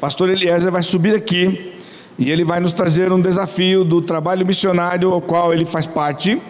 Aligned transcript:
Pastor 0.00 0.30
Eliezer 0.30 0.70
vai 0.70 0.84
subir 0.84 1.12
aqui 1.12 1.72
e 2.16 2.30
ele 2.30 2.44
vai 2.44 2.60
nos 2.60 2.72
trazer 2.72 3.12
um 3.12 3.20
desafio 3.20 3.82
do 3.82 4.00
trabalho 4.00 4.46
missionário 4.46 5.12
ao 5.12 5.20
qual 5.20 5.52
ele 5.52 5.64
faz 5.64 5.88
parte. 5.88 6.40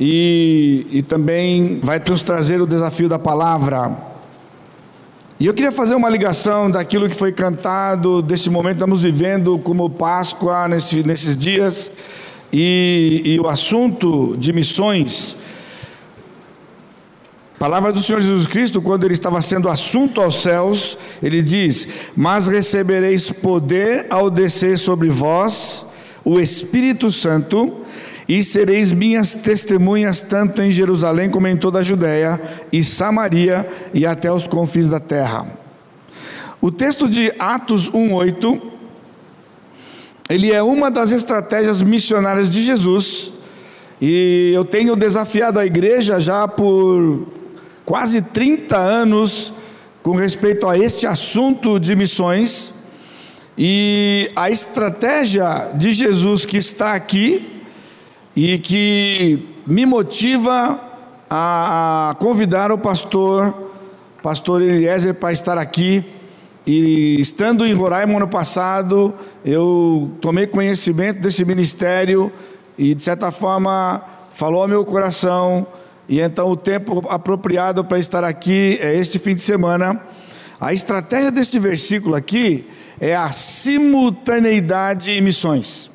E, 0.00 0.84
e 0.90 1.02
também 1.02 1.78
vai 1.80 2.02
nos 2.04 2.24
trazer 2.24 2.60
o 2.60 2.66
desafio 2.66 3.08
da 3.08 3.16
palavra. 3.16 3.96
E 5.38 5.46
eu 5.46 5.54
queria 5.54 5.70
fazer 5.70 5.94
uma 5.94 6.10
ligação 6.10 6.68
daquilo 6.68 7.08
que 7.08 7.14
foi 7.14 7.30
cantado, 7.30 8.20
desse 8.20 8.50
momento 8.50 8.78
estamos 8.78 9.04
vivendo 9.04 9.56
como 9.60 9.88
Páscoa 9.88 10.66
nesse, 10.66 11.04
nesses 11.04 11.36
dias, 11.36 11.92
e, 12.52 13.22
e 13.24 13.38
o 13.38 13.46
assunto 13.46 14.36
de 14.36 14.52
missões 14.52 15.36
palavra 17.62 17.92
do 17.92 18.02
Senhor 18.02 18.20
Jesus 18.20 18.48
Cristo, 18.48 18.82
quando 18.82 19.04
ele 19.04 19.14
estava 19.14 19.40
sendo 19.40 19.68
assunto 19.68 20.20
aos 20.20 20.42
céus, 20.42 20.98
ele 21.22 21.40
diz: 21.40 21.86
Mas 22.16 22.48
recebereis 22.48 23.30
poder 23.30 24.06
ao 24.10 24.28
descer 24.28 24.76
sobre 24.76 25.08
vós 25.08 25.86
o 26.24 26.40
Espírito 26.40 27.08
Santo, 27.12 27.76
e 28.28 28.42
sereis 28.42 28.92
minhas 28.92 29.36
testemunhas 29.36 30.22
tanto 30.22 30.60
em 30.60 30.72
Jerusalém 30.72 31.30
como 31.30 31.46
em 31.46 31.56
toda 31.56 31.78
a 31.78 31.82
Judéia 31.84 32.42
e 32.72 32.82
Samaria 32.82 33.64
e 33.94 34.04
até 34.04 34.32
os 34.32 34.48
confins 34.48 34.88
da 34.88 34.98
terra. 34.98 35.46
O 36.60 36.68
texto 36.72 37.08
de 37.08 37.32
Atos 37.38 37.88
1:8 37.88 38.60
ele 40.28 40.50
é 40.50 40.64
uma 40.64 40.90
das 40.90 41.12
estratégias 41.12 41.80
missionárias 41.80 42.50
de 42.50 42.60
Jesus. 42.60 43.32
E 44.00 44.50
eu 44.52 44.64
tenho 44.64 44.96
desafiado 44.96 45.60
a 45.60 45.66
igreja 45.66 46.18
já 46.18 46.48
por 46.48 47.40
quase 47.84 48.22
30 48.22 48.76
anos 48.76 49.52
com 50.02 50.16
respeito 50.16 50.68
a 50.68 50.78
este 50.78 51.06
assunto 51.06 51.78
de 51.78 51.94
missões. 51.94 52.74
E 53.56 54.30
a 54.34 54.50
estratégia 54.50 55.72
de 55.74 55.92
Jesus 55.92 56.46
que 56.46 56.56
está 56.56 56.94
aqui 56.94 57.62
e 58.34 58.58
que 58.58 59.46
me 59.66 59.84
motiva 59.84 60.80
a 61.28 62.16
convidar 62.18 62.72
o 62.72 62.78
pastor, 62.78 63.70
pastor 64.22 64.62
Eliezer, 64.62 65.14
para 65.14 65.32
estar 65.32 65.58
aqui. 65.58 66.04
E 66.66 67.20
estando 67.20 67.66
em 67.66 67.74
Roraima 67.74 68.16
ano 68.16 68.28
passado, 68.28 69.14
eu 69.44 70.10
tomei 70.20 70.46
conhecimento 70.46 71.20
desse 71.20 71.44
ministério 71.44 72.32
e, 72.78 72.94
de 72.94 73.02
certa 73.02 73.30
forma, 73.30 74.02
falou 74.30 74.62
ao 74.62 74.68
meu 74.68 74.84
coração 74.84 75.66
e 76.12 76.20
então 76.20 76.50
o 76.50 76.56
tempo 76.58 77.02
apropriado 77.08 77.82
para 77.82 77.98
estar 77.98 78.22
aqui 78.22 78.78
é 78.82 78.94
este 78.94 79.18
fim 79.18 79.34
de 79.34 79.40
semana. 79.40 79.98
A 80.60 80.74
estratégia 80.74 81.30
deste 81.30 81.58
versículo 81.58 82.14
aqui 82.14 82.66
é 83.00 83.16
a 83.16 83.32
simultaneidade 83.32 85.10
em 85.10 85.22
missões. 85.22 85.90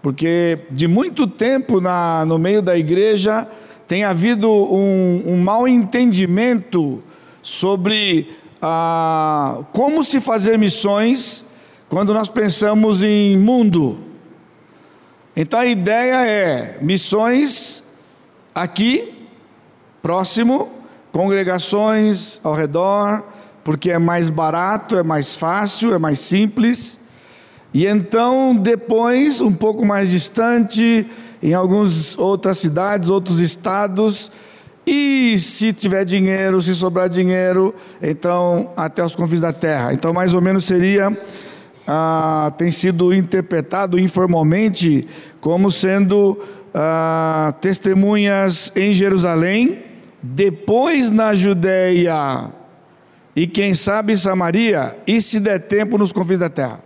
Porque 0.00 0.60
de 0.70 0.86
muito 0.86 1.26
tempo 1.26 1.80
na, 1.80 2.24
no 2.24 2.38
meio 2.38 2.62
da 2.62 2.78
igreja 2.78 3.48
tem 3.88 4.04
havido 4.04 4.48
um, 4.48 5.24
um 5.26 5.38
mal 5.38 5.66
entendimento 5.66 7.02
sobre 7.42 8.30
ah, 8.62 9.64
como 9.72 10.04
se 10.04 10.20
fazer 10.20 10.56
missões 10.56 11.44
quando 11.88 12.14
nós 12.14 12.28
pensamos 12.28 13.02
em 13.02 13.36
mundo. 13.36 13.98
Então 15.34 15.58
a 15.58 15.66
ideia 15.66 16.24
é 16.24 16.78
missões 16.80 17.82
aqui, 18.62 19.26
próximo, 20.02 20.70
congregações 21.10 22.40
ao 22.44 22.52
redor, 22.52 23.22
porque 23.64 23.90
é 23.90 23.98
mais 23.98 24.28
barato, 24.28 24.98
é 24.98 25.02
mais 25.02 25.34
fácil, 25.34 25.94
é 25.94 25.98
mais 25.98 26.18
simples. 26.18 27.00
E 27.72 27.86
então, 27.86 28.54
depois, 28.54 29.40
um 29.40 29.52
pouco 29.52 29.86
mais 29.86 30.10
distante, 30.10 31.06
em 31.42 31.54
algumas 31.54 32.18
outras 32.18 32.58
cidades, 32.58 33.08
outros 33.08 33.40
estados, 33.40 34.30
e 34.86 35.38
se 35.38 35.72
tiver 35.72 36.04
dinheiro, 36.04 36.60
se 36.60 36.74
sobrar 36.74 37.08
dinheiro, 37.08 37.74
então 38.02 38.70
até 38.76 39.02
os 39.02 39.16
confins 39.16 39.40
da 39.40 39.52
terra. 39.52 39.94
Então, 39.94 40.12
mais 40.12 40.34
ou 40.34 40.40
menos 40.42 40.64
seria, 40.64 41.16
ah, 41.86 42.52
tem 42.58 42.70
sido 42.70 43.14
interpretado 43.14 43.98
informalmente 43.98 45.06
como 45.40 45.70
sendo 45.70 46.38
ah, 46.74 47.54
testemunhas 47.60 48.72
em 48.76 48.92
Jerusalém, 48.92 49.84
depois 50.22 51.10
na 51.10 51.34
Judéia 51.34 52.52
e 53.34 53.46
quem 53.46 53.74
sabe 53.74 54.16
Samaria, 54.16 54.98
e 55.06 55.22
se 55.22 55.40
der 55.40 55.60
tempo 55.60 55.96
nos 55.96 56.12
confins 56.12 56.38
da 56.38 56.48
terra. 56.48 56.80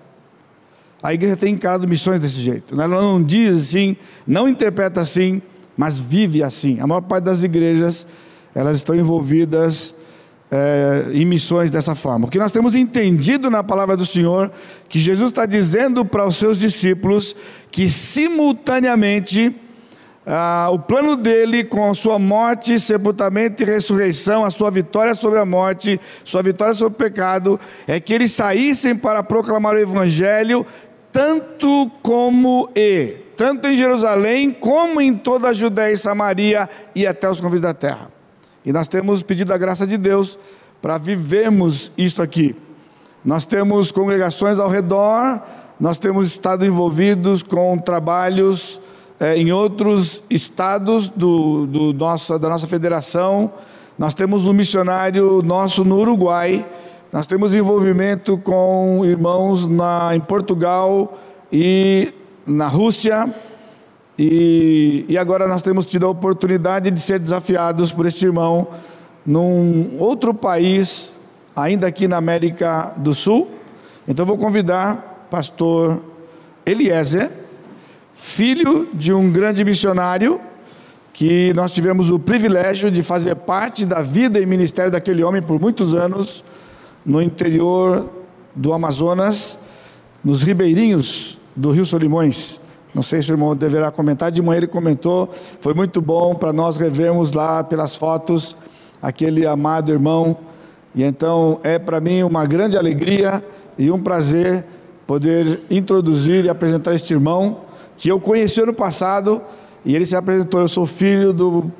A 1.03 1.13
igreja 1.13 1.37
tem 1.37 1.55
encarado 1.55 1.87
missões 1.87 2.21
desse 2.21 2.39
jeito. 2.39 2.75
Ela 2.75 2.89
não 2.89 3.23
diz 3.23 3.55
assim, 3.57 3.97
não 4.27 4.49
interpreta 4.49 5.01
assim, 5.01 5.43
mas 5.77 5.99
vive 5.99 6.43
assim. 6.43 6.81
A 6.81 6.87
maior 6.87 7.03
parte 7.03 7.25
das 7.25 7.43
igrejas, 7.43 8.07
elas 8.55 8.79
estão 8.79 8.95
envolvidas 8.95 9.95
é, 10.51 11.07
em 11.13 11.25
missões 11.25 11.71
dessa 11.71 11.95
forma. 11.95 12.27
O 12.27 12.31
que 12.31 12.39
nós 12.39 12.53
temos 12.53 12.75
entendido 12.75 13.51
na 13.51 13.63
palavra 13.63 13.97
do 13.97 14.07
Senhor, 14.07 14.51
que 14.89 15.01
Jesus 15.01 15.31
está 15.31 15.45
dizendo 15.45 16.05
para 16.05 16.25
os 16.25 16.37
seus 16.37 16.59
discípulos 16.59 17.35
que 17.71 17.89
simultaneamente 17.89 19.55
ah, 20.27 20.69
o 20.73 20.79
plano 20.79 21.17
dele 21.17 21.65
com 21.65 21.91
a 21.91 21.95
sua 21.95 22.19
morte, 22.19 22.81
sepultamento 22.81 23.63
e 23.63 23.67
ressurreição, 23.67 24.45
a 24.45 24.51
sua 24.51 24.71
vitória 24.71 25.15
sobre 25.15 25.39
a 25.39 25.45
morte, 25.45 26.01
sua 26.25 26.43
vitória 26.43 26.73
sobre 26.73 26.95
o 26.95 26.97
pecado, 26.97 27.61
é 27.87 28.01
que 28.01 28.13
eles 28.13 28.33
saíssem 28.33 28.97
para 28.97 29.23
proclamar 29.23 29.75
o 29.75 29.79
evangelho, 29.79 30.65
tanto 31.13 31.91
como 32.03 32.71
e, 32.75 33.19
tanto 33.37 33.69
em 33.69 33.77
Jerusalém, 33.77 34.51
como 34.51 35.01
em 35.01 35.15
toda 35.15 35.49
a 35.49 35.53
Judéia 35.53 35.93
e 35.93 35.99
Samaria 35.99 36.71
e 36.95 37.07
até 37.07 37.29
os 37.29 37.41
confins 37.41 37.61
da 37.61 37.75
terra. 37.75 38.11
E 38.65 38.73
nós 38.73 38.89
temos 38.89 39.23
pedido 39.23 39.53
a 39.53 39.59
graça 39.59 39.87
de 39.87 39.99
Deus 39.99 40.39
para 40.81 40.97
vivermos 40.97 41.93
isto 41.99 42.23
aqui. 42.23 42.57
Nós 43.23 43.45
temos 43.45 43.93
congregações 43.93 44.59
ao 44.59 44.71
redor, 44.71 45.43
nós 45.79 45.99
temos 45.99 46.29
estado 46.29 46.65
envolvidos 46.65 47.43
com 47.43 47.77
trabalhos 47.77 48.81
é, 49.19 49.37
em 49.37 49.53
outros 49.53 50.23
estados 50.29 51.09
do, 51.09 51.67
do 51.67 51.93
da 51.93 52.49
nossa 52.49 52.67
federação. 52.67 53.53
Nós 53.99 54.13
temos 54.13 54.47
um 54.47 54.53
missionário 54.53 55.41
nosso 55.43 55.85
no 55.85 55.99
Uruguai, 55.99 56.67
nós 57.13 57.27
temos 57.27 57.55
envolvimento 57.55 58.37
com 58.39 59.03
irmãos 59.05 59.69
na, 59.69 60.17
em 60.17 60.21
Portugal 60.21 61.17
e 61.53 62.13
na 62.45 62.67
Rússia, 62.67 63.33
e, 64.19 65.05
e 65.09 65.17
agora 65.17 65.47
nós 65.47 65.63
temos 65.63 65.87
tido 65.87 66.07
a 66.07 66.09
oportunidade 66.09 66.91
de 66.91 67.01
ser 67.01 67.21
desafiados 67.21 67.93
por 67.93 68.07
este 68.07 68.25
irmão 68.25 68.67
num 69.25 69.97
outro 69.99 70.35
país, 70.35 71.17
ainda 71.55 71.87
aqui 71.87 72.09
na 72.09 72.17
América 72.17 72.95
do 72.97 73.15
Sul. 73.15 73.49
Então 74.07 74.27
vou 74.27 74.37
convidar 74.37 75.27
pastor 75.31 76.01
Eliezer 76.67 77.44
filho 78.15 78.89
de 78.95 79.13
um 79.13 79.31
grande 79.31 79.65
missionário, 79.65 80.41
que 81.13 81.53
nós 81.55 81.73
tivemos 81.73 82.11
o 82.11 82.19
privilégio 82.19 82.91
de 82.91 83.03
fazer 83.03 83.35
parte 83.35 83.85
da 83.85 84.01
vida 84.01 84.41
e 84.41 84.47
ministério 84.47 84.91
daquele 84.91 85.23
homem 85.23 85.43
por 85.43 85.61
muitos 85.61 85.93
anos, 85.93 86.45
no 87.05 87.21
interior 87.21 88.09
do 88.55 88.73
Amazonas, 88.73 89.59
nos 90.25 90.43
ribeirinhos 90.43 91.39
do 91.55 91.71
Rio 91.71 91.85
Solimões. 91.85 92.61
Não 92.95 93.03
sei 93.03 93.21
se 93.21 93.31
o 93.31 93.35
irmão 93.35 93.55
deverá 93.55 93.91
comentar, 93.91 94.31
de 94.31 94.41
manhã 94.41 94.59
ele 94.59 94.67
comentou, 94.69 95.29
foi 95.61 95.75
muito 95.75 96.01
bom 96.01 96.35
para 96.35 96.53
nós 96.53 96.77
revermos 96.77 97.33
lá 97.33 97.63
pelas 97.63 97.97
fotos 97.97 98.57
aquele 99.03 99.47
amado 99.47 99.93
irmão. 99.93 100.37
E 100.95 101.03
então 101.03 101.59
é 101.65 101.79
para 101.79 102.01
mim 102.01 102.23
uma 102.23 102.47
grande 102.47 102.79
alegria 102.79 103.45
e 103.77 103.91
um 103.91 104.01
prazer 104.01 104.65
poder 105.07 105.61
introduzir 105.69 106.45
e 106.45 106.49
apresentar 106.49 106.95
este 106.95 107.13
irmão 107.13 107.64
que 108.05 108.11
eu 108.11 108.21
conheci 108.21 108.61
ano 108.61 108.75
passado, 108.75 109.41
e 109.83 109.97
ele 109.97 110.05
se 110.05 110.15
apresentou, 110.15 110.61
eu 110.61 110.69
sou 110.69 110.87
filho 110.87 111.33
do, 111.33 111.73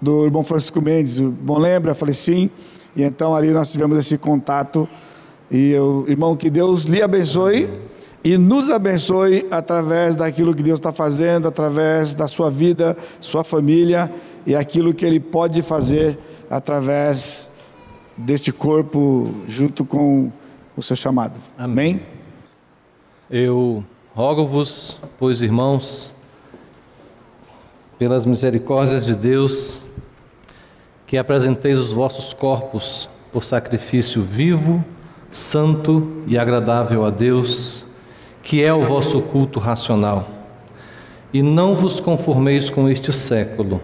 do 0.00 0.24
irmão 0.24 0.42
Francisco 0.42 0.82
Mendes, 0.82 1.20
o 1.20 1.26
irmão 1.26 1.58
lembra? 1.58 1.92
Eu 1.92 1.94
falei 1.94 2.12
sim, 2.12 2.50
e 2.96 3.04
então 3.04 3.32
ali 3.32 3.50
nós 3.50 3.68
tivemos 3.68 3.96
esse 3.96 4.18
contato, 4.18 4.88
e 5.48 5.70
eu, 5.70 6.04
irmão, 6.08 6.36
que 6.36 6.50
Deus 6.50 6.86
lhe 6.86 7.00
abençoe, 7.00 7.70
e 8.24 8.36
nos 8.36 8.68
abençoe 8.68 9.46
através 9.48 10.16
daquilo 10.16 10.52
que 10.56 10.62
Deus 10.64 10.80
está 10.80 10.90
fazendo, 10.90 11.46
através 11.46 12.16
da 12.16 12.26
sua 12.26 12.50
vida, 12.50 12.96
sua 13.20 13.44
família, 13.44 14.12
e 14.44 14.56
aquilo 14.56 14.92
que 14.92 15.06
Ele 15.06 15.20
pode 15.20 15.62
fazer 15.62 16.18
através 16.50 17.48
deste 18.16 18.52
corpo, 18.52 19.32
junto 19.46 19.84
com 19.84 20.32
o 20.76 20.82
seu 20.82 20.96
chamado. 20.96 21.38
Amém? 21.56 21.90
Amém? 21.90 22.02
Eu 23.30 23.84
Rogo-vos, 24.14 24.98
pois 25.18 25.40
irmãos, 25.40 26.14
pelas 27.98 28.26
misericórdias 28.26 29.06
de 29.06 29.14
Deus, 29.14 29.80
que 31.06 31.16
apresenteis 31.16 31.78
os 31.78 31.94
vossos 31.94 32.34
corpos 32.34 33.08
por 33.32 33.42
sacrifício 33.42 34.20
vivo, 34.20 34.84
santo 35.30 36.22
e 36.26 36.36
agradável 36.36 37.06
a 37.06 37.10
Deus, 37.10 37.86
que 38.42 38.62
é 38.62 38.74
o 38.74 38.84
vosso 38.84 39.22
culto 39.22 39.58
racional. 39.58 40.28
E 41.32 41.42
não 41.42 41.74
vos 41.74 41.98
conformeis 41.98 42.68
com 42.68 42.90
este 42.90 43.14
século, 43.14 43.80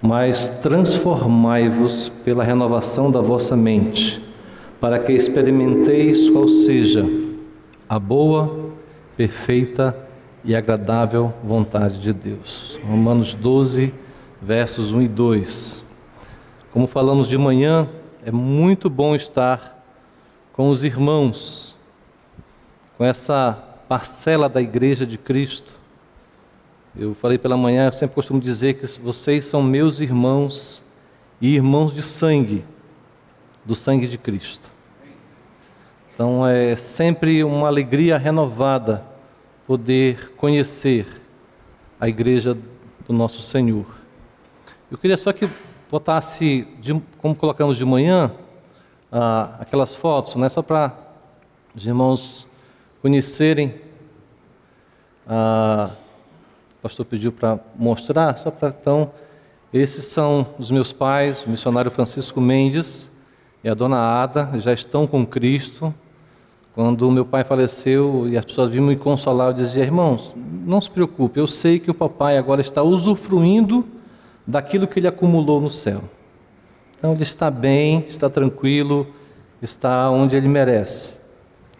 mas 0.00 0.48
transformai-vos 0.62 2.10
pela 2.24 2.42
renovação 2.42 3.10
da 3.10 3.20
vossa 3.20 3.54
mente, 3.54 4.18
para 4.80 4.98
que 4.98 5.12
experimenteis 5.12 6.30
qual 6.30 6.48
seja 6.48 7.04
a 7.86 7.98
boa, 7.98 8.64
perfeita 9.16 9.96
e 10.44 10.54
agradável 10.54 11.32
vontade 11.42 11.98
de 11.98 12.12
Deus. 12.12 12.78
Romanos 12.86 13.34
12, 13.34 13.92
versos 14.40 14.92
1 14.92 15.02
e 15.02 15.08
2. 15.08 15.84
Como 16.72 16.86
falamos 16.86 17.28
de 17.28 17.38
manhã, 17.38 17.88
é 18.24 18.30
muito 18.30 18.90
bom 18.90 19.16
estar 19.16 19.84
com 20.52 20.68
os 20.68 20.84
irmãos, 20.84 21.74
com 22.96 23.04
essa 23.04 23.52
parcela 23.88 24.48
da 24.48 24.60
igreja 24.60 25.06
de 25.06 25.16
Cristo. 25.16 25.74
Eu 26.94 27.14
falei 27.14 27.38
pela 27.38 27.56
manhã, 27.56 27.86
eu 27.86 27.92
sempre 27.92 28.14
costumo 28.14 28.40
dizer 28.40 28.74
que 28.74 29.00
vocês 29.00 29.46
são 29.46 29.62
meus 29.62 30.00
irmãos 30.00 30.82
e 31.40 31.54
irmãos 31.54 31.92
de 31.92 32.02
sangue, 32.02 32.64
do 33.64 33.74
sangue 33.74 34.06
de 34.06 34.16
Cristo. 34.16 34.75
Então 36.16 36.46
é 36.46 36.74
sempre 36.76 37.44
uma 37.44 37.66
alegria 37.66 38.16
renovada 38.16 39.04
poder 39.66 40.30
conhecer 40.38 41.06
a 42.00 42.08
igreja 42.08 42.56
do 43.06 43.12
nosso 43.12 43.42
Senhor. 43.42 43.84
Eu 44.90 44.96
queria 44.96 45.18
só 45.18 45.30
que 45.30 45.46
botasse, 45.90 46.66
de, 46.80 46.98
como 47.18 47.36
colocamos 47.36 47.76
de 47.76 47.84
manhã, 47.84 48.32
ah, 49.12 49.56
aquelas 49.60 49.94
fotos, 49.94 50.36
né, 50.36 50.48
só 50.48 50.62
para 50.62 50.90
os 51.74 51.84
irmãos 51.84 52.46
conhecerem. 53.02 53.74
Ah, 55.28 55.90
o 56.78 56.82
pastor 56.82 57.04
pediu 57.04 57.30
para 57.30 57.60
mostrar, 57.74 58.38
só 58.38 58.50
para 58.50 58.70
então. 58.70 59.12
Esses 59.70 60.06
são 60.06 60.46
os 60.58 60.70
meus 60.70 60.94
pais, 60.94 61.44
o 61.44 61.50
missionário 61.50 61.90
Francisco 61.90 62.40
Mendes 62.40 63.10
e 63.62 63.68
a 63.68 63.74
dona 63.74 63.98
Ada, 63.98 64.58
já 64.60 64.72
estão 64.72 65.06
com 65.06 65.26
Cristo, 65.26 65.92
quando 66.76 67.10
meu 67.10 67.24
pai 67.24 67.42
faleceu 67.42 68.28
e 68.28 68.36
as 68.36 68.44
pessoas 68.44 68.70
vinham 68.70 68.84
me 68.84 68.96
consolar, 68.96 69.48
eu 69.48 69.54
dizia: 69.54 69.82
irmãos, 69.82 70.36
não 70.36 70.78
se 70.78 70.90
preocupe, 70.90 71.40
eu 71.40 71.46
sei 71.46 71.80
que 71.80 71.90
o 71.90 71.94
papai 71.94 72.36
agora 72.36 72.60
está 72.60 72.82
usufruindo 72.82 73.82
daquilo 74.46 74.86
que 74.86 75.00
ele 75.00 75.08
acumulou 75.08 75.58
no 75.58 75.70
céu. 75.70 76.02
Então 76.98 77.14
ele 77.14 77.22
está 77.22 77.50
bem, 77.50 78.04
está 78.10 78.28
tranquilo, 78.28 79.06
está 79.62 80.10
onde 80.10 80.36
ele 80.36 80.48
merece. 80.48 81.14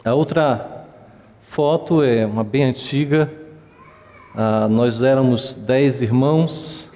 A 0.02 0.14
outra 0.14 0.86
foto 1.42 2.02
é 2.02 2.24
uma 2.24 2.42
bem 2.42 2.64
antiga. 2.64 3.30
Ah, 4.34 4.66
nós 4.66 5.02
éramos 5.02 5.56
dez 5.56 6.00
irmãos, 6.00 6.90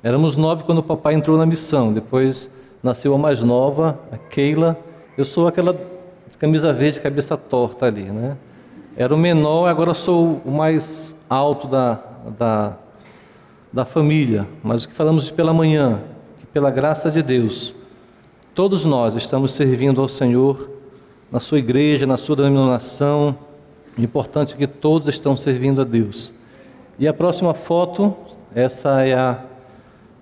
éramos 0.00 0.36
nove 0.36 0.62
quando 0.62 0.78
o 0.78 0.82
papai 0.84 1.14
entrou 1.14 1.36
na 1.36 1.44
missão. 1.44 1.92
Depois 1.92 2.48
nasceu 2.84 3.12
a 3.12 3.18
mais 3.18 3.42
nova, 3.42 3.98
a 4.12 4.16
Keila. 4.16 4.78
Eu 5.18 5.24
sou 5.24 5.48
aquela 5.48 5.95
camisa 6.38 6.72
verde, 6.72 7.00
cabeça 7.00 7.36
torta 7.36 7.86
ali, 7.86 8.04
né? 8.04 8.36
Era 8.96 9.14
o 9.14 9.18
menor, 9.18 9.68
agora 9.68 9.92
sou 9.94 10.40
o 10.44 10.50
mais 10.50 11.14
alto 11.28 11.66
da, 11.66 11.98
da, 12.38 12.76
da 13.72 13.84
família. 13.84 14.46
Mas 14.62 14.84
o 14.84 14.88
que 14.88 14.94
falamos 14.94 15.30
pela 15.30 15.52
manhã, 15.52 16.00
que 16.38 16.46
pela 16.46 16.70
graça 16.70 17.10
de 17.10 17.22
Deus, 17.22 17.74
todos 18.54 18.84
nós 18.84 19.14
estamos 19.14 19.52
servindo 19.52 20.00
ao 20.00 20.08
Senhor 20.08 20.70
na 21.30 21.40
sua 21.40 21.58
igreja, 21.58 22.06
na 22.06 22.16
sua 22.16 22.36
denominação. 22.36 23.36
O 23.96 24.00
importante 24.00 24.54
é 24.54 24.56
que 24.56 24.66
todos 24.66 25.08
estão 25.08 25.36
servindo 25.36 25.82
a 25.82 25.84
Deus. 25.84 26.32
E 26.98 27.06
a 27.06 27.12
próxima 27.12 27.52
foto, 27.52 28.16
essa 28.54 29.02
é 29.02 29.14
a 29.14 29.38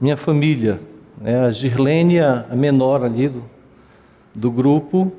minha 0.00 0.16
família, 0.16 0.80
né? 1.20 1.46
a 1.46 1.50
Girlene, 1.52 2.18
a 2.18 2.46
menor 2.52 3.04
ali 3.04 3.28
do, 3.28 3.44
do 4.34 4.50
grupo, 4.50 5.12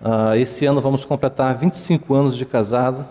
Uh, 0.00 0.34
esse 0.36 0.64
ano 0.64 0.80
vamos 0.80 1.04
completar 1.04 1.58
25 1.58 2.14
anos 2.14 2.36
de 2.36 2.46
casado. 2.46 3.06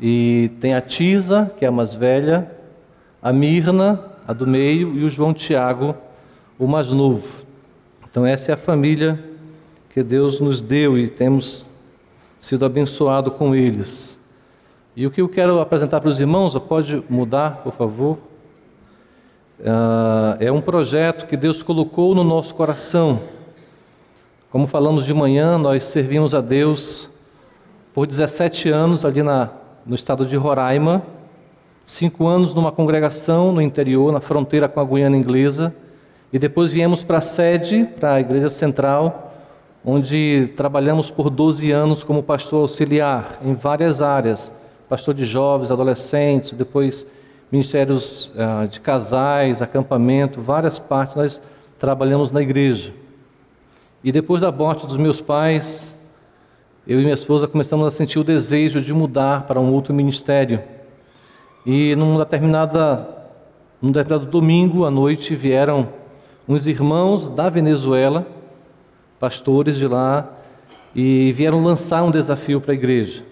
E 0.00 0.52
tem 0.60 0.72
a 0.72 0.80
Tisa, 0.80 1.50
que 1.58 1.64
é 1.64 1.68
a 1.68 1.72
mais 1.72 1.94
velha, 1.94 2.48
a 3.20 3.32
Mirna, 3.32 4.00
a 4.26 4.32
do 4.32 4.46
meio, 4.46 4.96
e 4.96 5.04
o 5.04 5.10
João 5.10 5.34
Tiago, 5.34 5.96
o 6.58 6.66
mais 6.66 6.90
novo. 6.90 7.44
Então, 8.08 8.24
essa 8.24 8.52
é 8.52 8.54
a 8.54 8.56
família 8.56 9.18
que 9.88 10.02
Deus 10.02 10.38
nos 10.38 10.62
deu 10.62 10.96
e 10.96 11.08
temos 11.08 11.66
sido 12.38 12.64
abençoado 12.64 13.32
com 13.32 13.54
eles. 13.54 14.16
E 14.94 15.06
o 15.06 15.10
que 15.10 15.20
eu 15.20 15.28
quero 15.28 15.60
apresentar 15.60 16.00
para 16.00 16.08
os 16.08 16.20
irmãos, 16.20 16.56
pode 16.58 17.02
mudar, 17.10 17.62
por 17.62 17.72
favor? 17.72 18.18
Uh, 19.58 20.38
é 20.38 20.52
um 20.52 20.60
projeto 20.60 21.26
que 21.26 21.36
Deus 21.36 21.62
colocou 21.62 22.14
no 22.14 22.22
nosso 22.22 22.54
coração 22.54 23.20
como 24.50 24.66
falamos 24.66 25.06
de 25.06 25.14
manhã, 25.14 25.56
nós 25.56 25.84
servimos 25.84 26.34
a 26.34 26.40
Deus 26.40 27.08
por 27.94 28.04
17 28.04 28.68
anos 28.68 29.04
ali 29.04 29.22
na, 29.22 29.48
no 29.86 29.94
estado 29.94 30.26
de 30.26 30.34
Roraima, 30.34 31.04
cinco 31.84 32.26
anos 32.26 32.52
numa 32.52 32.72
congregação 32.72 33.52
no 33.52 33.62
interior, 33.62 34.12
na 34.12 34.20
fronteira 34.20 34.68
com 34.68 34.80
a 34.80 34.84
Guiana 34.84 35.16
Inglesa, 35.16 35.72
e 36.32 36.38
depois 36.38 36.72
viemos 36.72 37.04
para 37.04 37.18
a 37.18 37.20
sede, 37.20 37.88
para 38.00 38.14
a 38.14 38.20
Igreja 38.20 38.50
Central, 38.50 39.32
onde 39.84 40.52
trabalhamos 40.56 41.12
por 41.12 41.30
12 41.30 41.70
anos 41.70 42.02
como 42.02 42.20
pastor 42.20 42.62
auxiliar 42.62 43.38
em 43.44 43.54
várias 43.54 44.02
áreas, 44.02 44.52
pastor 44.88 45.14
de 45.14 45.24
jovens, 45.24 45.70
adolescentes, 45.70 46.54
depois 46.54 47.06
ministérios 47.52 48.32
uh, 48.34 48.66
de 48.66 48.80
casais, 48.80 49.62
acampamento, 49.62 50.42
várias 50.42 50.76
partes 50.76 51.14
nós 51.14 51.42
trabalhamos 51.78 52.32
na 52.32 52.42
igreja. 52.42 52.92
E 54.02 54.10
depois 54.10 54.40
da 54.40 54.50
morte 54.50 54.86
dos 54.86 54.96
meus 54.96 55.20
pais, 55.20 55.94
eu 56.86 56.98
e 56.98 57.02
minha 57.02 57.12
esposa 57.12 57.46
começamos 57.46 57.86
a 57.86 57.90
sentir 57.90 58.18
o 58.18 58.24
desejo 58.24 58.80
de 58.80 58.94
mudar 58.94 59.42
para 59.42 59.60
um 59.60 59.70
outro 59.74 59.92
ministério. 59.92 60.62
E 61.66 61.94
num 61.96 62.16
determinada, 62.16 63.06
num 63.80 63.92
determinado 63.92 64.30
domingo 64.30 64.86
à 64.86 64.90
noite 64.90 65.36
vieram 65.36 65.86
uns 66.48 66.66
irmãos 66.66 67.28
da 67.28 67.50
Venezuela, 67.50 68.26
pastores 69.18 69.76
de 69.76 69.86
lá, 69.86 70.30
e 70.96 71.30
vieram 71.32 71.62
lançar 71.62 72.02
um 72.02 72.10
desafio 72.10 72.58
para 72.58 72.72
a 72.72 72.74
igreja. 72.74 73.22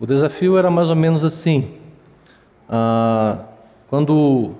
O 0.00 0.06
desafio 0.06 0.56
era 0.56 0.70
mais 0.70 0.88
ou 0.88 0.96
menos 0.96 1.22
assim: 1.22 1.74
ah, 2.66 3.40
quando 3.90 4.52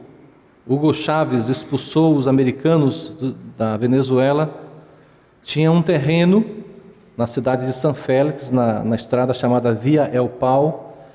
Hugo 0.68 0.92
Chávez 0.92 1.48
expulsou 1.48 2.14
os 2.14 2.28
americanos 2.28 3.14
do, 3.14 3.32
da 3.56 3.78
Venezuela, 3.78 4.68
tinha 5.42 5.70
um 5.70 5.82
terreno 5.82 6.44
na 7.16 7.26
cidade 7.26 7.66
de 7.66 7.72
São 7.72 7.92
Félix, 7.92 8.50
na, 8.50 8.82
na 8.82 8.96
estrada 8.96 9.34
chamada 9.34 9.72
Via 9.72 10.10
El 10.12 10.28
Pau, 10.28 11.06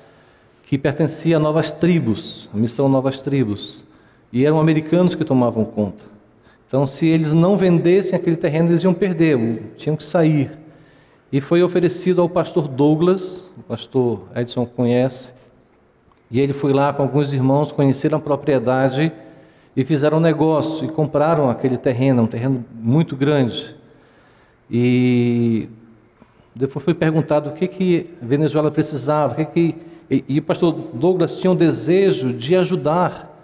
que 0.64 0.76
pertencia 0.76 1.36
a 1.36 1.40
novas 1.40 1.72
tribos, 1.72 2.48
a 2.52 2.56
missão 2.56 2.88
Novas 2.88 3.22
Tribos. 3.22 3.84
E 4.32 4.44
eram 4.44 4.58
americanos 4.58 5.14
que 5.14 5.24
tomavam 5.24 5.64
conta. 5.64 6.04
Então, 6.66 6.86
se 6.86 7.06
eles 7.06 7.32
não 7.32 7.56
vendessem 7.56 8.16
aquele 8.16 8.36
terreno, 8.36 8.70
eles 8.70 8.82
iam 8.82 8.92
perder, 8.92 9.74
tinham 9.76 9.96
que 9.96 10.04
sair. 10.04 10.50
E 11.32 11.40
foi 11.40 11.62
oferecido 11.62 12.20
ao 12.20 12.28
pastor 12.28 12.66
Douglas, 12.66 13.44
o 13.56 13.62
pastor 13.62 14.22
Edson 14.34 14.66
conhece, 14.66 15.32
e 16.30 16.40
ele 16.40 16.52
foi 16.52 16.72
lá 16.72 16.92
com 16.92 17.02
alguns 17.02 17.32
irmãos, 17.32 17.70
conheceram 17.70 18.18
a 18.18 18.20
propriedade 18.20 19.12
e 19.76 19.84
fizeram 19.84 20.18
um 20.18 20.20
negócio 20.20 20.84
e 20.84 20.88
compraram 20.88 21.48
aquele 21.48 21.76
terreno, 21.76 22.22
um 22.22 22.26
terreno 22.26 22.64
muito 22.72 23.14
grande. 23.14 23.76
E 24.70 25.68
depois 26.54 26.84
foi 26.84 26.94
perguntado 26.94 27.50
o 27.50 27.52
que 27.52 27.68
que 27.68 28.10
Venezuela 28.20 28.70
precisava, 28.70 29.32
o 29.32 29.36
que 29.36 29.44
que 29.44 29.74
e, 30.10 30.24
e 30.28 30.38
o 30.38 30.42
pastor 30.42 30.72
Douglas 30.72 31.38
tinha 31.38 31.50
um 31.50 31.56
desejo 31.56 32.32
de 32.32 32.54
ajudar 32.56 33.36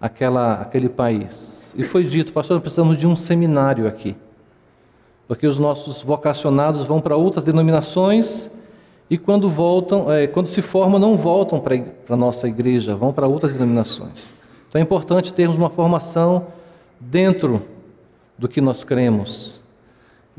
aquela, 0.00 0.54
aquele 0.54 0.88
país. 0.88 1.74
E 1.76 1.82
foi 1.82 2.04
dito, 2.04 2.32
pastor, 2.32 2.56
nós 2.56 2.62
precisamos 2.62 2.98
de 2.98 3.06
um 3.06 3.16
seminário 3.16 3.86
aqui. 3.86 4.16
Porque 5.26 5.46
os 5.46 5.58
nossos 5.58 6.02
vocacionados 6.02 6.84
vão 6.84 7.00
para 7.00 7.16
outras 7.16 7.44
denominações 7.44 8.50
e 9.08 9.16
quando 9.16 9.48
voltam, 9.48 10.12
é, 10.12 10.26
quando 10.26 10.46
se 10.46 10.60
formam, 10.60 10.98
não 10.98 11.16
voltam 11.16 11.58
para 11.60 11.76
a 12.08 12.16
nossa 12.16 12.48
igreja, 12.48 12.94
vão 12.94 13.12
para 13.12 13.26
outras 13.26 13.52
denominações. 13.52 14.34
Então 14.68 14.78
é 14.80 14.82
importante 14.82 15.32
termos 15.32 15.56
uma 15.56 15.70
formação 15.70 16.46
dentro 16.98 17.62
do 18.38 18.48
que 18.48 18.60
nós 18.60 18.84
cremos. 18.84 19.59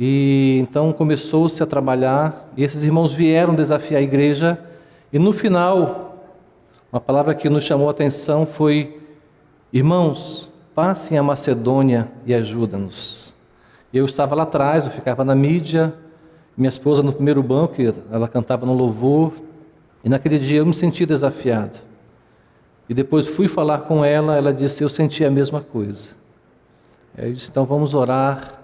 E 0.04 0.58
então 0.60 0.92
começou-se 0.92 1.62
a 1.62 1.66
trabalhar, 1.68 2.50
e 2.58 2.64
esses 2.64 2.82
irmãos 2.82 3.14
vieram 3.14 3.54
desafiar 3.54 4.02
a 4.02 4.04
igreja, 4.04 4.60
e 5.14 5.20
no 5.20 5.32
final, 5.32 6.26
uma 6.92 7.00
palavra 7.00 7.36
que 7.36 7.48
nos 7.48 7.64
chamou 7.64 7.88
a 7.88 7.92
atenção 7.92 8.48
foi: 8.48 9.00
Irmãos, 9.72 10.52
passem 10.74 11.20
a 11.20 11.22
Macedônia 11.24 12.12
e 12.26 12.34
ajuda-nos. 12.34 13.32
Eu 13.94 14.04
estava 14.06 14.34
lá 14.34 14.42
atrás, 14.42 14.88
eu 14.88 14.92
ficava 14.92 15.24
na 15.24 15.36
mídia, 15.36 15.94
minha 16.58 16.70
esposa 16.70 17.04
no 17.04 17.14
primeiro 17.14 17.44
banco, 17.44 17.76
ela 18.12 18.28
cantava 18.28 18.66
no 18.66 18.74
louvor, 18.74 19.34
e 20.04 20.10
naquele 20.10 20.40
dia 20.40 20.62
eu 20.62 20.66
me 20.66 20.74
senti 20.74 21.06
desafiado. 21.06 21.78
E 22.90 22.94
depois 22.96 23.28
fui 23.28 23.48
falar 23.48 23.82
com 23.82 24.04
ela, 24.04 24.36
ela 24.36 24.52
disse: 24.52 24.84
Eu 24.84 24.90
senti 24.90 25.24
a 25.24 25.30
mesma 25.30 25.62
coisa. 25.62 26.10
Eu 27.16 27.32
disse: 27.32 27.52
Então 27.52 27.66
vamos 27.66 27.94
orar. 27.94 28.61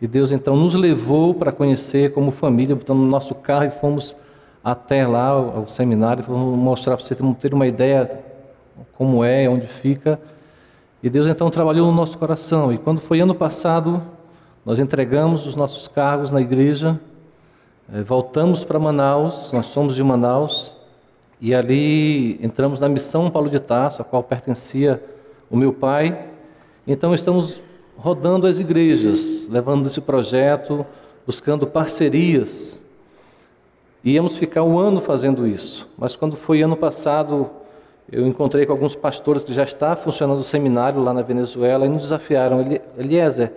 E 0.00 0.06
Deus 0.06 0.30
então 0.30 0.56
nos 0.56 0.74
levou 0.74 1.34
para 1.34 1.50
conhecer 1.50 2.12
como 2.12 2.30
família, 2.30 2.76
botando 2.76 2.98
no 2.98 3.06
nosso 3.06 3.34
carro 3.34 3.64
e 3.64 3.70
fomos 3.70 4.14
até 4.62 5.06
lá 5.06 5.28
ao, 5.28 5.66
seminário, 5.66 6.22
vamos 6.22 6.58
mostrar 6.58 6.96
para 6.96 7.04
você 7.04 7.14
ter 7.14 7.54
uma 7.54 7.66
ideia 7.66 8.20
como 8.94 9.24
é, 9.24 9.48
onde 9.48 9.66
fica. 9.66 10.20
E 11.02 11.08
Deus 11.08 11.26
então 11.26 11.48
trabalhou 11.50 11.86
no 11.86 11.96
nosso 11.96 12.18
coração. 12.18 12.72
E 12.72 12.78
quando 12.78 13.00
foi 13.00 13.20
ano 13.20 13.34
passado, 13.34 14.02
nós 14.64 14.78
entregamos 14.78 15.46
os 15.46 15.56
nossos 15.56 15.88
cargos 15.88 16.30
na 16.30 16.40
igreja, 16.40 17.00
eh, 17.92 18.02
voltamos 18.02 18.64
para 18.64 18.78
Manaus, 18.78 19.52
nós 19.52 19.66
somos 19.66 19.94
de 19.94 20.02
Manaus, 20.02 20.76
e 21.40 21.54
ali 21.54 22.38
entramos 22.44 22.80
na 22.80 22.88
missão 22.88 23.30
Paulo 23.30 23.48
de 23.48 23.60
Tarso, 23.60 24.02
a 24.02 24.04
qual 24.04 24.22
pertencia 24.22 25.02
o 25.50 25.56
meu 25.56 25.72
pai. 25.72 26.26
Então 26.86 27.14
estamos 27.14 27.62
rodando 27.98 28.46
as 28.46 28.60
igrejas, 28.60 29.48
levando 29.50 29.86
esse 29.86 30.00
projeto, 30.00 30.86
buscando 31.26 31.66
parcerias. 31.66 32.80
Íamos 34.04 34.36
ficar 34.36 34.62
um 34.62 34.78
ano 34.78 35.00
fazendo 35.00 35.46
isso, 35.46 35.88
mas 35.98 36.14
quando 36.14 36.36
foi 36.36 36.62
ano 36.62 36.76
passado, 36.76 37.50
eu 38.10 38.24
encontrei 38.24 38.64
com 38.64 38.72
alguns 38.72 38.94
pastores 38.94 39.42
que 39.42 39.52
já 39.52 39.64
está 39.64 39.96
funcionando 39.96 40.38
o 40.38 40.44
seminário 40.44 41.02
lá 41.02 41.12
na 41.12 41.22
Venezuela 41.22 41.84
e 41.84 41.88
nos 41.88 42.04
desafiaram, 42.04 42.64
Eliezer, 42.96 43.52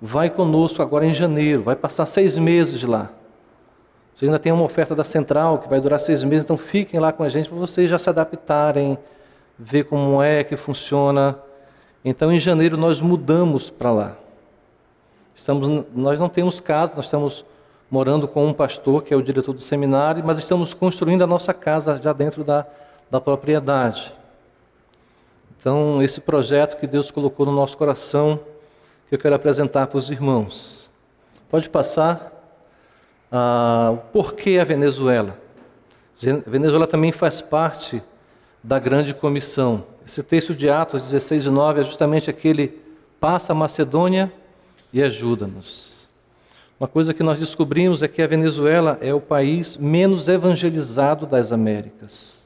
vai 0.00 0.30
conosco 0.30 0.82
agora 0.82 1.04
em 1.04 1.12
janeiro, 1.12 1.62
vai 1.62 1.76
passar 1.76 2.06
seis 2.06 2.38
meses 2.38 2.82
lá. 2.82 3.10
Você 4.14 4.24
ainda 4.24 4.38
tem 4.38 4.50
uma 4.50 4.64
oferta 4.64 4.94
da 4.94 5.04
central 5.04 5.58
que 5.58 5.68
vai 5.68 5.78
durar 5.78 6.00
seis 6.00 6.24
meses, 6.24 6.44
então 6.44 6.56
fiquem 6.56 6.98
lá 6.98 7.12
com 7.12 7.22
a 7.22 7.28
gente 7.28 7.50
para 7.50 7.58
vocês 7.58 7.90
já 7.90 7.98
se 7.98 8.08
adaptarem, 8.08 8.98
ver 9.58 9.84
como 9.84 10.22
é 10.22 10.42
que 10.42 10.56
funciona. 10.56 11.38
Então, 12.04 12.32
em 12.32 12.40
janeiro, 12.40 12.76
nós 12.76 13.00
mudamos 13.00 13.70
para 13.70 13.92
lá. 13.92 14.16
Estamos, 15.34 15.84
nós 15.94 16.18
não 16.18 16.28
temos 16.28 16.60
casa, 16.60 16.96
nós 16.96 17.06
estamos 17.06 17.44
morando 17.90 18.26
com 18.26 18.46
um 18.46 18.52
pastor, 18.52 19.02
que 19.02 19.14
é 19.14 19.16
o 19.16 19.22
diretor 19.22 19.52
do 19.52 19.60
seminário, 19.60 20.24
mas 20.24 20.38
estamos 20.38 20.74
construindo 20.74 21.22
a 21.22 21.26
nossa 21.26 21.54
casa 21.54 22.00
já 22.02 22.12
dentro 22.12 22.42
da, 22.42 22.66
da 23.10 23.20
propriedade. 23.20 24.12
Então, 25.58 26.02
esse 26.02 26.20
projeto 26.20 26.76
que 26.76 26.86
Deus 26.86 27.10
colocou 27.10 27.46
no 27.46 27.52
nosso 27.52 27.76
coração, 27.76 28.40
que 29.08 29.14
eu 29.14 29.18
quero 29.18 29.34
apresentar 29.34 29.86
para 29.86 29.98
os 29.98 30.10
irmãos. 30.10 30.90
Pode 31.48 31.68
passar 31.70 32.32
ah, 33.30 33.96
porquê 34.12 34.58
a 34.60 34.64
Venezuela. 34.64 35.38
Venezuela 36.46 36.86
também 36.86 37.12
faz 37.12 37.40
parte 37.40 38.02
da 38.62 38.78
grande 38.78 39.14
comissão. 39.14 39.84
Esse 40.06 40.22
texto 40.22 40.54
de 40.54 40.68
Atos 40.68 41.02
16 41.02 41.46
e 41.46 41.50
9 41.50 41.80
é 41.80 41.84
justamente 41.84 42.30
aquele: 42.30 42.80
passa 43.20 43.52
a 43.52 43.54
Macedônia 43.54 44.32
e 44.92 45.02
ajuda-nos. 45.02 46.08
Uma 46.78 46.88
coisa 46.88 47.14
que 47.14 47.22
nós 47.22 47.38
descobrimos 47.38 48.02
é 48.02 48.08
que 48.08 48.20
a 48.20 48.26
Venezuela 48.26 48.98
é 49.00 49.14
o 49.14 49.20
país 49.20 49.76
menos 49.76 50.28
evangelizado 50.28 51.26
das 51.26 51.52
Américas. 51.52 52.42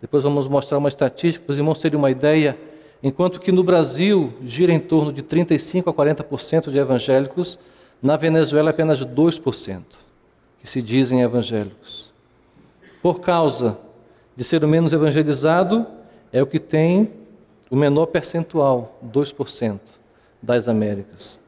Depois 0.00 0.24
vamos 0.24 0.48
mostrar 0.48 0.78
uma 0.78 0.88
estatística 0.88 1.44
para 1.44 1.52
os 1.52 1.58
irmãos 1.58 1.78
terem 1.78 1.98
uma 1.98 2.10
ideia. 2.10 2.58
Enquanto 3.02 3.38
que 3.40 3.52
no 3.52 3.62
Brasil 3.62 4.32
gira 4.42 4.72
em 4.72 4.78
torno 4.78 5.12
de 5.12 5.22
35% 5.22 5.88
a 5.88 5.92
40% 5.92 6.70
de 6.70 6.78
evangélicos, 6.78 7.58
na 8.02 8.16
Venezuela 8.16 8.70
apenas 8.70 9.04
2% 9.04 9.82
que 10.60 10.66
se 10.66 10.80
dizem 10.80 11.20
evangélicos. 11.20 12.10
Por 13.02 13.20
causa 13.20 13.78
de 14.36 14.44
ser 14.44 14.64
o 14.64 14.68
menos 14.68 14.92
evangelizado, 14.92 15.86
é 16.32 16.42
o 16.42 16.46
que 16.46 16.58
tem 16.58 17.12
o 17.70 17.76
menor 17.76 18.06
percentual, 18.06 18.98
2% 19.06 19.80
das 20.42 20.68
Américas. 20.68 21.40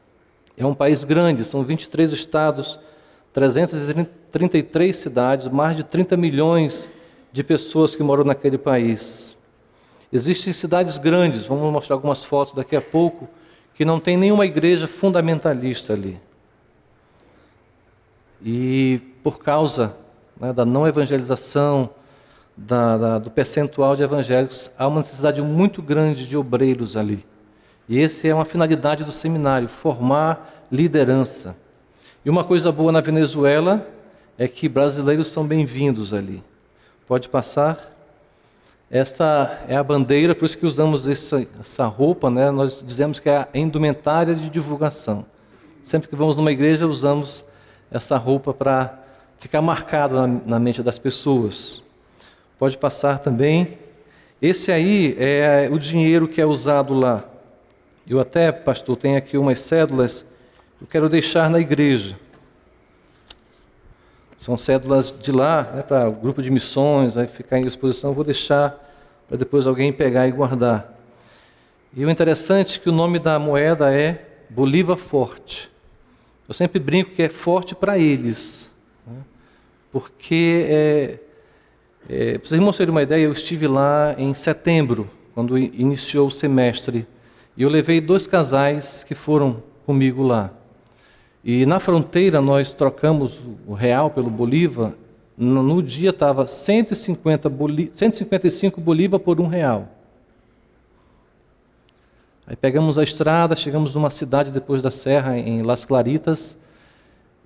É 0.57 0.65
um 0.65 0.73
país 0.73 1.03
grande, 1.03 1.45
são 1.45 1.63
23 1.63 2.11
estados, 2.13 2.79
333 3.33 4.95
cidades, 4.95 5.47
mais 5.47 5.77
de 5.77 5.83
30 5.83 6.17
milhões 6.17 6.89
de 7.31 7.43
pessoas 7.43 7.95
que 7.95 8.01
moram 8.01 8.23
naquele 8.23 8.57
país. 8.57 9.35
Existem 10.11 10.53
cidades 10.53 10.97
grandes, 10.97 11.45
vamos 11.45 11.71
mostrar 11.71 11.95
algumas 11.95 12.23
fotos 12.23 12.53
daqui 12.53 12.75
a 12.75 12.81
pouco, 12.81 13.27
que 13.75 13.85
não 13.85 13.99
tem 13.99 14.17
nenhuma 14.17 14.45
igreja 14.45 14.87
fundamentalista 14.87 15.93
ali. 15.93 16.19
E 18.43 18.99
por 19.21 19.39
causa 19.39 19.95
né, 20.39 20.51
da 20.51 20.65
não 20.65 20.87
evangelização, 20.87 21.89
da, 22.57 22.97
da, 22.97 23.19
do 23.19 23.29
percentual 23.29 23.95
de 23.95 24.01
evangélicos, 24.01 24.71
há 24.77 24.87
uma 24.87 24.97
necessidade 24.97 25.41
muito 25.41 25.81
grande 25.81 26.27
de 26.27 26.35
obreiros 26.35 26.97
ali. 26.97 27.23
E 27.87 28.01
essa 28.01 28.27
é 28.27 28.33
uma 28.33 28.45
finalidade 28.45 29.03
do 29.03 29.11
seminário, 29.11 29.69
formar 29.69 30.65
liderança. 30.71 31.55
E 32.25 32.29
uma 32.29 32.43
coisa 32.43 32.71
boa 32.71 32.91
na 32.91 32.99
Venezuela 32.99 33.87
é 34.37 34.47
que 34.47 34.67
brasileiros 34.67 35.31
são 35.31 35.45
bem-vindos 35.45 36.13
ali. 36.13 36.43
Pode 37.07 37.29
passar. 37.29 37.93
Esta 38.89 39.63
é 39.67 39.75
a 39.75 39.83
bandeira, 39.83 40.33
por 40.33 40.45
isso 40.45 40.57
que 40.57 40.65
usamos 40.65 41.07
essa, 41.07 41.45
essa 41.59 41.85
roupa, 41.85 42.29
né? 42.29 42.49
nós 42.51 42.83
dizemos 42.85 43.19
que 43.19 43.29
é 43.29 43.37
a 43.37 43.47
indumentária 43.53 44.33
de 44.33 44.49
divulgação. 44.49 45.25
Sempre 45.83 46.09
que 46.09 46.15
vamos 46.15 46.35
numa 46.35 46.51
igreja, 46.51 46.87
usamos 46.87 47.45
essa 47.91 48.17
roupa 48.17 48.53
para 48.53 48.97
ficar 49.39 49.61
marcado 49.61 50.15
na, 50.15 50.27
na 50.27 50.59
mente 50.59 50.81
das 50.81 50.97
pessoas. 50.99 51.81
Pode 52.59 52.77
passar 52.77 53.19
também. 53.19 53.77
Esse 54.41 54.71
aí 54.71 55.15
é 55.19 55.69
o 55.71 55.77
dinheiro 55.77 56.27
que 56.27 56.41
é 56.41 56.45
usado 56.45 56.93
lá. 56.93 57.23
Eu 58.07 58.19
até, 58.19 58.51
pastor, 58.51 58.95
tenho 58.95 59.17
aqui 59.17 59.37
umas 59.37 59.59
cédulas 59.59 60.25
que 60.77 60.83
eu 60.83 60.87
quero 60.87 61.09
deixar 61.09 61.49
na 61.49 61.59
igreja. 61.59 62.17
São 64.37 64.57
cédulas 64.57 65.11
de 65.11 65.31
lá, 65.31 65.63
né, 65.73 65.81
para 65.81 66.07
o 66.07 66.11
grupo 66.11 66.41
de 66.41 66.51
missões, 66.51 67.15
vai 67.15 67.25
ficar 67.25 67.57
em 67.57 67.65
exposição, 67.65 68.13
vou 68.13 68.23
deixar 68.23 68.83
para 69.27 69.35
depois 69.35 69.65
alguém 69.65 69.91
pegar 69.91 70.27
e 70.27 70.31
guardar. 70.31 70.95
E 71.93 72.05
o 72.05 72.09
interessante 72.09 72.77
é 72.77 72.81
que 72.81 72.89
o 72.89 72.93
nome 72.93 73.17
da 73.17 73.39
moeda 73.39 73.91
é 73.91 74.25
Bolívar 74.49 74.97
Forte. 74.97 75.69
Eu 76.47 76.53
sempre 76.53 76.79
brinco 76.79 77.11
que 77.11 77.23
é 77.23 77.29
forte 77.29 77.73
para 77.73 77.97
eles, 77.97 78.69
né, 79.05 79.17
porque, 79.91 80.65
é, 80.69 81.19
é, 82.09 82.37
para 82.37 82.47
vocês 82.47 82.53
irmãos 82.53 82.77
terem 82.77 82.91
uma 82.91 83.01
ideia, 83.01 83.23
eu 83.25 83.31
estive 83.31 83.67
lá 83.67 84.15
em 84.17 84.33
setembro, 84.33 85.09
quando 85.33 85.57
iniciou 85.57 86.27
o 86.27 86.31
semestre, 86.31 87.05
e 87.55 87.63
eu 87.63 87.69
levei 87.69 87.99
dois 87.99 88.25
casais 88.25 89.03
que 89.03 89.13
foram 89.13 89.61
comigo 89.85 90.23
lá. 90.23 90.51
E 91.43 91.65
na 91.65 91.79
fronteira 91.79 92.41
nós 92.41 92.73
trocamos 92.73 93.41
o 93.65 93.73
real 93.73 94.09
pelo 94.09 94.29
bolívar. 94.29 94.93
No 95.37 95.83
dia 95.83 96.09
estava 96.09 96.47
150 96.47 97.49
boli 97.49 97.91
155 97.93 98.81
bolívar 98.81 99.19
por 99.19 99.39
um 99.39 99.47
real. 99.47 99.87
Aí 102.45 102.55
pegamos 102.55 102.97
a 102.97 103.03
estrada, 103.03 103.55
chegamos 103.55 103.93
numa 103.93 104.09
cidade 104.09 104.51
depois 104.51 104.81
da 104.81 104.89
serra, 104.89 105.37
em 105.37 105.61
Las 105.61 105.85
Claritas, 105.85 106.57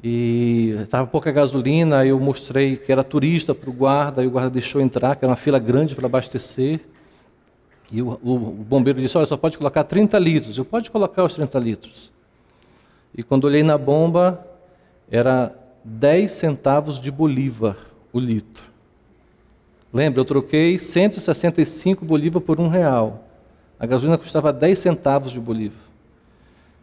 e 0.04 0.76
estava 0.82 1.06
pouca 1.06 1.32
gasolina, 1.32 2.00
aí 2.00 2.10
eu 2.10 2.20
mostrei 2.20 2.76
que 2.76 2.92
era 2.92 3.04
turista 3.04 3.54
para 3.54 3.70
o 3.70 3.74
guarda, 3.74 4.24
e 4.24 4.28
o 4.28 4.32
guarda 4.32 4.50
deixou 4.50 4.82
entrar, 4.82 5.16
que 5.16 5.24
era 5.24 5.30
uma 5.30 5.38
fila 5.38 5.60
grande 5.60 5.94
para 5.94 6.08
abastecer. 6.08 6.80
E 7.92 8.02
o, 8.02 8.20
o, 8.24 8.34
o 8.34 8.66
bombeiro 8.68 9.00
disse, 9.00 9.18
olha, 9.18 9.28
só 9.28 9.38
pode 9.38 9.58
colocar 9.58 9.84
30 9.84 10.18
litros. 10.18 10.58
Eu, 10.58 10.66
pode 10.66 10.90
colocar 10.90 11.24
os 11.24 11.36
30 11.36 11.60
litros. 11.60 12.12
E 13.16 13.22
quando 13.22 13.44
olhei 13.44 13.62
na 13.62 13.78
bomba, 13.78 14.44
era 15.10 15.54
10 15.84 16.32
centavos 16.32 17.00
de 17.00 17.12
bolívar 17.12 17.78
o 18.12 18.20
litro. 18.20 18.64
Lembra, 19.94 20.22
eu 20.22 20.26
troquei 20.26 20.80
165 20.80 22.06
bolívar 22.06 22.42
por 22.42 22.60
um 22.60 22.70
real. 22.70 23.28
A 23.78 23.86
gasolina 23.86 24.18
custava 24.18 24.54
10 24.54 24.80
centavos 24.80 25.32
de 25.32 25.40
bolívar. 25.40 25.82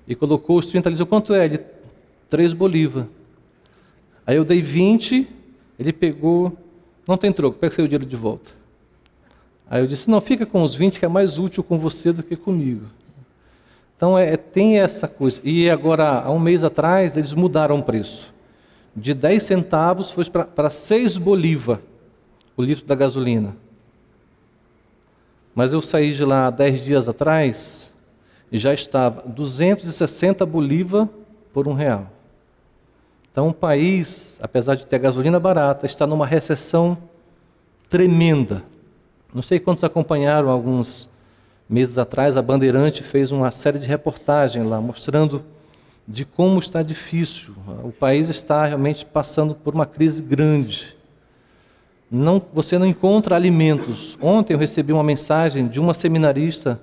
E 0.07 0.15
colocou 0.15 0.59
os 0.59 0.67
30 0.67 0.91
litros. 0.91 1.09
Quanto 1.09 1.35
é? 1.35 1.47
Ele, 1.47 1.61
3 2.29 2.53
bolívar. 2.53 3.07
Aí 4.27 4.37
eu 4.37 4.45
dei 4.45 4.61
20, 4.61 5.29
ele 5.79 5.93
pegou, 5.93 6.57
não 7.07 7.17
tem 7.17 7.33
troco, 7.33 7.59
pega 7.59 7.75
seu 7.75 7.87
dinheiro 7.87 8.05
de 8.05 8.17
volta. 8.17 8.51
Aí 9.71 9.83
eu 9.83 9.87
disse, 9.87 10.11
não, 10.11 10.21
fica 10.21 10.47
com 10.47 10.63
os 10.63 10.75
20 10.75 10.99
que 10.99 11.05
é 11.05 11.09
mais 11.09 11.39
útil 11.39 11.63
com 11.63 11.79
você 11.79 12.13
do 12.13 12.23
que 12.23 12.37
comigo. 12.37 12.87
Então 13.97 14.17
é, 14.19 14.37
tem 14.37 14.79
essa 14.79 15.09
coisa. 15.09 15.41
E 15.43 15.69
agora, 15.69 16.21
há 16.21 16.31
um 16.31 16.39
mês 16.39 16.63
atrás, 16.63 17.17
eles 17.17 17.35
mudaram 17.35 17.79
o 17.79 17.83
preço. 17.83 18.33
De 18.95 19.13
10 19.15 19.43
centavos 19.43 20.11
foi 20.11 20.25
para 20.25 20.71
6 20.71 21.19
bolívar 21.19 21.81
o 22.57 22.63
litro 22.63 22.85
da 22.85 22.95
gasolina. 22.95 23.57
Mas 25.55 25.73
eu 25.73 25.81
saí 25.83 26.15
de 26.15 26.25
lá 26.25 26.51
10 26.51 26.85
dias 26.85 27.09
atrás 27.09 27.93
e 28.51 28.59
já 28.59 28.73
estava 28.73 29.23
260 29.27 30.47
bolívar 30.47 31.09
por 31.53 31.67
um 31.67 31.73
real. 31.73 32.11
Então 33.39 33.51
o 33.51 33.55
país, 33.55 34.37
apesar 34.43 34.75
de 34.75 34.85
ter 34.85 34.99
gasolina 34.99 35.39
barata, 35.39 35.87
está 35.87 36.05
numa 36.09 36.27
recessão 36.27 36.99
tremenda. 37.89 38.65
Não 39.33 39.43
sei 39.43 39.61
quantos 39.61 39.85
acompanharam 39.85 40.51
alguns 40.51 41.09
meses 41.71 41.99
atrás, 41.99 42.37
a 42.37 42.43
Bandeirante 42.43 43.01
fez 43.01 43.31
uma 43.31 43.53
série 43.53 43.79
de 43.79 43.87
reportagens 43.87 44.67
lá 44.67 44.81
mostrando 44.81 45.45
de 46.05 46.25
como 46.25 46.59
está 46.59 46.83
difícil. 46.83 47.55
O 47.85 47.93
país 47.93 48.29
está 48.29 48.65
realmente 48.65 49.07
passando 49.07 49.55
por 49.55 49.73
uma 49.73 49.87
crise 49.87 50.21
grande. 50.21 50.97
Não, 52.11 52.43
você 52.53 52.77
não 52.77 52.87
encontra 52.87 53.37
alimentos. 53.37 54.19
Ontem 54.21 54.55
eu 54.55 54.59
recebi 54.59 54.93
uma 54.93 55.05
mensagem 55.05 55.69
de 55.69 55.79
uma 55.79 55.95
seminarista 55.95 56.81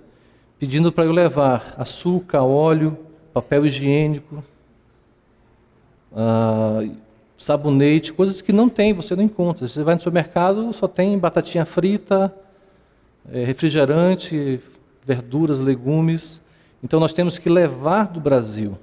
pedindo 0.57 0.89
para 0.89 1.03
eu 1.03 1.11
levar 1.11 1.75
açúcar, 1.77 2.43
óleo, 2.43 2.97
papel 3.33 3.65
higiênico, 3.65 4.41
uh, 6.15 6.95
sabonete, 7.37 8.13
coisas 8.13 8.41
que 8.41 8.53
não 8.53 8.69
tem, 8.69 8.93
você 8.93 9.15
não 9.15 9.23
encontra. 9.23 9.67
Você 9.67 9.83
vai 9.83 9.95
no 9.95 10.01
supermercado, 10.01 10.71
só 10.73 10.87
tem 10.87 11.17
batatinha 11.19 11.65
frita, 11.65 12.33
é, 13.31 13.43
refrigerante, 13.43 14.59
verduras, 15.05 15.59
legumes. 15.59 16.41
Então 16.83 16.99
nós 16.99 17.13
temos 17.13 17.37
que 17.37 17.49
levar 17.49 18.07
do 18.07 18.19
Brasil 18.19 18.77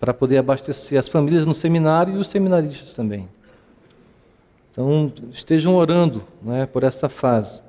para 0.00 0.12
poder 0.12 0.38
abastecer 0.38 0.98
as 0.98 1.08
famílias 1.08 1.46
no 1.46 1.54
seminário 1.54 2.14
e 2.14 2.18
os 2.18 2.28
seminaristas 2.28 2.92
também. 2.92 3.28
Então 4.72 5.12
estejam 5.30 5.76
orando 5.76 6.24
né, 6.42 6.66
por 6.66 6.82
essa 6.82 7.08
fase. 7.08 7.62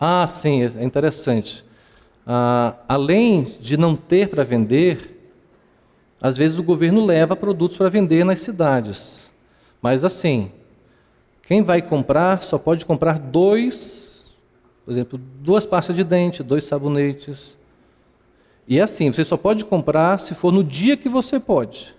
Ah, 0.00 0.26
sim, 0.26 0.62
é 0.62 0.82
interessante. 0.82 1.64
Ah, 2.26 2.74
além 2.88 3.44
de 3.60 3.76
não 3.76 3.94
ter 3.94 4.28
para 4.28 4.44
vender, 4.44 5.17
às 6.20 6.36
vezes 6.36 6.58
o 6.58 6.62
governo 6.62 7.04
leva 7.04 7.36
produtos 7.36 7.76
para 7.76 7.88
vender 7.88 8.24
nas 8.24 8.40
cidades. 8.40 9.30
Mas 9.80 10.04
assim, 10.04 10.50
quem 11.42 11.62
vai 11.62 11.80
comprar 11.80 12.42
só 12.42 12.58
pode 12.58 12.84
comprar 12.84 13.18
dois, 13.18 14.26
por 14.84 14.92
exemplo, 14.92 15.18
duas 15.40 15.64
pastas 15.64 15.94
de 15.94 16.04
dente, 16.04 16.42
dois 16.42 16.64
sabonetes. 16.64 17.56
E 18.66 18.78
é 18.78 18.82
assim, 18.82 19.10
você 19.10 19.24
só 19.24 19.36
pode 19.36 19.64
comprar 19.64 20.20
se 20.20 20.34
for 20.34 20.52
no 20.52 20.62
dia 20.62 20.96
que 20.96 21.08
você 21.08 21.40
pode. 21.40 21.94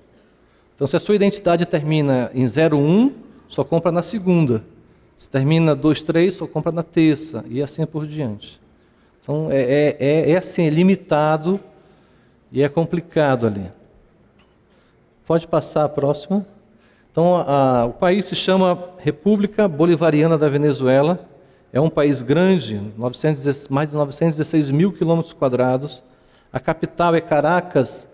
Então, 0.76 0.86
se 0.86 0.96
a 0.96 1.00
sua 1.00 1.16
identidade 1.16 1.66
termina 1.66 2.32
em 2.34 2.46
01, 2.46 3.12
só 3.48 3.64
compra 3.64 3.92
na 3.92 4.02
segunda. 4.02 4.64
Se 5.18 5.30
termina 5.30 5.76
23, 5.76 6.34
só 6.34 6.48
compra 6.48 6.72
na 6.72 6.84
terça. 6.84 7.44
E 7.50 7.62
assim 7.62 7.86
por 7.86 8.06
diante. 8.06 8.62
Então, 9.22 9.52
é, 9.52 9.62
é, 9.62 9.98
é, 10.00 10.32
é 10.32 10.38
assim, 10.38 10.68
é 10.68 10.70
limitado 10.70 11.60
e 12.52 12.64
é 12.64 12.70
complicado 12.70 13.48
ali. 13.48 13.70
Pode 15.30 15.46
passar 15.46 15.86
a 15.86 15.90
próxima. 15.90 16.44
Então, 17.12 17.36
a, 17.36 17.82
a, 17.82 17.86
o 17.86 17.94
país 17.94 18.26
se 18.26 18.36
chama 18.36 18.86
República 18.98 19.68
Bolivariana 19.68 20.40
da 20.40 20.50
Venezuela. 20.50 21.20
É 21.72 21.80
um 21.80 21.88
país 21.88 22.24
grande, 22.24 22.82
900, 22.98 23.68
mais 23.68 23.92
de 23.92 23.96
916 23.96 24.72
mil 24.72 24.92
quilômetros 24.92 25.32
quadrados. 25.32 26.04
A 26.52 26.60
capital 26.60 27.14
é 27.14 27.22
Caracas. 27.22 28.08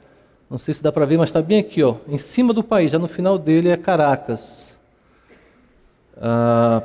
Não 0.49 0.57
sei 0.57 0.73
se 0.73 0.83
dá 0.83 0.91
para 0.91 1.05
ver, 1.05 1.17
mas 1.17 1.29
está 1.29 1.41
bem 1.41 1.57
aqui, 1.57 1.81
ó, 1.81 1.95
em 2.05 2.17
cima 2.17 2.51
do 2.51 2.61
país. 2.61 2.91
Já 2.91 2.99
no 2.99 3.07
final 3.07 3.37
dele 3.37 3.69
é 3.69 3.77
Caracas. 3.77 4.77
A 6.17 6.83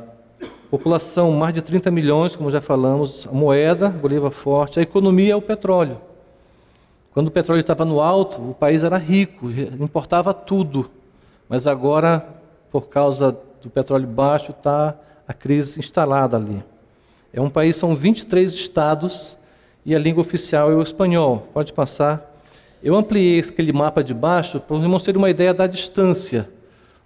população 0.71 1.33
mais 1.33 1.53
de 1.55 1.61
30 1.61 1.91
milhões, 1.91 2.37
como 2.37 2.53
já 2.53 2.61
falamos. 2.61 3.27
A 3.27 3.33
moeda, 3.33 3.89
Bolívar 3.89 4.31
forte. 4.31 4.79
A 4.79 4.83
economia 4.83 5.33
é 5.33 5.37
o 5.37 5.43
petróleo. 5.43 6.01
Quando 7.13 7.29
o 7.29 7.31
petróleo 7.31 7.61
estava 7.61 7.85
no 7.85 8.01
alto, 8.01 8.41
o 8.51 8.55
país 8.55 8.85
era 8.85 8.97
rico, 8.97 9.51
importava 9.51 10.33
tudo. 10.33 10.91
Mas 11.49 11.67
agora, 11.67 12.25
por 12.71 12.89
causa 12.89 13.37
do 13.61 13.69
petróleo 13.69 14.07
baixo, 14.07 14.53
está 14.53 14.95
a 15.27 15.33
crise 15.33 15.81
instalada 15.81 16.37
ali. 16.37 16.63
É 17.33 17.41
um 17.41 17.51
país, 17.51 17.77
são 17.77 17.95
23 17.95 18.53
estados 18.55 19.37
e 19.85 19.95
a 19.95 19.99
língua 19.99 20.21
oficial 20.21 20.71
é 20.71 20.75
o 20.75 20.83
espanhol. 20.83 21.49
Pode 21.53 21.73
passar. 21.73 22.29
Eu 22.83 22.95
ampliei 22.95 23.41
aquele 23.41 23.73
mapa 23.73 24.03
de 24.03 24.15
baixo 24.15 24.61
para 24.61 24.77
os 24.77 24.83
irmãos 24.83 25.03
terem 25.03 25.19
uma 25.19 25.31
ideia 25.31 25.53
da 25.53 25.67
distância. 25.67 26.49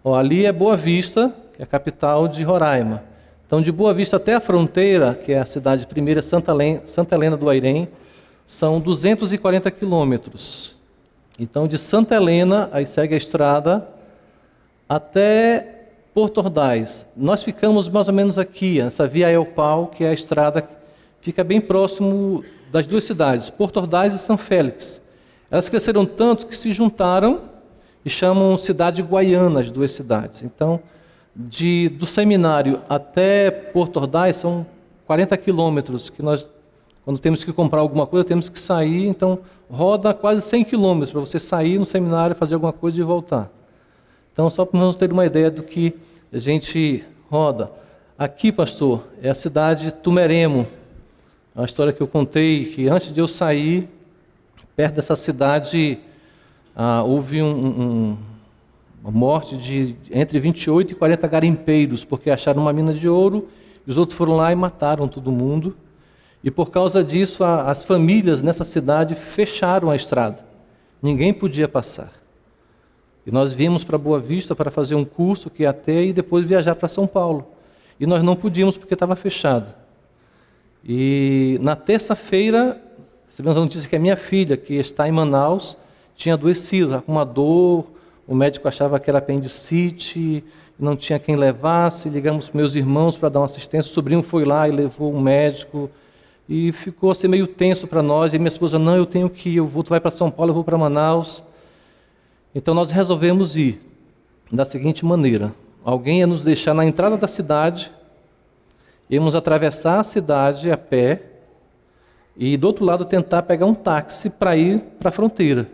Ó, 0.02 0.14
ali 0.14 0.44
é 0.44 0.52
Boa 0.52 0.76
Vista, 0.76 1.34
que 1.54 1.62
é 1.62 1.64
a 1.64 1.66
capital 1.66 2.28
de 2.28 2.42
Roraima. 2.42 3.02
Então, 3.46 3.60
de 3.60 3.72
Boa 3.72 3.94
Vista 3.94 4.16
até 4.16 4.34
a 4.34 4.40
fronteira, 4.40 5.14
que 5.14 5.32
é 5.32 5.38
a 5.38 5.46
cidade 5.46 5.86
primeira, 5.86 6.22
Santa 6.22 6.52
Helena, 6.52 6.82
Santa 6.84 7.14
Helena 7.14 7.36
do 7.36 7.48
Airém, 7.48 7.88
são 8.46 8.80
240 8.80 9.70
quilômetros. 9.70 10.74
Então, 11.38 11.66
de 11.66 11.78
Santa 11.78 12.14
Helena, 12.14 12.68
aí 12.72 12.86
segue 12.86 13.14
a 13.14 13.18
estrada, 13.18 13.88
até 14.88 15.86
Porto 16.14 16.38
Ordaz. 16.38 17.04
Nós 17.16 17.42
ficamos 17.42 17.88
mais 17.88 18.06
ou 18.06 18.14
menos 18.14 18.38
aqui, 18.38 18.80
essa 18.80 19.06
via 19.06 19.30
Elpal, 19.30 19.88
que 19.88 20.04
é 20.04 20.10
a 20.10 20.14
estrada, 20.14 20.68
fica 21.20 21.42
bem 21.42 21.60
próximo 21.60 22.44
das 22.70 22.86
duas 22.86 23.04
cidades, 23.04 23.50
Porto 23.50 23.78
Ordaz 23.78 24.14
e 24.14 24.18
São 24.18 24.38
Félix. 24.38 25.00
Elas 25.50 25.68
cresceram 25.68 26.04
tanto 26.04 26.46
que 26.46 26.56
se 26.56 26.70
juntaram 26.72 27.42
e 28.04 28.10
chamam 28.10 28.56
cidade 28.58 29.02
Guaiana 29.02 29.60
as 29.60 29.70
duas 29.70 29.92
cidades. 29.92 30.42
Então, 30.42 30.80
de, 31.34 31.88
do 31.88 32.06
seminário 32.06 32.80
até 32.88 33.50
Porto 33.50 33.96
Ordaz 33.96 34.36
são 34.36 34.66
40 35.06 35.36
quilômetros 35.36 36.10
que 36.10 36.22
nós 36.22 36.50
quando 37.04 37.18
temos 37.18 37.44
que 37.44 37.52
comprar 37.52 37.80
alguma 37.80 38.06
coisa, 38.06 38.24
temos 38.24 38.48
que 38.48 38.58
sair, 38.58 39.06
então 39.06 39.40
roda 39.70 40.14
quase 40.14 40.40
100 40.42 40.64
quilômetros 40.64 41.12
para 41.12 41.20
você 41.20 41.38
sair 41.38 41.78
no 41.78 41.84
seminário, 41.84 42.34
fazer 42.34 42.54
alguma 42.54 42.72
coisa 42.72 42.98
e 42.98 43.02
voltar. 43.02 43.50
Então, 44.32 44.48
só 44.48 44.64
para 44.64 44.80
nós 44.80 44.96
ter 44.96 45.12
uma 45.12 45.26
ideia 45.26 45.50
do 45.50 45.62
que 45.62 45.94
a 46.32 46.38
gente 46.38 47.04
roda. 47.30 47.70
Aqui, 48.18 48.50
pastor, 48.50 49.04
é 49.22 49.28
a 49.28 49.34
cidade 49.34 49.84
de 49.84 49.94
Tumeremo. 49.94 50.66
É 51.54 51.60
uma 51.60 51.66
história 51.66 51.92
que 51.92 52.00
eu 52.00 52.08
contei 52.08 52.64
que 52.66 52.88
antes 52.88 53.12
de 53.12 53.20
eu 53.20 53.28
sair, 53.28 53.88
perto 54.74 54.94
dessa 54.94 55.14
cidade, 55.14 55.98
ah, 56.74 57.02
houve 57.04 57.42
um, 57.42 57.46
um, 57.46 58.16
uma 59.02 59.12
morte 59.12 59.56
de 59.56 59.94
entre 60.10 60.40
28 60.40 60.92
e 60.92 60.94
40 60.94 61.28
garimpeiros, 61.28 62.04
porque 62.04 62.30
acharam 62.30 62.62
uma 62.62 62.72
mina 62.72 62.94
de 62.94 63.08
ouro, 63.08 63.48
e 63.86 63.90
os 63.90 63.98
outros 63.98 64.16
foram 64.16 64.34
lá 64.34 64.50
e 64.50 64.56
mataram 64.56 65.06
todo 65.06 65.30
mundo. 65.30 65.76
E 66.44 66.50
por 66.50 66.70
causa 66.70 67.02
disso, 67.02 67.42
a, 67.42 67.70
as 67.70 67.82
famílias 67.82 68.42
nessa 68.42 68.64
cidade 68.64 69.14
fecharam 69.14 69.90
a 69.90 69.96
estrada. 69.96 70.44
Ninguém 71.02 71.32
podia 71.32 71.66
passar. 71.66 72.12
E 73.26 73.30
nós 73.30 73.54
viemos 73.54 73.82
para 73.82 73.96
Boa 73.96 74.20
Vista 74.20 74.54
para 74.54 74.70
fazer 74.70 74.94
um 74.94 75.06
curso 75.06 75.48
que 75.48 75.62
ia 75.62 75.70
até 75.70 76.04
e 76.04 76.12
depois 76.12 76.44
viajar 76.44 76.74
para 76.74 76.86
São 76.86 77.06
Paulo. 77.06 77.46
E 77.98 78.06
nós 78.06 78.22
não 78.22 78.36
podíamos 78.36 78.76
porque 78.76 78.92
estava 78.92 79.16
fechado. 79.16 79.72
E 80.84 81.58
na 81.62 81.74
terça-feira, 81.74 82.78
recebemos 83.26 83.56
a 83.56 83.60
notícia 83.60 83.88
que 83.88 83.96
a 83.96 84.00
minha 84.00 84.16
filha, 84.16 84.54
que 84.54 84.74
está 84.74 85.08
em 85.08 85.12
Manaus, 85.12 85.78
tinha 86.14 86.34
adoecido, 86.34 87.00
com 87.00 87.12
uma 87.12 87.24
dor, 87.24 87.86
o 88.28 88.34
médico 88.34 88.68
achava 88.68 89.00
que 89.00 89.08
era 89.08 89.18
apendicite, 89.18 90.44
não 90.78 90.94
tinha 90.94 91.18
quem 91.18 91.36
levasse, 91.36 92.10
ligamos 92.10 92.50
para 92.50 92.58
meus 92.58 92.74
irmãos 92.74 93.16
para 93.16 93.30
dar 93.30 93.40
uma 93.40 93.46
assistência, 93.46 93.90
o 93.90 93.94
sobrinho 93.94 94.22
foi 94.22 94.44
lá 94.44 94.68
e 94.68 94.72
levou 94.72 95.14
um 95.14 95.20
médico, 95.20 95.90
e 96.48 96.72
ficou 96.72 97.10
assim 97.10 97.28
meio 97.28 97.46
tenso 97.46 97.86
para 97.86 98.02
nós. 98.02 98.34
E 98.34 98.38
minha 98.38 98.48
esposa, 98.48 98.78
não, 98.78 98.96
eu 98.96 99.06
tenho 99.06 99.30
que 99.30 99.50
ir, 99.50 99.56
eu 99.56 99.66
vou, 99.66 99.82
tu 99.82 99.90
vai 99.90 100.00
para 100.00 100.10
São 100.10 100.30
Paulo, 100.30 100.50
eu 100.50 100.54
vou 100.54 100.64
para 100.64 100.76
Manaus. 100.76 101.42
Então 102.54 102.74
nós 102.74 102.90
resolvemos 102.90 103.56
ir 103.56 103.80
da 104.52 104.64
seguinte 104.64 105.04
maneira: 105.04 105.54
alguém 105.84 106.20
ia 106.20 106.26
nos 106.26 106.44
deixar 106.44 106.74
na 106.74 106.84
entrada 106.84 107.16
da 107.16 107.26
cidade, 107.26 107.90
íamos 109.08 109.34
atravessar 109.34 110.00
a 110.00 110.04
cidade 110.04 110.70
a 110.70 110.76
pé 110.76 111.22
e 112.36 112.56
do 112.56 112.66
outro 112.66 112.84
lado 112.84 113.04
tentar 113.04 113.42
pegar 113.42 113.66
um 113.66 113.74
táxi 113.74 114.28
para 114.28 114.56
ir 114.56 114.80
para 114.98 115.08
a 115.08 115.12
fronteira. 115.12 115.68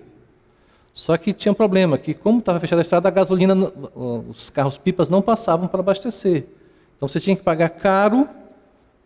Só 0.92 1.16
que 1.16 1.32
tinha 1.32 1.52
um 1.52 1.54
problema, 1.54 1.96
que 1.96 2.12
como 2.12 2.40
estava 2.40 2.58
fechada 2.60 2.80
a 2.80 2.82
estrada, 2.82 3.08
a 3.08 3.10
gasolina, 3.10 3.54
os 4.28 4.50
carros 4.50 4.76
pipas 4.76 5.08
não 5.08 5.22
passavam 5.22 5.68
para 5.68 5.80
abastecer. 5.80 6.46
Então 6.96 7.08
você 7.08 7.20
tinha 7.20 7.36
que 7.36 7.42
pagar 7.42 7.70
caro 7.70 8.28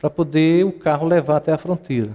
para 0.05 0.11
poder 0.11 0.67
o 0.67 0.71
carro 0.71 1.09
levar 1.09 1.39
até 1.39 1.51
a 1.51 1.57
fronteira. 1.57 2.11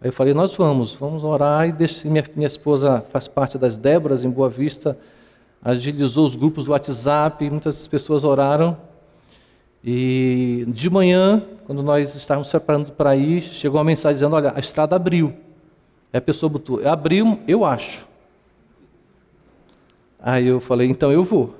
Aí 0.00 0.06
eu 0.06 0.12
falei, 0.12 0.32
nós 0.32 0.54
vamos, 0.54 0.94
vamos 0.94 1.24
orar 1.24 1.68
e 1.68 2.08
minha, 2.08 2.24
minha 2.36 2.46
esposa 2.46 3.04
faz 3.10 3.26
parte 3.26 3.58
das 3.58 3.76
Déboras 3.76 4.22
em 4.22 4.30
Boa 4.30 4.48
Vista, 4.48 4.96
agilizou 5.60 6.24
os 6.24 6.36
grupos 6.36 6.66
do 6.66 6.70
WhatsApp, 6.70 7.50
muitas 7.50 7.88
pessoas 7.88 8.22
oraram. 8.22 8.76
E 9.82 10.64
de 10.68 10.88
manhã, 10.88 11.42
quando 11.66 11.82
nós 11.82 12.14
estávamos 12.14 12.48
separando 12.48 12.92
para 12.92 13.16
ir, 13.16 13.40
chegou 13.40 13.78
uma 13.78 13.84
mensagem 13.84 14.14
dizendo, 14.14 14.36
olha, 14.36 14.52
a 14.54 14.60
estrada 14.60 14.94
abriu. 14.94 15.34
Aí 16.12 16.18
a 16.18 16.20
pessoa 16.20 16.48
botou, 16.48 16.86
abriu, 16.86 17.40
eu 17.48 17.64
acho. 17.64 18.06
Aí 20.20 20.46
eu 20.46 20.60
falei, 20.60 20.88
então 20.88 21.10
eu 21.10 21.24
vou. 21.24 21.56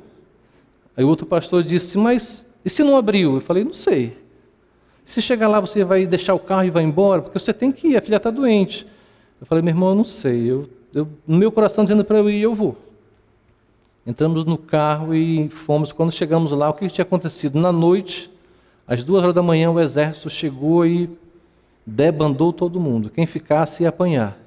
Aí 0.96 1.02
o 1.02 1.08
outro 1.08 1.26
pastor 1.26 1.64
disse, 1.64 1.98
mas 1.98 2.46
e 2.64 2.70
se 2.70 2.84
não 2.84 2.96
abriu? 2.96 3.34
Eu 3.34 3.40
falei, 3.40 3.64
não 3.64 3.72
sei. 3.72 4.22
Se 5.04 5.20
chegar 5.20 5.48
lá, 5.48 5.60
você 5.60 5.84
vai 5.84 6.06
deixar 6.06 6.34
o 6.34 6.38
carro 6.38 6.64
e 6.64 6.70
vai 6.70 6.82
embora, 6.82 7.22
porque 7.22 7.38
você 7.38 7.52
tem 7.52 7.70
que 7.70 7.88
ir, 7.88 7.96
a 7.96 8.00
filha 8.00 8.16
está 8.16 8.30
doente. 8.30 8.86
Eu 9.40 9.46
falei, 9.46 9.62
meu 9.62 9.72
irmão, 9.72 9.90
eu 9.90 9.94
não 9.94 10.04
sei. 10.04 10.50
Eu, 10.50 10.68
eu, 10.94 11.08
no 11.26 11.36
meu 11.36 11.52
coração 11.52 11.84
dizendo 11.84 12.04
para 12.04 12.18
eu 12.18 12.30
ir, 12.30 12.40
eu 12.40 12.54
vou. 12.54 12.76
Entramos 14.06 14.44
no 14.44 14.56
carro 14.56 15.14
e 15.14 15.48
fomos. 15.48 15.92
Quando 15.92 16.12
chegamos 16.12 16.52
lá, 16.52 16.70
o 16.70 16.74
que 16.74 16.88
tinha 16.88 17.02
acontecido? 17.02 17.58
Na 17.58 17.72
noite, 17.72 18.30
às 18.86 19.04
duas 19.04 19.22
horas 19.22 19.34
da 19.34 19.42
manhã, 19.42 19.70
o 19.70 19.80
exército 19.80 20.30
chegou 20.30 20.86
e 20.86 21.10
debandou 21.86 22.52
todo 22.52 22.80
mundo. 22.80 23.10
Quem 23.10 23.26
ficasse 23.26 23.82
ia 23.82 23.88
apanhar. 23.88 24.38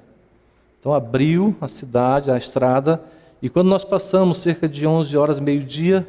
Então 0.78 0.94
abriu 0.94 1.56
a 1.60 1.68
cidade, 1.68 2.30
a 2.30 2.38
estrada, 2.38 3.02
e 3.42 3.48
quando 3.48 3.68
nós 3.68 3.84
passamos, 3.84 4.38
cerca 4.38 4.68
de 4.68 4.86
11 4.86 5.16
horas, 5.16 5.40
meio-dia, 5.40 6.06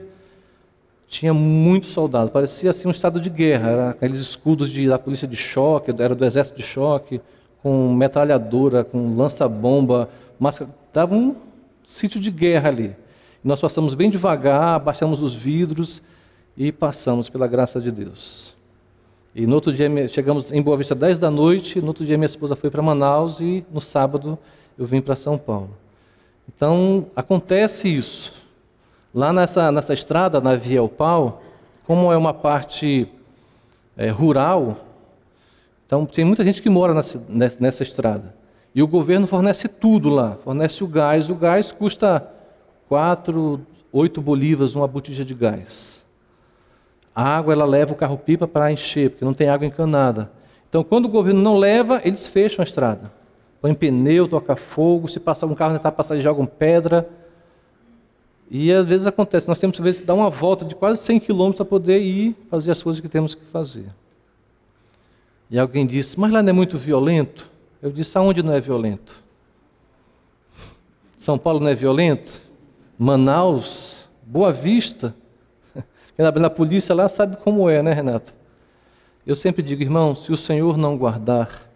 tinha 1.09 1.33
muitos 1.33 1.89
soldados. 1.89 2.31
Parecia 2.31 2.69
assim 2.69 2.87
um 2.87 2.91
estado 2.91 3.19
de 3.19 3.29
guerra. 3.29 3.71
Era 3.71 3.89
aqueles 3.89 4.19
escudos 4.19 4.69
de, 4.69 4.87
da 4.87 4.99
polícia 4.99 5.27
de 5.27 5.35
choque, 5.35 5.91
era 5.97 6.13
do 6.13 6.23
exército 6.23 6.55
de 6.55 6.63
choque, 6.63 7.19
com 7.63 7.93
metralhadora, 7.93 8.83
com 8.83 9.15
lança-bomba, 9.15 10.07
máscara. 10.39 10.69
Estava 10.87 11.15
um 11.15 11.35
sítio 11.83 12.21
de 12.21 12.29
guerra 12.29 12.69
ali. 12.69 12.95
Nós 13.43 13.59
passamos 13.59 13.95
bem 13.95 14.09
devagar, 14.09 14.75
abaixamos 14.75 15.23
os 15.23 15.33
vidros 15.33 16.01
e 16.55 16.71
passamos 16.71 17.29
pela 17.29 17.47
graça 17.47 17.81
de 17.81 17.91
Deus. 17.91 18.53
E 19.33 19.47
no 19.47 19.55
outro 19.55 19.73
dia 19.73 20.07
chegamos 20.07 20.51
em 20.51 20.61
Boa 20.61 20.77
Vista 20.77 20.93
10 20.93 21.19
da 21.19 21.31
noite, 21.31 21.81
no 21.81 21.87
outro 21.87 22.05
dia 22.05 22.17
minha 22.17 22.25
esposa 22.25 22.55
foi 22.55 22.69
para 22.69 22.81
Manaus 22.81 23.39
e 23.39 23.63
no 23.71 23.81
sábado 23.81 24.37
eu 24.77 24.85
vim 24.85 25.01
para 25.01 25.15
São 25.15 25.37
Paulo. 25.37 25.71
Então 26.47 27.07
acontece 27.15 27.87
isso. 27.87 28.33
Lá 29.13 29.33
nessa, 29.33 29.71
nessa 29.71 29.93
estrada, 29.93 30.39
na 30.39 30.55
Via 30.55 30.87
Pau, 30.87 31.41
como 31.85 32.11
é 32.11 32.17
uma 32.17 32.33
parte 32.33 33.09
é, 33.97 34.09
rural, 34.09 34.77
então 35.85 36.05
tem 36.05 36.23
muita 36.23 36.43
gente 36.43 36.61
que 36.61 36.69
mora 36.69 36.93
nessa, 36.93 37.25
nessa 37.59 37.81
estrada. 37.81 38.35
E 38.75 38.83
o 38.83 38.87
governo 38.87 39.25
fornece 39.25 39.67
tudo 39.67 40.07
lá, 40.07 40.37
fornece 40.43 40.83
o 40.83 40.87
gás. 40.87 41.31
O 41.31 41.35
gás 41.35 41.71
custa 41.71 42.31
4, 42.87 43.59
8 43.91 44.21
bolívares 44.21 44.75
uma 44.75 44.87
botija 44.87 45.25
de 45.25 45.33
gás. 45.33 46.03
A 47.15 47.23
água 47.23 47.53
ela 47.53 47.65
leva 47.65 47.93
o 47.93 47.95
carro-pipa 47.95 48.47
para 48.47 48.71
encher, 48.71 49.09
porque 49.09 49.25
não 49.25 49.33
tem 49.33 49.49
água 49.49 49.65
encanada. 49.65 50.31
Então, 50.69 50.83
quando 50.83 51.05
o 51.05 51.09
governo 51.09 51.41
não 51.41 51.57
leva, 51.57 51.99
eles 52.05 52.27
fecham 52.27 52.61
a 52.61 52.67
estrada. 52.67 53.11
Põe 53.59 53.73
pneu, 53.73 54.27
toca 54.27 54.55
fogo, 54.55 55.07
se 55.07 55.19
passar 55.19 55.47
um 55.47 55.55
carro 55.55 55.73
tentar 55.73 55.91
passar, 55.91 56.13
eles 56.13 56.23
jogam 56.23 56.45
pedra. 56.45 57.09
E 58.49 58.73
às 58.73 58.85
vezes 58.85 59.05
acontece, 59.05 59.47
nós 59.47 59.59
temos 59.59 59.77
que 59.77 59.83
vezes, 59.83 60.01
dar 60.01 60.15
uma 60.15 60.29
volta 60.29 60.65
de 60.65 60.73
quase 60.73 61.03
100 61.03 61.19
quilômetros 61.19 61.57
para 61.57 61.65
poder 61.65 62.01
ir 62.01 62.35
fazer 62.49 62.71
as 62.71 62.81
coisas 62.81 62.99
que 62.99 63.07
temos 63.07 63.35
que 63.35 63.45
fazer. 63.45 63.85
E 65.51 65.59
alguém 65.59 65.85
disse, 65.85 66.19
mas 66.19 66.31
lá 66.31 66.41
não 66.41 66.49
é 66.49 66.53
muito 66.53 66.77
violento? 66.77 67.47
Eu 67.81 67.91
disse, 67.91 68.17
aonde 68.17 68.41
não 68.41 68.53
é 68.53 68.59
violento? 68.59 69.15
São 71.15 71.37
Paulo 71.37 71.59
não 71.59 71.69
é 71.69 71.75
violento? 71.75 72.41
Manaus, 72.97 74.03
Boa 74.23 74.51
Vista. 74.51 75.15
Na 76.17 76.49
polícia 76.49 76.95
lá 76.95 77.07
sabe 77.07 77.37
como 77.37 77.69
é, 77.69 77.83
né, 77.83 77.93
Renato? 77.93 78.33
Eu 79.27 79.35
sempre 79.35 79.61
digo, 79.61 79.83
irmão, 79.83 80.15
se 80.15 80.31
o 80.31 80.37
Senhor 80.37 80.75
não 80.75 80.97
guardar, 80.97 81.69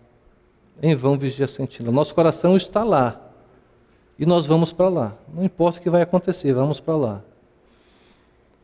em 0.82 0.96
vão 0.96 1.18
vigia 1.18 1.48
sentinela. 1.48 1.94
Nosso 1.94 2.16
coração 2.16 2.58
está 2.58 2.84
lá. 2.84 3.33
E 4.24 4.26
nós 4.26 4.46
vamos 4.46 4.72
para 4.72 4.88
lá. 4.88 5.14
Não 5.34 5.44
importa 5.44 5.82
o 5.82 5.84
que 5.84 5.90
vai 5.90 6.02
acontecer, 6.02 6.54
vamos 6.54 6.80
para 6.80 6.96
lá. 6.96 7.22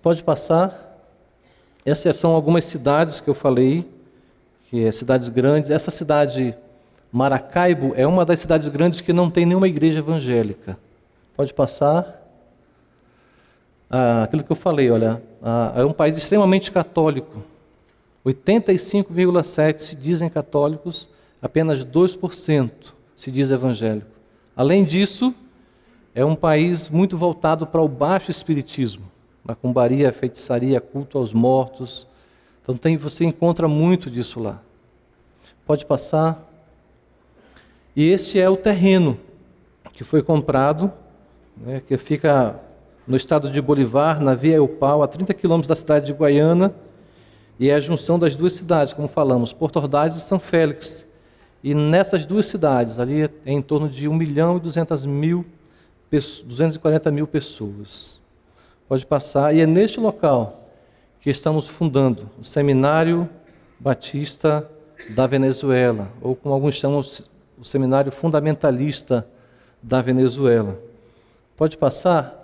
Pode 0.01 0.23
passar. 0.23 0.97
Essas 1.85 2.15
são 2.15 2.31
algumas 2.31 2.63
cidades 2.63 3.19
que 3.19 3.29
eu 3.29 3.33
falei, 3.33 3.85
que 4.69 4.85
é 4.85 4.89
cidades 4.89 5.27
grandes. 5.27 5.69
Essa 5.69 5.91
cidade 5.91 6.55
Maracaibo 7.11 7.91
é 7.97 8.07
uma 8.07 8.25
das 8.25 8.39
cidades 8.39 8.69
grandes 8.69 9.01
que 9.01 9.11
não 9.11 9.29
tem 9.29 9.45
nenhuma 9.45 9.67
igreja 9.67 9.99
evangélica. 9.99 10.77
Pode 11.35 11.53
passar 11.53 12.25
ah, 13.89 14.23
aquilo 14.23 14.45
que 14.45 14.51
eu 14.53 14.55
falei, 14.55 14.89
olha, 14.89 15.21
ah, 15.43 15.73
é 15.75 15.83
um 15.83 15.91
país 15.91 16.15
extremamente 16.15 16.71
católico. 16.71 17.43
85,7% 18.25 19.79
se 19.79 19.93
dizem 19.93 20.29
católicos, 20.29 21.09
apenas 21.41 21.83
2% 21.83 22.71
se 23.13 23.29
diz 23.29 23.51
evangélico. 23.51 24.07
Além 24.55 24.85
disso, 24.85 25.35
é 26.13 26.25
um 26.25 26.35
país 26.35 26.89
muito 26.89 27.15
voltado 27.17 27.65
para 27.67 27.81
o 27.81 27.87
baixo 27.87 28.31
espiritismo, 28.31 29.05
macumbaria, 29.43 30.11
feitiçaria, 30.11 30.81
culto 30.81 31.17
aos 31.17 31.33
mortos. 31.33 32.07
Então 32.61 32.75
tem, 32.75 32.97
você 32.97 33.25
encontra 33.25 33.67
muito 33.67 34.09
disso 34.09 34.39
lá. 34.39 34.61
Pode 35.65 35.85
passar. 35.85 36.47
E 37.95 38.09
este 38.09 38.39
é 38.39 38.49
o 38.49 38.57
terreno 38.57 39.17
que 39.93 40.03
foi 40.03 40.21
comprado, 40.21 40.91
né, 41.57 41.81
que 41.85 41.97
fica 41.97 42.59
no 43.05 43.17
estado 43.17 43.49
de 43.49 43.61
Bolivar, 43.61 44.21
na 44.21 44.35
Via 44.35 44.55
Eupal, 44.55 45.03
a 45.03 45.07
30 45.07 45.33
quilômetros 45.33 45.67
da 45.67 45.75
cidade 45.75 46.05
de 46.05 46.13
Guaiana, 46.13 46.73
e 47.59 47.69
é 47.69 47.73
a 47.73 47.79
junção 47.81 48.17
das 48.17 48.35
duas 48.35 48.53
cidades, 48.53 48.93
como 48.93 49.07
falamos, 49.07 49.51
Porto 49.51 49.77
Ordaz 49.77 50.15
e 50.15 50.21
São 50.21 50.39
Félix. 50.39 51.05
E 51.61 51.73
nessas 51.73 52.25
duas 52.25 52.45
cidades, 52.45 52.99
ali 52.99 53.23
é 53.23 53.29
em 53.45 53.61
torno 53.61 53.89
de 53.89 54.07
1 54.07 54.13
milhão 54.13 54.55
e 54.55 54.59
200 54.61 55.05
mil, 55.05 55.45
240 56.11 57.11
mil 57.11 57.27
pessoas. 57.27 58.19
Pode 58.87 59.05
passar. 59.05 59.55
E 59.55 59.61
é 59.61 59.65
neste 59.65 59.99
local 59.99 60.69
que 61.21 61.29
estamos 61.29 61.67
fundando 61.67 62.29
o 62.39 62.43
Seminário 62.43 63.29
Batista 63.79 64.67
da 65.09 65.27
Venezuela, 65.27 66.09
ou 66.21 66.35
como 66.35 66.53
alguns 66.53 66.75
chamam, 66.75 67.01
o 67.57 67.63
Seminário 67.63 68.11
Fundamentalista 68.11 69.27
da 69.81 70.01
Venezuela. 70.01 70.79
Pode 71.55 71.77
passar? 71.77 72.43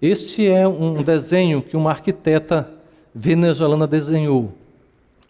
Este 0.00 0.46
é 0.46 0.66
um 0.68 1.02
desenho 1.02 1.62
que 1.62 1.76
uma 1.76 1.90
arquiteta 1.90 2.68
venezuelana 3.14 3.86
desenhou. 3.86 4.52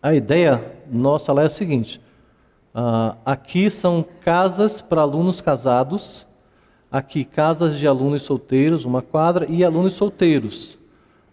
A 0.03 0.15
ideia 0.15 0.65
nossa 0.91 1.33
lá 1.33 1.43
é 1.43 1.47
a 1.47 1.51
seguinte: 1.51 2.01
uh, 2.75 3.17
aqui 3.25 3.71
são 3.71 4.05
casas 4.25 4.81
para 4.81 5.03
alunos 5.03 5.41
casados, 5.41 6.27
aqui 6.95 7.25
casas 7.25 7.77
de 7.77 7.89
alunos 7.89 8.23
solteiros, 8.23 8.85
uma 8.85 9.03
quadra, 9.03 9.47
e 9.51 9.65
alunos 9.65 9.95
solteiros. 9.95 10.79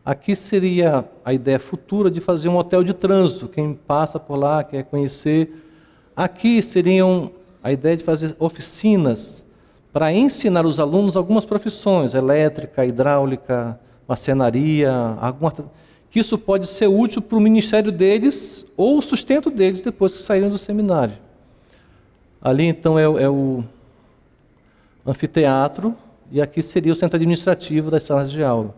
Aqui 0.04 0.36
seria 0.36 1.06
a 1.24 1.32
ideia 1.36 1.60
futura 1.60 2.10
de 2.10 2.20
fazer 2.20 2.50
um 2.50 2.58
hotel 2.58 2.84
de 2.84 2.96
trânsito, 2.96 3.48
quem 3.48 3.76
passa 3.76 4.20
por 4.20 4.38
lá 4.38 4.64
quer 4.64 4.84
conhecer. 4.86 5.54
Aqui 6.16 6.64
seriam 6.64 7.32
a 7.62 7.72
ideia 7.72 7.96
de 7.96 8.04
fazer 8.04 8.36
oficinas 8.40 9.46
para 9.94 10.12
ensinar 10.12 10.66
os 10.66 10.80
alunos 10.80 11.16
algumas 11.16 11.46
profissões, 11.46 12.16
elétrica, 12.16 12.84
hidráulica, 12.84 13.80
marcenaria, 14.08 14.92
alguma, 15.22 15.54
que 16.10 16.20
isso 16.20 16.40
pode 16.40 16.66
ser 16.66 16.88
útil 16.88 17.22
para 17.22 17.38
o 17.38 17.42
ministério 17.42 17.92
deles 17.92 18.66
ou 18.76 18.98
o 18.98 19.02
sustento 19.02 19.52
deles 19.52 19.80
depois 19.80 20.16
que 20.16 20.24
saírem 20.24 20.50
do 20.50 20.58
seminário. 20.58 21.20
Ali 22.42 22.66
então 22.66 22.98
é, 22.98 23.04
é 23.04 23.30
o 23.30 23.64
anfiteatro 25.06 25.96
e 26.32 26.42
aqui 26.42 26.62
seria 26.62 26.92
o 26.92 26.96
centro 26.96 27.18
administrativo 27.18 27.92
das 27.92 28.04
salas 28.04 28.32
de 28.32 28.44
aula. 28.44 28.74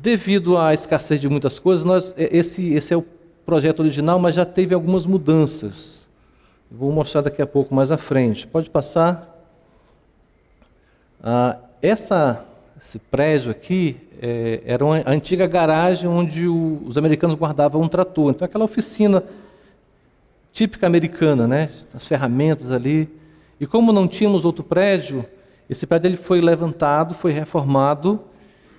Devido 0.00 0.56
à 0.56 0.72
escassez 0.72 1.20
de 1.20 1.28
muitas 1.28 1.58
coisas, 1.58 1.84
nós, 1.84 2.14
esse, 2.16 2.72
esse 2.72 2.92
é 2.92 2.96
o 2.96 3.04
projeto 3.44 3.80
original, 3.80 4.18
mas 4.18 4.34
já 4.34 4.44
teve 4.44 4.74
algumas 4.74 5.06
mudanças. 5.06 6.08
Vou 6.70 6.90
mostrar 6.90 7.20
daqui 7.20 7.42
a 7.42 7.46
pouco 7.46 7.74
mais 7.74 7.92
à 7.92 7.98
frente. 7.98 8.46
Pode 8.46 8.70
passar. 8.70 9.28
Ah, 11.22 11.58
essa, 11.82 12.44
esse 12.82 12.98
prédio 12.98 13.50
aqui 13.50 13.96
é, 14.22 14.62
era 14.64 14.84
uma 14.84 15.02
antiga 15.06 15.46
garagem 15.46 16.08
onde 16.08 16.46
o, 16.48 16.80
os 16.86 16.96
americanos 16.96 17.36
guardavam 17.36 17.82
um 17.82 17.88
trator. 17.88 18.30
Então, 18.30 18.46
aquela 18.46 18.64
oficina 18.64 19.22
típica 20.52 20.86
americana, 20.86 21.46
né? 21.46 21.68
As 21.92 22.06
ferramentas 22.06 22.70
ali. 22.70 23.19
E 23.60 23.66
como 23.66 23.92
não 23.92 24.08
tínhamos 24.08 24.46
outro 24.46 24.64
prédio, 24.64 25.24
esse 25.68 25.86
prédio 25.86 26.08
ele 26.08 26.16
foi 26.16 26.40
levantado, 26.40 27.14
foi 27.14 27.30
reformado. 27.30 28.18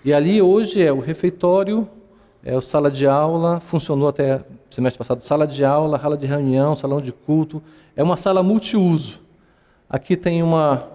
E 0.03 0.11
ali 0.11 0.41
hoje 0.41 0.81
é 0.81 0.91
o 0.91 0.99
refeitório, 0.99 1.87
é 2.43 2.55
a 2.55 2.61
sala 2.61 2.89
de 2.89 3.05
aula, 3.05 3.59
funcionou 3.59 4.07
até 4.07 4.41
semestre 4.71 4.97
passado, 4.97 5.21
sala 5.21 5.45
de 5.45 5.63
aula, 5.63 5.99
sala 5.99 6.17
de 6.17 6.25
reunião, 6.25 6.75
salão 6.75 6.99
de 6.99 7.11
culto, 7.11 7.61
é 7.95 8.01
uma 8.01 8.17
sala 8.17 8.41
multiuso. 8.41 9.19
Aqui 9.87 10.17
tem 10.17 10.41
uma, 10.41 10.87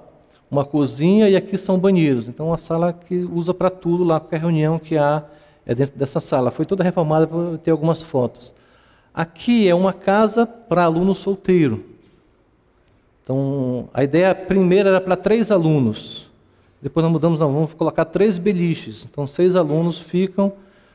uma 0.51 0.65
cozinha 0.65 1.29
e 1.29 1.37
aqui 1.37 1.57
são 1.57 1.79
banheiros. 1.79 2.27
Então, 2.27 2.47
é 2.47 2.51
uma 2.51 2.59
sala 2.59 2.93
que 2.93 3.17
usa 3.33 3.55
para 3.55 3.71
tudo 3.71 4.03
lá, 4.03 4.19
qualquer 4.19 4.41
reunião 4.41 4.81
que 4.81 4.99
há 4.99 5.23
é 5.65 5.75
dentro 5.75 5.97
dessa 5.97 6.19
sala. 6.19 6.51
Foi 6.51 6.65
toda 6.65 6.83
reformada, 6.83 7.27
vou 7.27 7.57
ter 7.59 7.71
algumas 7.71 8.03
fotos. 8.03 8.53
Aqui 9.15 9.69
é 9.69 9.75
uma 9.75 9.93
casa 9.93 10.45
para 10.45 10.85
aluno 10.85 11.15
solteiro. 11.15 11.96
Então, 13.27 13.89
a 13.93 14.05
ideia 14.05 14.33
primeira 14.37 14.89
era 14.89 15.01
para 15.01 15.17
três 15.17 15.51
alunos. 15.51 16.29
Depois 16.81 17.03
nós 17.03 17.11
mudamos, 17.11 17.41
não, 17.41 17.53
vamos 17.53 17.75
colocar 17.75 18.05
três 18.05 18.39
beliches. 18.39 19.05
Então, 19.05 19.27
seis 19.27 19.57
alunos 19.57 19.99
ficam, 19.99 20.53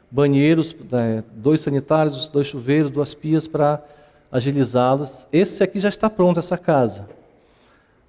banheiros, 0.09 0.73
né, 0.89 1.25
dois 1.35 1.59
sanitários, 1.59 2.29
dois 2.29 2.47
chuveiros, 2.47 2.89
duas 2.89 3.13
pias 3.13 3.49
para 3.49 3.83
agilizá-los. 4.31 5.27
Esse 5.29 5.61
aqui 5.61 5.77
já 5.77 5.89
está 5.89 6.09
pronto, 6.09 6.39
essa 6.39 6.57
casa. 6.57 7.05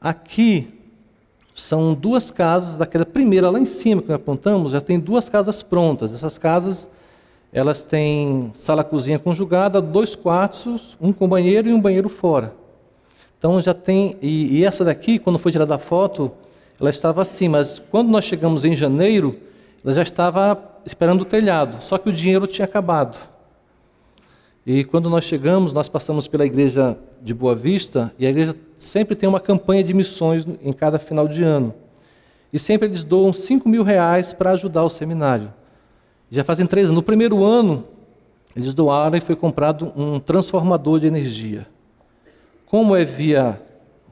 Aqui 0.00 0.72
são 1.52 1.92
duas 1.92 2.30
casas, 2.30 2.76
daquela 2.76 3.04
primeira 3.04 3.50
lá 3.50 3.58
em 3.58 3.66
cima 3.66 4.02
que 4.02 4.08
nós 4.08 4.20
apontamos, 4.20 4.70
já 4.70 4.80
tem 4.80 5.00
duas 5.00 5.28
casas 5.28 5.64
prontas. 5.64 6.14
Essas 6.14 6.38
casas, 6.38 6.88
elas 7.52 7.82
têm 7.82 8.52
sala-cozinha 8.54 9.18
conjugada, 9.18 9.82
dois 9.82 10.14
quartos, 10.14 10.96
um 11.00 11.12
com 11.12 11.26
banheiro 11.26 11.68
e 11.68 11.72
um 11.72 11.80
banheiro 11.80 12.08
fora. 12.08 12.61
Então 13.42 13.60
já 13.60 13.74
tem, 13.74 14.16
e, 14.22 14.58
e 14.58 14.64
essa 14.64 14.84
daqui, 14.84 15.18
quando 15.18 15.36
foi 15.36 15.50
tirada 15.50 15.74
a 15.74 15.78
foto, 15.78 16.30
ela 16.78 16.90
estava 16.90 17.22
assim, 17.22 17.48
mas 17.48 17.76
quando 17.76 18.08
nós 18.08 18.24
chegamos 18.24 18.64
em 18.64 18.76
janeiro, 18.76 19.36
ela 19.84 19.92
já 19.92 20.02
estava 20.02 20.56
esperando 20.86 21.22
o 21.22 21.24
telhado, 21.24 21.82
só 21.82 21.98
que 21.98 22.08
o 22.08 22.12
dinheiro 22.12 22.46
tinha 22.46 22.64
acabado. 22.64 23.18
E 24.64 24.84
quando 24.84 25.10
nós 25.10 25.24
chegamos, 25.24 25.72
nós 25.72 25.88
passamos 25.88 26.28
pela 26.28 26.46
igreja 26.46 26.96
de 27.20 27.34
Boa 27.34 27.56
Vista, 27.56 28.12
e 28.16 28.24
a 28.24 28.30
igreja 28.30 28.54
sempre 28.76 29.16
tem 29.16 29.28
uma 29.28 29.40
campanha 29.40 29.82
de 29.82 29.92
missões 29.92 30.46
em 30.62 30.72
cada 30.72 31.00
final 31.00 31.26
de 31.26 31.42
ano. 31.42 31.74
E 32.52 32.60
sempre 32.60 32.86
eles 32.86 33.02
doam 33.02 33.32
5 33.32 33.68
mil 33.68 33.82
reais 33.82 34.32
para 34.32 34.52
ajudar 34.52 34.84
o 34.84 34.88
seminário. 34.88 35.52
Já 36.30 36.44
fazem 36.44 36.64
três 36.64 36.86
anos. 36.86 36.94
No 36.94 37.02
primeiro 37.02 37.42
ano, 37.42 37.88
eles 38.54 38.72
doaram 38.72 39.18
e 39.18 39.20
foi 39.20 39.34
comprado 39.34 39.92
um 39.96 40.20
transformador 40.20 41.00
de 41.00 41.08
energia. 41.08 41.66
Como 42.72 42.96
é 42.96 43.04
via 43.04 43.60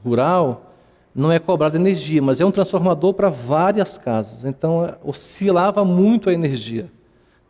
rural, 0.05 0.71
não 1.15 1.31
é 1.31 1.39
cobrada 1.39 1.79
energia, 1.79 2.21
mas 2.21 2.39
é 2.39 2.45
um 2.45 2.51
transformador 2.51 3.11
para 3.11 3.27
várias 3.27 3.97
casas. 3.97 4.45
Então, 4.45 4.87
oscilava 5.03 5.83
muito 5.83 6.29
a 6.29 6.33
energia. 6.33 6.87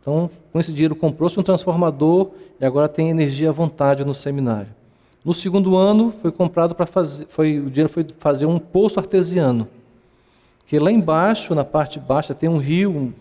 Então, 0.00 0.30
com 0.50 0.58
esse 0.58 0.72
dinheiro 0.72 0.96
comprou-se 0.96 1.38
um 1.38 1.42
transformador 1.42 2.30
e 2.58 2.64
agora 2.64 2.88
tem 2.88 3.10
energia 3.10 3.50
à 3.50 3.52
vontade 3.52 4.06
no 4.06 4.14
seminário. 4.14 4.70
No 5.22 5.34
segundo 5.34 5.76
ano 5.76 6.14
foi 6.22 6.32
comprado 6.32 6.74
para 6.74 6.86
fazer, 6.86 7.26
foi, 7.26 7.58
o 7.58 7.68
dinheiro 7.68 7.92
foi 7.92 8.06
fazer 8.18 8.46
um 8.46 8.58
poço 8.58 8.98
artesiano, 8.98 9.68
que 10.64 10.78
lá 10.78 10.90
embaixo, 10.90 11.54
na 11.54 11.62
parte 11.62 12.00
baixa, 12.00 12.34
tem 12.34 12.48
um 12.48 12.56
rio, 12.56 13.12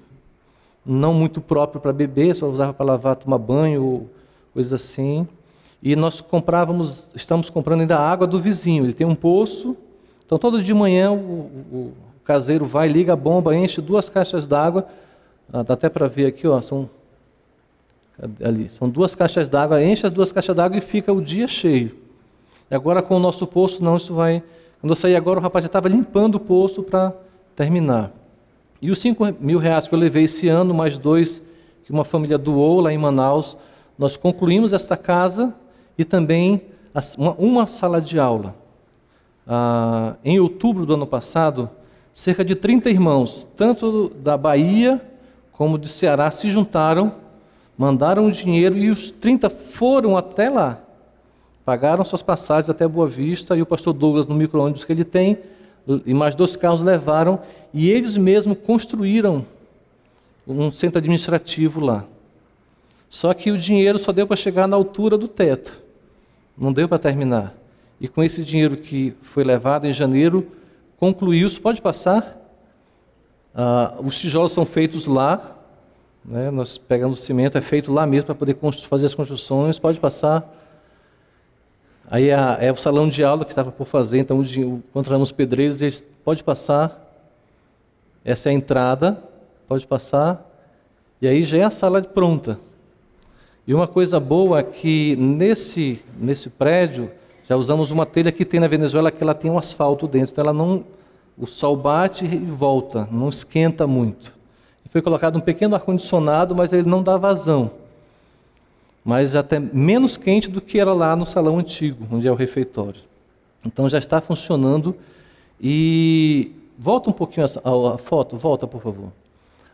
não 0.86 1.14
muito 1.14 1.42
próprio 1.42 1.82
para 1.82 1.92
beber, 1.92 2.38
só 2.38 2.48
usava 2.48 2.74
para 2.74 2.86
lavar, 2.86 3.18
tomar 3.18 3.38
banho, 3.38 4.10
coisas 4.54 4.72
assim. 4.72 5.28
E 5.82 5.96
nós 5.96 6.22
comprávamos, 6.22 7.10
estamos 7.16 7.50
comprando 7.50 7.82
ainda 7.82 7.98
água 7.98 8.28
do 8.28 8.40
vizinho. 8.40 8.86
Ele 8.86 8.94
tem 8.94 9.08
um 9.08 9.16
poço, 9.16 9.76
então 10.26 10.38
todo 10.38 10.62
de 10.62 10.74
manhã 10.74 11.12
o, 11.12 11.16
o, 11.16 11.78
o 11.78 11.94
caseiro 12.24 12.66
vai, 12.66 12.88
liga 12.88 13.14
a 13.14 13.16
bomba, 13.16 13.56
enche 13.56 13.82
duas 13.82 14.08
caixas 14.08 14.46
d'água 14.48 14.88
ah, 15.54 15.64
dá 15.64 15.74
até 15.74 15.90
para 15.90 16.08
ver 16.08 16.28
aqui, 16.28 16.48
ó, 16.48 16.62
são 16.62 16.90
ali, 18.42 18.70
são 18.70 18.88
duas 18.88 19.14
caixas 19.14 19.50
d'água, 19.50 19.84
enche 19.84 20.06
as 20.06 20.12
duas 20.12 20.32
caixas 20.32 20.56
d'água 20.56 20.78
e 20.78 20.82
fica 20.82 21.12
o 21.12 21.22
dia 21.22 21.48
cheio. 21.48 21.98
E 22.70 22.76
agora 22.76 23.02
com 23.02 23.18
o 23.18 23.20
nosso 23.20 23.46
poço, 23.46 23.84
não, 23.84 23.98
isso 23.98 24.14
vai. 24.14 24.42
Quando 24.80 24.92
eu 24.92 24.96
saí 24.96 25.16
agora, 25.16 25.40
o 25.40 25.44
rapaz 25.44 25.64
já 25.64 25.68
estava 25.68 25.90
limpando 25.90 26.36
o 26.36 26.40
poço 26.40 26.82
para 26.84 27.14
terminar. 27.54 28.12
E 28.82 28.90
os 28.90 29.00
5 29.00 29.36
mil 29.42 29.60
reais 29.60 29.88
que 29.88 29.94
eu 29.94 30.00
levei 30.00 30.24
esse 30.24 30.48
ano, 30.48 30.74
mais 30.74 30.98
dois 30.98 31.44
que 31.84 31.92
uma 31.92 32.06
família 32.06 32.38
doou 32.38 32.80
lá 32.80 32.94
em 32.94 32.98
Manaus, 32.98 33.58
nós 33.98 34.16
concluímos 34.16 34.72
esta 34.72 34.96
casa 34.96 35.54
e 35.98 36.06
também 36.06 36.62
uma, 37.38 37.68
sala 37.68 38.02
de 38.02 38.20
aula. 38.20 38.56
Ah, 39.48 40.16
em 40.24 40.40
outubro 40.40 40.86
do 40.86 40.94
ano 40.94 41.08
passado, 41.08 41.70
cerca 42.14 42.44
de 42.44 42.56
30 42.56 42.90
irmãos, 42.90 43.48
tanto 43.56 44.10
da 44.10 44.38
Bahia 44.38 45.02
como 45.52 45.78
de 45.78 45.88
Ceará, 45.88 46.32
se 46.32 46.50
juntaram, 46.50 47.14
mandaram 47.78 48.26
o 48.26 48.32
dinheiro 48.32 48.78
e 48.78 48.90
os 48.90 49.12
30 49.12 49.50
foram 49.50 50.18
até 50.18 50.50
lá. 50.50 50.80
Pagaram 51.64 52.04
suas 52.04 52.22
passagens 52.22 52.70
até 52.70 52.88
Boa 52.88 53.08
Vista 53.08 53.56
e 53.56 53.62
o 53.62 53.66
pastor 53.66 53.94
Douglas, 53.94 54.26
no 54.26 54.36
micro-ônibus 54.36 54.84
que 54.84 54.92
ele 54.92 55.06
tem, 55.06 55.38
e 56.06 56.14
mais 56.14 56.36
dois 56.36 56.56
carros 56.56 56.82
levaram 56.82 57.40
e 57.74 57.90
eles 57.90 58.18
mesmos 58.18 58.58
construíram 58.66 59.46
um 60.48 60.72
centro 60.72 61.00
administrativo 61.00 61.80
lá. 61.80 62.06
Só 63.12 63.34
que 63.34 63.52
o 63.52 63.58
dinheiro 63.58 64.00
só 64.00 64.14
deu 64.14 64.26
para 64.26 64.38
chegar 64.38 64.70
na 64.70 64.78
altura 64.78 65.18
do 65.18 65.28
teto, 65.28 65.82
não 66.58 66.72
deu 66.72 66.88
para 66.88 66.98
terminar. 66.98 67.54
E 68.00 68.08
com 68.08 68.24
esse 68.24 68.42
dinheiro 68.42 68.78
que 68.78 69.14
foi 69.22 69.44
levado 69.44 69.86
em 69.86 69.92
janeiro, 69.92 70.48
concluiu-se. 70.98 71.60
Pode 71.60 71.82
passar? 71.82 72.38
Ah, 73.54 73.96
os 74.00 74.18
tijolos 74.18 74.54
são 74.54 74.66
feitos 74.66 75.08
lá, 75.08 75.58
né? 76.24 76.50
nós 76.50 76.78
pegamos 76.78 77.20
o 77.20 77.22
cimento, 77.22 77.58
é 77.58 77.62
feito 77.62 77.92
lá 77.92 78.08
mesmo 78.08 78.28
para 78.28 78.36
poder 78.36 78.58
fazer 78.88 79.08
as 79.08 79.14
construções. 79.14 79.78
Pode 79.78 80.00
passar. 80.00 80.50
Aí 82.10 82.30
é, 82.30 82.58
é 82.62 82.72
o 82.72 82.78
salão 82.78 83.10
de 83.10 83.26
aula 83.26 83.44
que 83.44 83.52
estava 83.52 83.74
por 83.74 83.88
fazer, 83.88 84.20
então 84.20 84.42
encontramos 84.42 85.34
pedreiros, 85.34 85.82
eles 85.82 86.02
pode 86.24 86.46
passar. 86.46 86.98
Essa 88.24 88.48
é 88.48 88.52
a 88.52 88.56
entrada, 88.56 89.22
pode 89.68 89.86
passar. 89.86 90.50
E 91.22 91.28
aí 91.28 91.44
já 91.44 91.58
é 91.58 91.64
a 91.64 91.72
sala 91.72 92.02
pronta. 92.02 92.58
E 93.68 93.74
uma 93.74 93.88
coisa 93.88 94.20
boa 94.20 94.60
é 94.60 94.64
que 94.64 95.16
nesse, 95.16 96.02
nesse 96.18 96.50
prédio 96.50 97.12
já 97.48 97.56
usamos 97.56 97.92
uma 97.92 98.06
telha 98.06 98.32
que 98.32 98.46
tem 98.46 98.60
na 98.60 98.68
Venezuela 98.68 99.12
que 99.12 99.24
ela 99.24 99.34
tem 99.34 99.52
um 99.52 99.58
asfalto 99.58 100.08
dentro, 100.08 100.32
então 100.32 100.44
ela 100.44 100.54
não 100.54 100.84
o 101.38 101.46
sol 101.46 101.76
bate 101.76 102.26
e 102.26 102.38
volta, 102.38 103.08
não 103.12 103.30
esquenta 103.30 103.88
muito. 103.88 104.34
Foi 104.92 105.02
colocado 105.02 105.38
um 105.38 105.40
pequeno 105.40 105.74
ar-condicionado, 105.74 106.54
mas 106.54 106.74
ele 106.74 106.88
não 106.88 107.02
dá 107.02 107.16
vazão. 107.16 107.72
Mas 109.06 109.36
até 109.36 109.58
menos 109.58 110.18
quente 110.18 110.52
do 110.52 110.60
que 110.60 110.78
era 110.78 110.92
lá 110.92 111.16
no 111.16 111.26
salão 111.26 111.58
antigo, 111.58 112.06
onde 112.12 112.28
é 112.28 112.32
o 112.32 112.36
refeitório. 112.36 113.00
Então 113.66 113.88
já 113.88 113.98
está 113.98 114.20
funcionando. 114.20 114.94
E 115.62 116.52
volta 116.78 117.10
um 117.10 117.14
pouquinho 117.14 117.46
a, 117.46 117.94
a 117.96 117.98
foto, 117.98 118.36
volta 118.36 118.68
por 118.68 118.82
favor. 118.82 119.14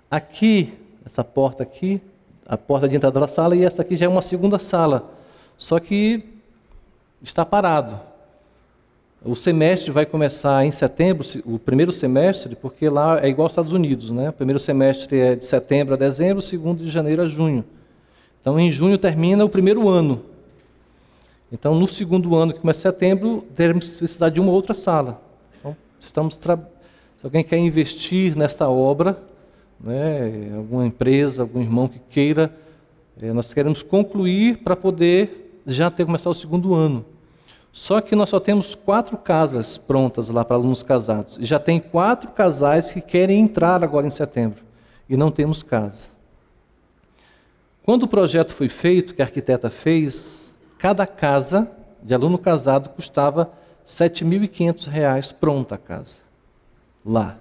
Aqui, 0.10 0.72
essa 1.04 1.24
porta 1.24 1.64
aqui, 1.64 2.00
a 2.48 2.58
porta 2.58 2.88
de 2.88 2.96
entrada 2.96 3.20
da 3.20 3.28
sala, 3.28 3.56
e 3.56 3.66
essa 3.66 3.82
aqui 3.82 3.96
já 3.96 4.06
é 4.06 4.10
uma 4.10 4.22
segunda 4.22 4.58
sala. 4.58 5.12
Só 5.58 5.80
que 5.80 6.24
está 7.22 7.46
parado. 7.46 8.00
O 9.26 9.36
semestre 9.36 9.92
vai 9.92 10.06
começar 10.06 10.64
em 10.66 10.72
setembro, 10.72 11.28
o 11.44 11.60
primeiro 11.60 11.92
semestre, 11.92 12.56
porque 12.56 12.88
lá 12.88 13.20
é 13.20 13.28
igual 13.28 13.46
aos 13.46 13.52
Estados 13.52 13.74
Unidos, 13.74 14.12
né? 14.12 14.30
O 14.30 14.34
primeiro 14.34 14.60
semestre 14.60 15.20
é 15.20 15.36
de 15.36 15.46
setembro 15.46 15.96
a 15.96 15.98
dezembro, 15.98 16.38
o 16.38 16.42
segundo 16.42 16.84
de 16.84 16.90
janeiro 16.90 17.22
a 17.22 17.28
junho. 17.28 17.66
Então, 18.40 18.58
em 18.60 18.72
junho 18.72 18.98
termina 18.98 19.44
o 19.44 19.50
primeiro 19.50 19.90
ano. 19.90 20.22
Então, 21.52 21.76
no 21.76 21.88
segundo 21.88 22.36
ano, 22.36 22.54
que 22.54 22.60
começa 22.60 22.80
em 22.80 22.92
setembro, 22.92 23.46
teremos 23.56 23.96
precisar 23.96 24.30
de 24.30 24.40
uma 24.40 24.52
outra 24.52 24.74
sala. 24.74 25.22
Então, 25.60 25.76
estamos 26.00 26.36
se 26.36 27.26
alguém 27.26 27.44
quer 27.44 27.58
investir 27.58 28.38
nesta 28.38 28.70
obra, 28.70 29.18
né, 29.80 30.54
alguma 30.56 30.86
empresa, 30.86 31.42
algum 31.42 31.62
irmão 31.62 31.88
que 31.88 32.00
queira, 32.10 32.52
é, 33.22 33.32
nós 33.34 33.54
queremos 33.54 33.82
concluir 33.82 34.58
para 34.58 34.76
poder 34.76 35.62
já 35.66 35.90
ter 35.90 36.06
começado 36.06 36.32
o 36.32 36.36
segundo 36.36 36.76
ano. 36.76 37.06
Só 37.72 38.02
que 38.02 38.16
nós 38.16 38.30
só 38.30 38.40
temos 38.40 38.74
quatro 38.74 39.18
casas 39.18 39.78
prontas 39.78 40.30
lá 40.30 40.44
para 40.44 40.56
alunos 40.56 40.82
casados. 40.82 41.38
E 41.38 41.46
já 41.46 41.60
tem 41.60 41.80
quatro 41.80 42.32
casais 42.32 42.92
que 42.92 43.02
querem 43.02 43.40
entrar 43.40 43.84
agora 43.84 44.08
em 44.08 44.12
setembro. 44.12 44.64
E 45.08 45.16
não 45.16 45.30
temos 45.30 45.62
casa. 45.62 46.08
Quando 47.84 48.04
o 48.04 48.08
projeto 48.08 48.54
foi 48.54 48.68
feito, 48.68 49.14
que 49.14 49.22
a 49.22 49.26
arquiteta 49.26 49.70
fez, 49.70 50.58
cada 50.78 51.06
casa 51.06 51.72
de 52.02 52.14
aluno 52.14 52.38
casado 52.38 52.90
custava 52.90 53.44
R$ 53.44 53.50
7.500 53.86 55.34
pronta 55.34 55.76
a 55.76 55.78
casa. 55.78 56.18
Lá. 57.06 57.38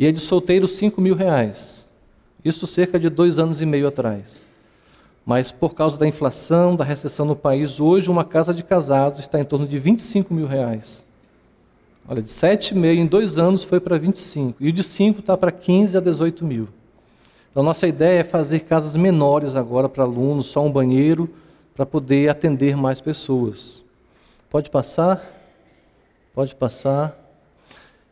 E 0.00 0.06
a 0.06 0.10
de 0.10 0.18
solteiro, 0.18 0.66
R$ 0.66 0.72
5.000. 0.72 1.84
Isso 2.42 2.66
cerca 2.66 2.98
de 2.98 3.10
dois 3.10 3.38
anos 3.38 3.60
e 3.60 3.66
meio 3.66 3.86
atrás. 3.86 4.46
Mas 5.26 5.50
por 5.50 5.74
causa 5.74 5.98
da 5.98 6.08
inflação, 6.08 6.74
da 6.74 6.82
recessão 6.82 7.26
no 7.26 7.36
país, 7.36 7.78
hoje 7.78 8.10
uma 8.10 8.24
casa 8.24 8.54
de 8.54 8.62
casados 8.62 9.20
está 9.20 9.38
em 9.38 9.44
torno 9.44 9.68
de 9.68 9.78
25 9.78 10.32
mil 10.32 10.46
reais. 10.46 11.04
Olha, 12.08 12.22
de 12.22 12.30
7,5 12.30 12.86
em 12.86 13.06
dois 13.06 13.36
anos 13.36 13.62
foi 13.62 13.78
para 13.78 13.98
25. 13.98 14.56
E 14.58 14.70
o 14.70 14.72
de 14.72 14.82
5 14.82 15.20
está 15.20 15.36
para 15.36 15.52
15 15.52 15.98
a 15.98 16.00
18 16.00 16.46
mil. 16.46 16.66
Então, 17.50 17.62
nossa 17.62 17.86
ideia 17.86 18.20
é 18.20 18.24
fazer 18.24 18.60
casas 18.60 18.96
menores 18.96 19.54
agora 19.54 19.86
para 19.86 20.04
alunos, 20.04 20.46
só 20.46 20.64
um 20.64 20.72
banheiro, 20.72 21.28
para 21.74 21.84
poder 21.84 22.30
atender 22.30 22.74
mais 22.74 23.02
pessoas. 23.02 23.84
Pode 24.48 24.70
passar? 24.70 25.22
Pode 26.34 26.54
passar. 26.54 27.19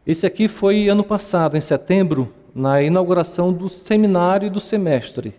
Esse 0.08 0.24
aqui 0.24 0.48
foi 0.48 0.88
ano 0.88 1.04
passado, 1.04 1.54
em 1.54 1.60
setembro, 1.60 2.32
na 2.54 2.80
inauguração 2.80 3.52
do 3.52 3.68
seminário 3.68 4.50
do 4.50 4.58
semestre. 4.58 5.34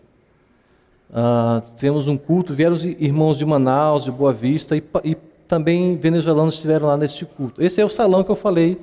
Uh, 1.10 1.68
temos 1.76 2.08
um 2.08 2.16
culto, 2.16 2.54
vieram 2.54 2.76
os 2.76 2.84
irmãos 2.84 3.40
de 3.40 3.46
Manaus, 3.48 4.04
de 4.04 4.12
Boa 4.12 4.32
Vista, 4.32 4.78
e, 4.78 4.84
e, 5.04 5.18
também 5.48 5.98
venezuelanos 5.98 6.54
estiveram 6.54 6.86
lá 6.86 6.96
neste 6.96 7.26
culto. 7.26 7.64
Esse 7.64 7.82
é 7.82 7.86
o 7.86 7.90
salão 7.90 8.24
que 8.24 8.30
eu 8.30 8.36
falei, 8.36 8.76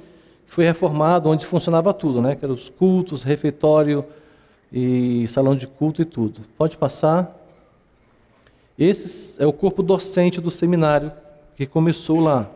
que 0.44 0.52
foi 0.52 0.64
reformado, 0.64 1.28
onde 1.28 1.46
funcionava 1.46 1.94
tudo, 1.94 2.20
né? 2.20 2.34
que 2.34 2.44
eram 2.44 2.54
os 2.56 2.68
cultos, 2.68 3.22
refeitório 3.22 4.04
e 4.72 5.24
salão 5.28 5.54
de 5.54 5.68
culto 5.68 6.02
e 6.02 6.04
tudo. 6.04 6.40
Pode 6.58 6.76
passar. 6.76 7.32
Esse 8.76 9.40
é 9.40 9.46
o 9.46 9.52
corpo 9.52 9.84
docente 9.84 10.40
do 10.40 10.50
seminário, 10.50 11.12
que 11.54 11.64
começou 11.64 12.18
lá. 12.18 12.50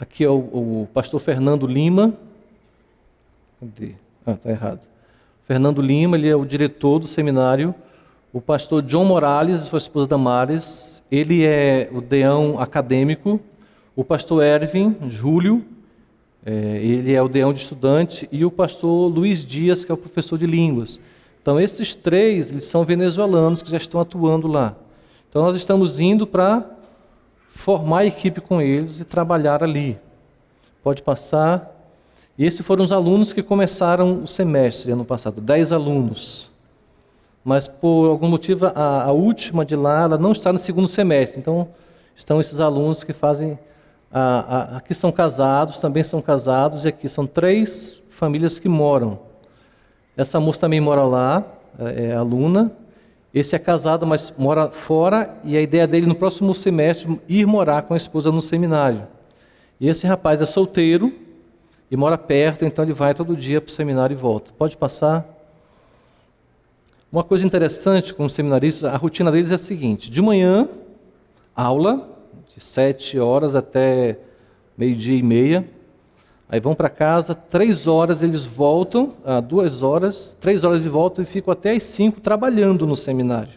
Aqui 0.00 0.24
é 0.24 0.28
o, 0.28 0.38
o 0.38 0.88
pastor 0.94 1.20
Fernando 1.20 1.66
Lima, 1.66 2.16
Cadê? 3.60 3.92
Ah, 4.26 4.32
está 4.32 4.48
errado. 4.48 4.80
Fernando 5.46 5.82
Lima, 5.82 6.16
ele 6.16 6.26
é 6.26 6.34
o 6.34 6.46
diretor 6.46 6.98
do 6.98 7.06
seminário. 7.06 7.74
O 8.32 8.40
pastor 8.40 8.80
John 8.80 9.04
Morales, 9.04 9.64
sua 9.64 9.76
esposa 9.76 10.06
Damares, 10.06 11.02
ele 11.12 11.44
é 11.44 11.90
o 11.92 12.00
deão 12.00 12.58
acadêmico. 12.58 13.38
O 13.94 14.02
pastor 14.02 14.42
Ervin 14.42 14.96
Júlio, 15.10 15.62
é, 16.46 16.52
ele 16.82 17.12
é 17.12 17.20
o 17.20 17.28
deão 17.28 17.52
de 17.52 17.60
estudante. 17.60 18.26
E 18.32 18.42
o 18.46 18.50
pastor 18.50 19.12
Luiz 19.12 19.44
Dias, 19.44 19.84
que 19.84 19.92
é 19.92 19.94
o 19.94 19.98
professor 19.98 20.38
de 20.38 20.46
línguas. 20.46 20.98
Então, 21.42 21.60
esses 21.60 21.94
três, 21.94 22.50
eles 22.50 22.64
são 22.64 22.82
venezuelanos 22.82 23.60
que 23.60 23.70
já 23.70 23.76
estão 23.76 24.00
atuando 24.00 24.48
lá. 24.48 24.74
Então, 25.28 25.42
nós 25.42 25.54
estamos 25.54 26.00
indo 26.00 26.26
para 26.26 26.64
formar 27.50 27.98
a 27.98 28.06
equipe 28.06 28.40
com 28.40 28.62
eles 28.62 29.00
e 29.00 29.04
trabalhar 29.04 29.62
ali. 29.62 29.98
Pode 30.82 31.02
passar. 31.02 31.76
E 32.38 32.46
esses 32.46 32.64
foram 32.64 32.84
os 32.84 32.92
alunos 32.92 33.32
que 33.32 33.42
começaram 33.42 34.22
o 34.22 34.26
semestre 34.26 34.92
ano 34.92 35.04
passado, 35.04 35.40
dez 35.40 35.72
alunos. 35.72 36.50
Mas 37.44 37.68
por 37.68 38.08
algum 38.08 38.28
motivo 38.28 38.66
a, 38.66 39.02
a, 39.04 39.12
última 39.12 39.64
de 39.64 39.76
lá 39.76 40.04
ela 40.04 40.16
não 40.16 40.32
está 40.32 40.52
no 40.52 40.58
segundo 40.58 40.88
semestre. 40.88 41.38
Então 41.38 41.68
estão 42.16 42.40
esses 42.40 42.60
alunos 42.60 43.04
que 43.04 43.12
fazem, 43.12 43.58
a, 44.10 44.20
a, 44.20 44.76
aqui 44.78 44.94
são 44.94 45.12
casados, 45.12 45.80
também 45.80 46.02
são 46.04 46.22
casados 46.22 46.84
e 46.84 46.88
aqui 46.88 47.08
são 47.08 47.26
três 47.26 48.00
famílias 48.08 48.58
que 48.58 48.68
moram. 48.68 49.18
Essa 50.16 50.38
moça 50.40 50.60
também 50.60 50.80
mora 50.80 51.02
lá, 51.02 51.44
é, 51.78 52.06
é 52.06 52.14
aluna. 52.14 52.72
Esse 53.32 53.54
é 53.54 53.58
casado, 53.58 54.06
mas 54.06 54.32
mora 54.36 54.70
fora 54.70 55.38
e 55.44 55.56
a 55.56 55.62
ideia 55.62 55.86
dele 55.86 56.06
no 56.06 56.14
próximo 56.14 56.54
semestre 56.54 57.20
ir 57.28 57.46
morar 57.46 57.82
com 57.82 57.94
a 57.94 57.96
esposa 57.96 58.32
no 58.32 58.42
seminário. 58.42 59.06
E 59.78 59.88
esse 59.88 60.06
rapaz 60.06 60.40
é 60.40 60.46
solteiro 60.46 61.12
e 61.90 61.96
mora 61.96 62.18
perto, 62.18 62.64
então 62.64 62.84
ele 62.84 62.92
vai 62.92 63.14
todo 63.14 63.36
dia 63.36 63.60
para 63.60 63.70
o 63.70 63.72
seminário 63.72 64.14
e 64.14 64.16
volta. 64.16 64.52
Pode 64.58 64.76
passar. 64.76 65.26
Uma 67.10 67.24
coisa 67.24 67.46
interessante 67.46 68.12
com 68.12 68.24
os 68.24 68.32
seminaristas, 68.32 68.84
a 68.92 68.96
rotina 68.96 69.30
deles 69.30 69.50
é 69.50 69.54
a 69.54 69.58
seguinte: 69.58 70.10
de 70.10 70.20
manhã, 70.20 70.68
aula, 71.54 72.08
de 72.54 72.62
sete 72.62 73.18
horas 73.18 73.54
até 73.54 74.18
meio-dia 74.76 75.16
e 75.16 75.22
meia. 75.22 75.64
Aí 76.52 76.58
vão 76.58 76.74
para 76.74 76.88
casa, 76.88 77.32
três 77.32 77.86
horas 77.86 78.22
eles 78.22 78.44
voltam, 78.44 79.12
ah, 79.24 79.40
duas 79.40 79.84
horas, 79.84 80.36
três 80.40 80.64
horas 80.64 80.82
de 80.82 80.88
volta 80.88 81.22
e 81.22 81.24
ficam 81.24 81.52
até 81.52 81.76
as 81.76 81.84
cinco 81.84 82.20
trabalhando 82.20 82.88
no 82.88 82.96
seminário. 82.96 83.52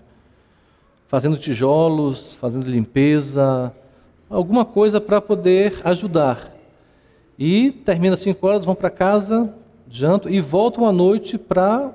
Fazendo 1.08 1.36
tijolos, 1.36 2.34
fazendo 2.34 2.70
limpeza, 2.70 3.74
alguma 4.30 4.64
coisa 4.64 5.02
para 5.02 5.20
poder 5.20 5.82
ajudar. 5.84 6.52
E 7.38 7.72
termina 7.72 8.16
5 8.16 8.46
horas, 8.46 8.66
vão 8.66 8.76
para 8.76 8.90
casa, 8.92 9.52
jantam 9.90 10.32
e 10.32 10.40
voltam 10.40 10.88
à 10.88 10.92
noite 10.92 11.38
para 11.38 11.92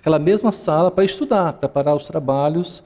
aquela 0.00 0.18
mesma 0.18 0.52
sala 0.52 0.90
para 0.90 1.04
estudar, 1.04 1.52
preparar 1.54 1.94
os 1.94 2.06
trabalhos. 2.06 2.82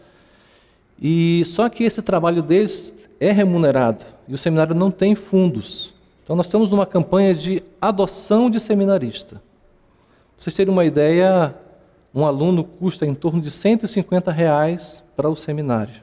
E 1.00 1.44
só 1.44 1.68
que 1.68 1.84
esse 1.84 2.02
trabalho 2.02 2.42
deles 2.42 2.94
é 3.20 3.30
remunerado 3.30 4.04
e 4.26 4.34
o 4.34 4.38
seminário 4.38 4.74
não 4.74 4.90
tem 4.90 5.14
fundos. 5.14 5.97
Então 6.28 6.36
nós 6.36 6.44
estamos 6.44 6.70
numa 6.70 6.84
campanha 6.84 7.34
de 7.34 7.62
adoção 7.80 8.50
de 8.50 8.60
seminarista. 8.60 9.36
Para 9.36 9.40
vocês 10.36 10.54
terem 10.54 10.70
uma 10.70 10.84
ideia, 10.84 11.54
um 12.14 12.26
aluno 12.26 12.64
custa 12.64 13.06
em 13.06 13.14
torno 13.14 13.40
de 13.40 13.50
150 13.50 14.30
reais 14.30 15.02
para 15.16 15.30
o 15.30 15.34
seminário. 15.34 16.02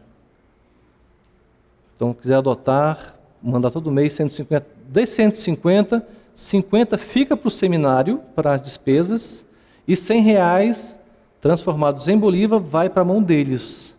Então, 1.93 2.11
quiser 2.11 2.37
adotar, 2.37 3.13
mandar 3.39 3.69
todo 3.69 3.91
mês 3.91 4.13
150. 4.13 4.65
De 4.89 5.05
150, 5.05 6.03
50 6.33 6.97
fica 6.97 7.37
para 7.37 7.47
o 7.47 7.51
seminário, 7.51 8.19
para 8.35 8.55
as 8.55 8.63
despesas, 8.63 9.45
e 9.87 9.95
100 9.95 10.21
reais 10.23 10.99
transformados 11.39 12.07
em 12.07 12.17
Bolívar 12.17 12.59
vai 12.59 12.89
para 12.89 13.03
a 13.03 13.05
mão 13.05 13.21
deles, 13.21 13.95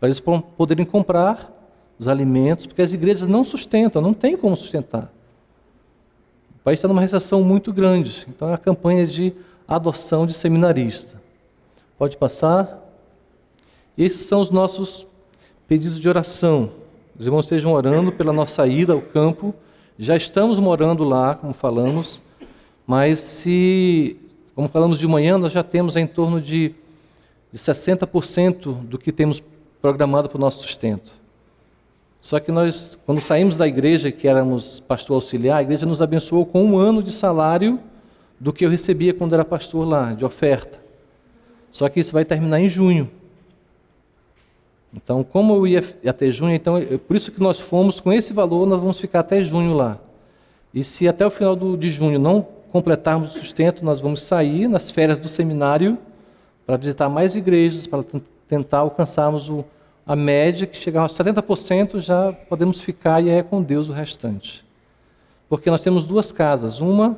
para 0.00 0.08
eles 0.08 0.18
poderem 0.18 0.84
comprar 0.84 1.52
os 2.00 2.08
alimentos, 2.08 2.66
porque 2.66 2.82
as 2.82 2.92
igrejas 2.92 3.28
não 3.28 3.44
sustentam, 3.44 4.02
não 4.02 4.12
tem 4.12 4.36
como 4.36 4.56
sustentar. 4.56 5.16
País 6.68 6.80
está 6.80 6.86
numa 6.86 7.00
recessão 7.00 7.42
muito 7.42 7.72
grande, 7.72 8.26
então 8.28 8.50
é 8.50 8.52
a 8.52 8.58
campanha 8.58 9.06
de 9.06 9.32
adoção 9.66 10.26
de 10.26 10.34
seminarista. 10.34 11.18
Pode 11.96 12.18
passar? 12.18 12.78
Esses 13.96 14.26
são 14.26 14.42
os 14.42 14.50
nossos 14.50 15.06
pedidos 15.66 15.98
de 15.98 16.06
oração. 16.06 16.70
Os 17.18 17.24
irmãos 17.24 17.46
estejam 17.46 17.72
orando 17.72 18.12
pela 18.12 18.34
nossa 18.34 18.66
ida 18.66 18.92
ao 18.92 19.00
campo. 19.00 19.54
Já 19.98 20.14
estamos 20.14 20.58
morando 20.58 21.04
lá, 21.04 21.36
como 21.36 21.54
falamos, 21.54 22.20
mas 22.86 23.18
se, 23.18 24.18
como 24.54 24.68
falamos 24.68 24.98
de 24.98 25.08
manhã, 25.08 25.38
nós 25.38 25.52
já 25.52 25.62
temos 25.62 25.96
em 25.96 26.06
torno 26.06 26.38
de, 26.38 26.74
de 27.50 27.58
60% 27.58 28.74
do 28.84 28.98
que 28.98 29.10
temos 29.10 29.42
programado 29.80 30.28
para 30.28 30.36
o 30.36 30.40
nosso 30.40 30.60
sustento. 30.60 31.14
Só 32.20 32.40
que 32.40 32.50
nós, 32.50 32.98
quando 33.06 33.20
saímos 33.20 33.56
da 33.56 33.66
igreja, 33.66 34.10
que 34.10 34.26
éramos 34.26 34.80
pastor 34.80 35.14
auxiliar, 35.14 35.58
a 35.58 35.62
igreja 35.62 35.86
nos 35.86 36.02
abençoou 36.02 36.44
com 36.44 36.64
um 36.64 36.76
ano 36.76 37.02
de 37.02 37.12
salário 37.12 37.78
do 38.40 38.52
que 38.52 38.64
eu 38.64 38.70
recebia 38.70 39.14
quando 39.14 39.34
era 39.34 39.44
pastor 39.44 39.86
lá, 39.86 40.12
de 40.12 40.24
oferta. 40.24 40.78
Só 41.70 41.88
que 41.88 42.00
isso 42.00 42.12
vai 42.12 42.24
terminar 42.24 42.60
em 42.60 42.68
junho. 42.68 43.10
Então, 44.92 45.22
como 45.22 45.54
eu 45.54 45.66
ia 45.66 45.84
até 46.06 46.30
junho, 46.30 46.54
então, 46.54 46.74
por 47.06 47.16
isso 47.16 47.30
que 47.30 47.40
nós 47.40 47.60
fomos 47.60 48.00
com 48.00 48.12
esse 48.12 48.32
valor, 48.32 48.66
nós 48.66 48.80
vamos 48.80 48.98
ficar 48.98 49.20
até 49.20 49.42
junho 49.42 49.74
lá. 49.74 49.98
E 50.72 50.82
se 50.82 51.06
até 51.06 51.26
o 51.26 51.30
final 51.30 51.54
do, 51.54 51.76
de 51.76 51.90
junho 51.90 52.18
não 52.18 52.46
completarmos 52.72 53.34
o 53.34 53.38
sustento, 53.38 53.84
nós 53.84 54.00
vamos 54.00 54.22
sair 54.22 54.68
nas 54.68 54.90
férias 54.90 55.18
do 55.18 55.28
seminário 55.28 55.98
para 56.66 56.76
visitar 56.76 57.08
mais 57.08 57.34
igrejas, 57.34 57.86
para 57.86 58.02
tentar 58.46 58.78
alcançarmos 58.78 59.48
o, 59.48 59.64
a 60.08 60.16
média, 60.16 60.66
que 60.66 60.78
chegar 60.78 61.04
a 61.04 61.06
70%, 61.06 62.00
já 62.00 62.32
podemos 62.32 62.80
ficar 62.80 63.22
e 63.22 63.28
é 63.28 63.42
com 63.42 63.62
Deus 63.62 63.90
o 63.90 63.92
restante. 63.92 64.64
Porque 65.50 65.70
nós 65.70 65.82
temos 65.82 66.06
duas 66.06 66.32
casas. 66.32 66.80
Uma 66.80 67.14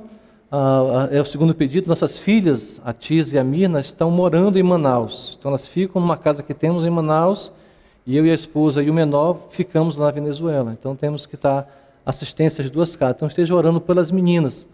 ah, 0.50 1.08
é 1.12 1.20
o 1.20 1.24
segundo 1.24 1.54
pedido, 1.54 1.88
nossas 1.88 2.18
filhas, 2.18 2.80
a 2.84 2.92
Tis 2.92 3.32
e 3.32 3.38
a 3.38 3.44
Mirna, 3.44 3.78
estão 3.78 4.10
morando 4.10 4.58
em 4.58 4.62
Manaus. 4.64 5.36
Então 5.38 5.52
elas 5.52 5.68
ficam 5.68 6.02
numa 6.02 6.16
casa 6.16 6.42
que 6.42 6.52
temos 6.52 6.84
em 6.84 6.90
Manaus 6.90 7.52
e 8.04 8.16
eu 8.16 8.26
e 8.26 8.30
a 8.32 8.34
esposa 8.34 8.82
e 8.82 8.90
o 8.90 8.94
menor 8.94 9.46
ficamos 9.50 9.96
na 9.96 10.10
Venezuela. 10.10 10.72
Então 10.72 10.96
temos 10.96 11.26
que 11.26 11.36
estar 11.36 11.72
assistência 12.04 12.64
às 12.64 12.70
duas 12.72 12.96
casas. 12.96 13.14
Então 13.14 13.28
esteja 13.28 13.54
orando 13.54 13.80
pelas 13.80 14.10
meninas. 14.10 14.66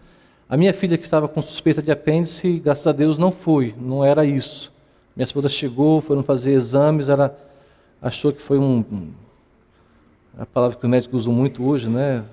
A 0.49 0.57
minha 0.57 0.73
filha 0.73 0.97
que 0.97 1.05
estava 1.05 1.27
com 1.27 1.39
suspeita 1.39 1.83
de 1.83 1.91
apêndice, 1.91 2.59
graças 2.65 2.87
a 2.87 2.91
Deus 2.91 3.19
não 3.19 3.31
foi, 3.31 3.75
não 3.79 4.03
era 4.03 4.25
isso. 4.25 4.73
Minha 5.15 5.25
esposa 5.25 5.47
chegou, 5.47 6.01
foram 6.01 6.23
fazer 6.23 6.53
exames, 6.53 7.09
ela 7.09 7.37
achou 8.01 8.31
que 8.31 8.41
foi 8.41 8.57
um, 8.57 9.11
a 10.37 10.45
palavra 10.45 10.77
que 10.77 10.85
os 10.85 10.89
médicos 10.89 11.21
usam 11.23 11.33
muito 11.33 11.65
hoje, 11.65 11.89
né? 11.89 12.23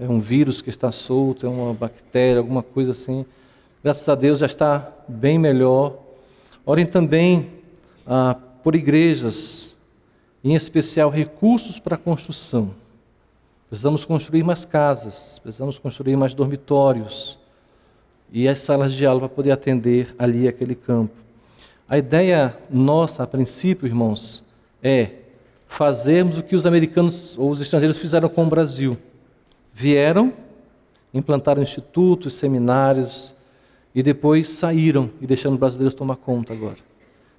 É 0.00 0.08
um 0.08 0.20
vírus 0.20 0.60
que 0.60 0.70
está 0.70 0.90
solto, 0.90 1.46
é 1.46 1.48
uma 1.48 1.72
bactéria, 1.72 2.38
alguma 2.38 2.62
coisa 2.62 2.92
assim. 2.92 3.24
Graças 3.82 4.08
a 4.08 4.14
Deus 4.14 4.38
já 4.38 4.46
está 4.46 4.92
bem 5.08 5.38
melhor. 5.38 5.96
Orem 6.64 6.86
também 6.86 7.50
ah, 8.06 8.36
por 8.62 8.74
igrejas 8.74 9.76
em 10.42 10.54
especial 10.54 11.10
recursos 11.10 11.78
para 11.78 11.96
construção. 11.96 12.74
Precisamos 13.68 14.04
construir 14.04 14.42
mais 14.42 14.64
casas, 14.64 15.38
precisamos 15.38 15.78
construir 15.78 16.16
mais 16.16 16.34
dormitórios 16.34 17.38
e 18.30 18.48
as 18.48 18.58
salas 18.58 18.92
de 18.92 19.06
aula 19.06 19.20
para 19.20 19.28
poder 19.28 19.50
atender 19.52 20.14
ali 20.18 20.48
aquele 20.48 20.74
campo. 20.74 21.14
A 21.88 21.98
ideia 21.98 22.56
nossa, 22.70 23.22
a 23.22 23.26
princípio, 23.26 23.86
irmãos, 23.86 24.44
é 24.82 25.10
fazermos 25.66 26.38
o 26.38 26.42
que 26.42 26.56
os 26.56 26.66
americanos 26.66 27.38
ou 27.38 27.50
os 27.50 27.60
estrangeiros 27.60 27.96
fizeram 27.96 28.28
com 28.28 28.44
o 28.44 28.48
Brasil. 28.48 28.98
Vieram, 29.72 30.32
implantaram 31.14 31.62
institutos, 31.62 32.34
seminários 32.34 33.34
e 33.94 34.02
depois 34.02 34.48
saíram 34.50 35.10
e 35.20 35.26
deixando 35.26 35.54
os 35.54 35.60
brasileiros 35.60 35.94
tomar 35.94 36.16
conta 36.16 36.52
agora. 36.52 36.78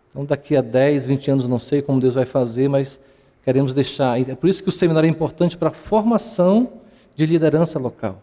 Então, 0.10 0.26
daqui 0.26 0.56
a 0.56 0.62
10, 0.62 1.06
20 1.06 1.32
anos, 1.32 1.48
não 1.48 1.60
sei 1.60 1.82
como 1.82 2.00
Deus 2.00 2.14
vai 2.14 2.26
fazer, 2.26 2.68
mas 2.68 3.00
queremos 3.44 3.74
deixar. 3.74 4.20
É 4.20 4.36
por 4.36 4.50
isso 4.50 4.62
que 4.64 4.70
o 4.70 4.72
seminário 4.72 5.08
é 5.08 5.10
importante 5.10 5.58
para 5.58 5.70
a 5.70 5.72
formação 5.72 6.72
de 7.16 7.26
liderança 7.26 7.78
local. 7.80 8.22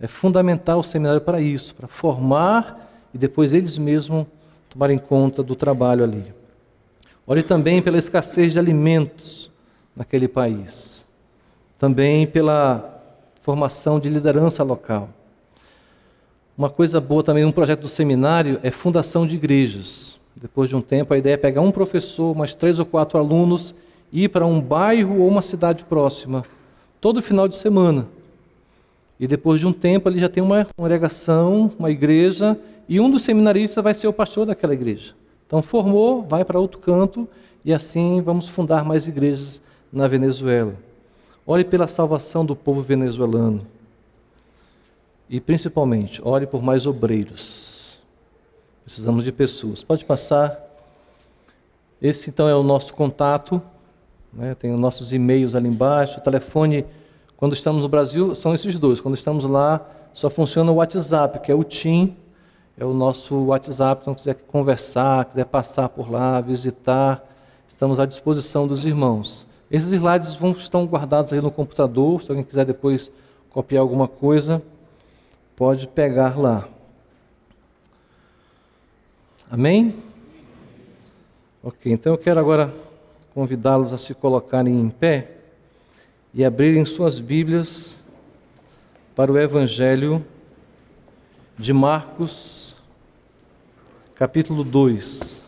É 0.00 0.06
fundamental 0.06 0.80
o 0.80 0.84
seminário 0.84 1.20
para 1.20 1.40
isso, 1.40 1.74
para 1.74 1.86
formar 1.86 2.90
e 3.14 3.18
depois 3.18 3.52
eles 3.52 3.78
mesmos 3.78 4.26
tomarem 4.68 4.98
conta 4.98 5.42
do 5.42 5.54
trabalho 5.54 6.02
ali. 6.02 6.41
Ore 7.26 7.42
também 7.42 7.80
pela 7.80 7.98
escassez 7.98 8.52
de 8.52 8.58
alimentos 8.58 9.50
naquele 9.94 10.26
país. 10.26 11.06
Também 11.78 12.26
pela 12.26 13.00
formação 13.40 14.00
de 14.00 14.08
liderança 14.08 14.62
local. 14.62 15.08
Uma 16.56 16.68
coisa 16.68 17.00
boa 17.00 17.22
também, 17.22 17.44
um 17.44 17.52
projeto 17.52 17.80
do 17.80 17.88
seminário 17.88 18.58
é 18.62 18.70
fundação 18.70 19.26
de 19.26 19.36
igrejas. 19.36 20.18
Depois 20.34 20.68
de 20.68 20.76
um 20.76 20.80
tempo, 20.80 21.14
a 21.14 21.18
ideia 21.18 21.34
é 21.34 21.36
pegar 21.36 21.60
um 21.60 21.70
professor, 21.70 22.34
mais 22.34 22.54
três 22.54 22.78
ou 22.78 22.86
quatro 22.86 23.18
alunos, 23.18 23.74
ir 24.12 24.28
para 24.28 24.44
um 24.44 24.60
bairro 24.60 25.20
ou 25.20 25.28
uma 25.28 25.42
cidade 25.42 25.84
próxima, 25.84 26.44
todo 27.00 27.22
final 27.22 27.48
de 27.48 27.56
semana. 27.56 28.06
E 29.18 29.26
depois 29.26 29.60
de 29.60 29.66
um 29.66 29.72
tempo 29.72 30.08
ali 30.08 30.18
já 30.18 30.28
tem 30.28 30.42
uma 30.42 30.66
congregação, 30.76 31.70
uma 31.78 31.90
igreja, 31.90 32.58
e 32.88 33.00
um 33.00 33.10
dos 33.10 33.22
seminaristas 33.22 33.82
vai 33.82 33.94
ser 33.94 34.08
o 34.08 34.12
pastor 34.12 34.46
daquela 34.46 34.74
igreja. 34.74 35.14
Então 35.52 35.62
formou, 35.62 36.22
vai 36.22 36.46
para 36.46 36.58
outro 36.58 36.80
canto, 36.80 37.28
e 37.62 37.74
assim 37.74 38.22
vamos 38.22 38.48
fundar 38.48 38.86
mais 38.86 39.06
igrejas 39.06 39.60
na 39.92 40.08
Venezuela. 40.08 40.72
Ore 41.46 41.62
pela 41.62 41.86
salvação 41.86 42.42
do 42.42 42.56
povo 42.56 42.80
venezuelano. 42.80 43.66
E 45.28 45.42
principalmente, 45.42 46.22
ore 46.24 46.46
por 46.46 46.62
mais 46.62 46.86
obreiros. 46.86 47.98
Precisamos 48.82 49.24
de 49.24 49.30
pessoas. 49.30 49.84
Pode 49.84 50.06
passar. 50.06 50.58
Esse 52.00 52.30
então 52.30 52.48
é 52.48 52.54
o 52.54 52.62
nosso 52.62 52.94
contato. 52.94 53.60
Né? 54.32 54.54
Tem 54.54 54.72
os 54.72 54.80
nossos 54.80 55.12
e-mails 55.12 55.54
ali 55.54 55.68
embaixo. 55.68 56.18
O 56.18 56.22
telefone, 56.22 56.86
quando 57.36 57.52
estamos 57.52 57.82
no 57.82 57.90
Brasil, 57.90 58.34
são 58.34 58.54
esses 58.54 58.78
dois. 58.78 59.02
Quando 59.02 59.16
estamos 59.16 59.44
lá, 59.44 59.86
só 60.14 60.30
funciona 60.30 60.72
o 60.72 60.76
WhatsApp, 60.76 61.40
que 61.40 61.52
é 61.52 61.54
o 61.54 61.62
TIM. 61.62 62.16
É 62.76 62.84
o 62.84 62.92
nosso 62.92 63.34
WhatsApp. 63.46 64.02
Então, 64.02 64.14
quiser 64.14 64.34
conversar, 64.34 65.24
quiser 65.26 65.44
passar 65.44 65.88
por 65.88 66.10
lá, 66.10 66.40
visitar, 66.40 67.22
estamos 67.68 68.00
à 68.00 68.06
disposição 68.06 68.66
dos 68.66 68.84
irmãos. 68.84 69.46
Esses 69.70 69.90
slides 69.90 70.34
vão, 70.34 70.52
estão 70.52 70.84
guardados 70.84 71.32
aí 71.32 71.40
no 71.40 71.50
computador. 71.50 72.22
Se 72.22 72.30
alguém 72.30 72.44
quiser 72.44 72.64
depois 72.64 73.10
copiar 73.50 73.80
alguma 73.82 74.06
coisa, 74.08 74.62
pode 75.56 75.86
pegar 75.86 76.38
lá. 76.38 76.68
Amém? 79.50 79.94
Ok, 81.62 81.92
então 81.92 82.12
eu 82.12 82.18
quero 82.18 82.40
agora 82.40 82.74
convidá-los 83.34 83.92
a 83.92 83.98
se 83.98 84.14
colocarem 84.14 84.80
em 84.80 84.88
pé 84.88 85.30
e 86.34 86.44
abrirem 86.44 86.84
suas 86.84 87.18
Bíblias 87.18 87.96
para 89.14 89.30
o 89.30 89.38
Evangelho 89.38 90.24
de 91.58 91.72
Marcos, 91.72 92.61
capítulo 94.22 94.62
2. 94.62 95.42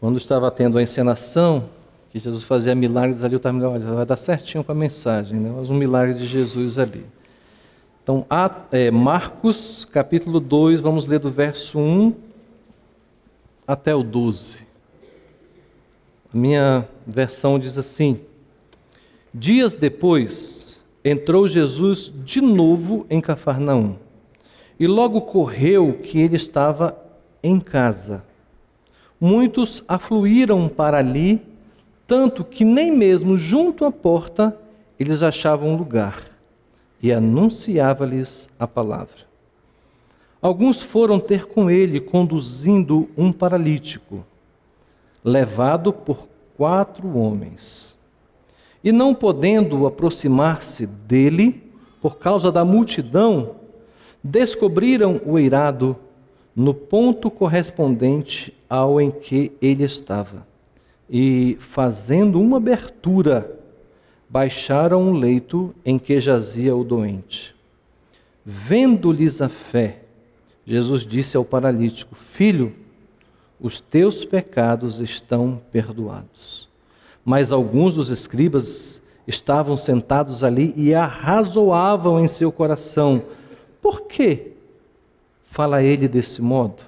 Quando 0.00 0.18
estava 0.18 0.50
tendo 0.50 0.76
a 0.76 0.82
encenação, 0.82 1.70
que 2.10 2.18
Jesus 2.18 2.42
fazia 2.42 2.74
milagres 2.74 3.22
ali, 3.22 3.34
eu 3.34 3.36
estava 3.36 3.56
olha, 3.68 3.78
vai 3.78 4.04
dar 4.04 4.16
certinho 4.16 4.64
com 4.64 4.72
a 4.72 4.74
mensagem, 4.74 5.38
né? 5.38 5.52
mas 5.56 5.70
um 5.70 5.76
milagre 5.76 6.14
de 6.14 6.26
Jesus 6.26 6.80
ali. 6.80 7.06
Então, 8.02 8.26
é, 8.72 8.90
Marcos, 8.90 9.84
capítulo 9.84 10.40
2, 10.40 10.80
vamos 10.80 11.06
ler 11.06 11.20
do 11.20 11.30
verso 11.30 11.78
1 11.78 12.12
até 13.68 13.94
o 13.94 14.02
12. 14.02 14.66
A 16.34 16.36
minha 16.36 16.88
versão 17.06 17.56
diz 17.56 17.78
assim: 17.78 18.18
Dias 19.32 19.76
depois, 19.76 20.76
entrou 21.04 21.46
Jesus 21.46 22.12
de 22.24 22.40
novo 22.40 23.06
em 23.08 23.20
Cafarnaum, 23.20 24.09
e 24.80 24.86
logo 24.86 25.20
correu 25.20 26.00
que 26.02 26.18
ele 26.18 26.36
estava 26.36 26.96
em 27.42 27.60
casa. 27.60 28.24
Muitos 29.20 29.84
afluíram 29.86 30.66
para 30.68 30.96
ali 30.96 31.42
tanto 32.06 32.42
que 32.42 32.64
nem 32.64 32.90
mesmo 32.90 33.36
junto 33.36 33.84
à 33.84 33.92
porta 33.92 34.58
eles 34.98 35.22
achavam 35.22 35.76
lugar, 35.76 36.24
e 37.00 37.12
anunciava-lhes 37.12 38.50
a 38.58 38.66
palavra. 38.66 39.28
Alguns 40.42 40.82
foram 40.82 41.20
ter 41.20 41.46
com 41.46 41.70
ele, 41.70 42.00
conduzindo 42.00 43.08
um 43.16 43.30
paralítico, 43.30 44.24
levado 45.22 45.92
por 45.92 46.26
quatro 46.56 47.16
homens. 47.16 47.94
E 48.82 48.90
não 48.90 49.14
podendo 49.14 49.86
aproximar-se 49.86 50.86
dele, 50.86 51.62
por 52.02 52.18
causa 52.18 52.50
da 52.50 52.64
multidão, 52.64 53.59
descobriram 54.22 55.20
o 55.24 55.38
eirado 55.38 55.96
no 56.54 56.74
ponto 56.74 57.30
correspondente 57.30 58.54
ao 58.68 59.00
em 59.00 59.10
que 59.10 59.52
ele 59.60 59.84
estava 59.84 60.46
e, 61.08 61.56
fazendo 61.58 62.40
uma 62.40 62.58
abertura, 62.58 63.58
baixaram 64.28 65.10
o 65.10 65.12
leito 65.12 65.74
em 65.84 65.98
que 65.98 66.20
jazia 66.20 66.76
o 66.76 66.84
doente. 66.84 67.54
Vendo-lhes 68.44 69.40
a 69.40 69.48
fé, 69.48 70.02
Jesus 70.64 71.04
disse 71.04 71.36
ao 71.36 71.44
paralítico: 71.44 72.14
Filho, 72.14 72.72
os 73.60 73.80
teus 73.80 74.24
pecados 74.24 75.00
estão 75.00 75.60
perdoados. 75.72 76.68
Mas 77.24 77.52
alguns 77.52 77.96
dos 77.96 78.08
escribas 78.08 79.02
estavam 79.26 79.76
sentados 79.76 80.42
ali 80.42 80.72
e 80.76 80.94
arrazoavam 80.94 82.20
em 82.20 82.28
seu 82.28 82.52
coração: 82.52 83.22
Por 83.80 84.02
que 84.02 84.52
fala 85.44 85.82
ele 85.82 86.06
desse 86.06 86.40
modo? 86.40 86.82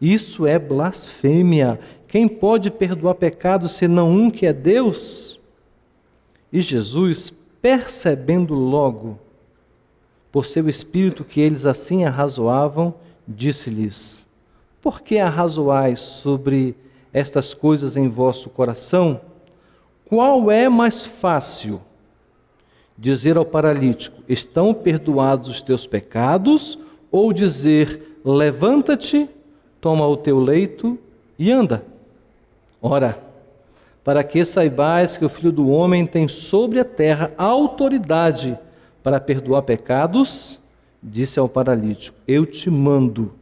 Isso 0.00 0.46
é 0.46 0.58
blasfêmia 0.58 1.78
quem 2.10 2.26
pode 2.26 2.72
perdoar 2.72 3.14
pecados 3.14 3.70
senão 3.76 4.10
um 4.10 4.32
que 4.32 4.44
é 4.44 4.52
Deus? 4.52 5.38
E 6.52 6.60
Jesus, 6.60 7.30
percebendo 7.62 8.52
logo, 8.52 9.16
por 10.32 10.44
seu 10.44 10.68
espírito 10.68 11.22
que 11.22 11.40
eles 11.40 11.66
assim 11.66 12.04
arrazoavam, 12.04 12.92
disse-lhes: 13.28 14.26
Por 14.82 15.02
que 15.02 15.20
arrazoais 15.20 16.00
sobre 16.00 16.74
estas 17.12 17.54
coisas 17.54 17.96
em 17.96 18.08
vosso 18.08 18.50
coração? 18.50 19.20
Qual 20.04 20.50
é 20.50 20.68
mais 20.68 21.06
fácil? 21.06 21.80
Dizer 23.00 23.38
ao 23.38 23.46
paralítico: 23.46 24.22
Estão 24.28 24.74
perdoados 24.74 25.48
os 25.48 25.62
teus 25.62 25.86
pecados? 25.86 26.78
Ou 27.10 27.32
dizer: 27.32 28.18
Levanta-te, 28.22 29.26
toma 29.80 30.06
o 30.06 30.18
teu 30.18 30.38
leito 30.38 30.98
e 31.38 31.50
anda? 31.50 31.82
Ora, 32.82 33.18
para 34.04 34.22
que 34.22 34.44
saibais 34.44 35.16
que 35.16 35.24
o 35.24 35.30
Filho 35.30 35.50
do 35.50 35.70
Homem 35.70 36.04
tem 36.04 36.28
sobre 36.28 36.78
a 36.78 36.84
terra 36.84 37.32
autoridade 37.38 38.58
para 39.02 39.18
perdoar 39.18 39.62
pecados, 39.62 40.60
disse 41.02 41.38
ao 41.38 41.48
paralítico: 41.48 42.18
Eu 42.28 42.44
te 42.44 42.68
mando, 42.68 43.32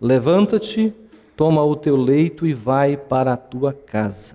levanta-te, 0.00 0.92
toma 1.36 1.62
o 1.62 1.76
teu 1.76 1.94
leito 1.94 2.44
e 2.44 2.52
vai 2.52 2.96
para 2.96 3.34
a 3.34 3.36
tua 3.36 3.72
casa. 3.72 4.34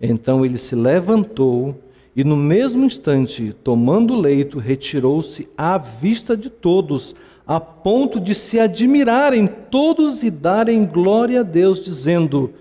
Então 0.00 0.44
ele 0.44 0.58
se 0.58 0.74
levantou 0.74 1.83
e, 2.16 2.22
no 2.22 2.36
mesmo 2.36 2.84
instante, 2.84 3.52
tomando 3.64 4.14
o 4.14 4.20
leito, 4.20 4.58
retirou-se 4.58 5.48
à 5.56 5.76
vista 5.78 6.36
de 6.36 6.48
todos, 6.48 7.14
a 7.46 7.58
ponto 7.58 8.20
de 8.20 8.34
se 8.34 8.58
admirarem 8.60 9.46
todos 9.46 10.22
e 10.22 10.30
darem 10.30 10.84
glória 10.86 11.40
a 11.40 11.42
Deus, 11.42 11.82
dizendo: 11.82 12.54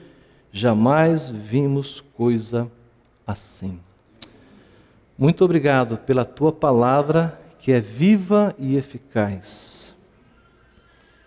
Jamais 0.51 1.29
vimos 1.29 2.03
coisa 2.15 2.69
assim. 3.25 3.79
Muito 5.17 5.45
obrigado 5.45 5.97
pela 5.97 6.25
tua 6.25 6.51
palavra 6.51 7.39
que 7.59 7.71
é 7.71 7.79
viva 7.79 8.53
e 8.57 8.75
eficaz. 8.75 9.95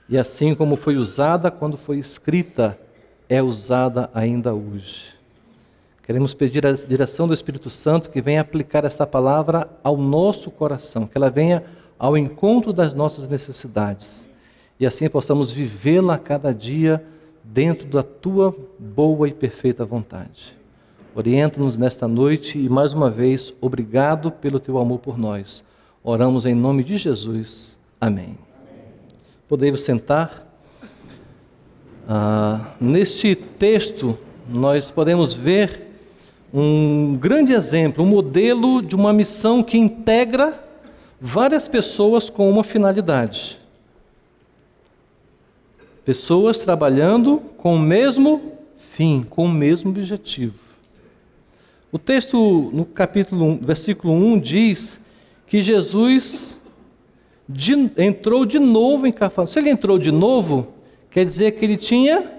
E 0.08 0.18
assim 0.18 0.54
como 0.54 0.76
foi 0.76 0.96
usada 0.96 1.50
quando 1.50 1.78
foi 1.78 1.98
escrita, 1.98 2.78
é 3.28 3.42
usada 3.42 4.10
ainda 4.12 4.52
hoje. 4.52 5.15
Queremos 6.06 6.32
pedir 6.32 6.64
a 6.64 6.72
direção 6.72 7.26
do 7.26 7.34
Espírito 7.34 7.68
Santo 7.68 8.10
que 8.10 8.22
venha 8.22 8.40
aplicar 8.40 8.84
esta 8.84 9.06
palavra 9.06 9.68
ao 9.82 9.96
nosso 9.96 10.50
coração, 10.50 11.06
que 11.06 11.18
ela 11.18 11.28
venha 11.28 11.64
ao 11.98 12.16
encontro 12.16 12.72
das 12.72 12.94
nossas 12.94 13.28
necessidades 13.28 14.26
e 14.78 14.86
assim 14.86 15.08
possamos 15.08 15.50
vivê-la 15.50 16.14
a 16.14 16.18
cada 16.18 16.52
dia 16.52 17.02
dentro 17.42 17.88
da 17.88 18.02
tua 18.02 18.54
boa 18.78 19.28
e 19.28 19.32
perfeita 19.32 19.84
vontade. 19.84 20.56
Orienta-nos 21.14 21.78
nesta 21.78 22.06
noite 22.06 22.58
e, 22.58 22.68
mais 22.68 22.92
uma 22.92 23.08
vez, 23.08 23.52
obrigado 23.60 24.30
pelo 24.30 24.60
teu 24.60 24.78
amor 24.78 24.98
por 24.98 25.16
nós. 25.16 25.64
Oramos 26.04 26.44
em 26.44 26.54
nome 26.54 26.84
de 26.84 26.98
Jesus. 26.98 27.78
Amém. 27.98 28.36
Podeis 29.48 29.80
sentar. 29.80 30.46
Ah, 32.06 32.74
neste 32.78 33.34
texto, 33.34 34.18
nós 34.48 34.90
podemos 34.90 35.32
ver 35.32 35.85
um 36.52 37.16
grande 37.16 37.52
exemplo, 37.52 38.04
um 38.04 38.06
modelo 38.06 38.82
de 38.82 38.94
uma 38.94 39.12
missão 39.12 39.62
que 39.62 39.76
integra 39.76 40.62
várias 41.20 41.66
pessoas 41.66 42.30
com 42.30 42.48
uma 42.50 42.62
finalidade. 42.62 43.58
Pessoas 46.04 46.58
trabalhando 46.60 47.38
com 47.56 47.74
o 47.74 47.78
mesmo 47.78 48.52
fim, 48.92 49.26
com 49.28 49.44
o 49.44 49.48
mesmo 49.48 49.90
objetivo. 49.90 50.54
O 51.90 51.98
texto 51.98 52.70
no 52.72 52.84
capítulo 52.84 53.44
1, 53.44 53.58
versículo 53.58 54.12
1 54.12 54.38
diz 54.38 55.00
que 55.46 55.60
Jesus 55.62 56.56
de, 57.48 57.72
entrou 57.96 58.44
de 58.44 58.58
novo 58.58 59.06
em 59.06 59.12
Cafarnaum. 59.12 59.46
Se 59.46 59.58
ele 59.58 59.70
entrou 59.70 59.98
de 59.98 60.10
novo, 60.12 60.68
quer 61.10 61.24
dizer 61.24 61.52
que 61.52 61.64
ele 61.64 61.76
tinha 61.76 62.30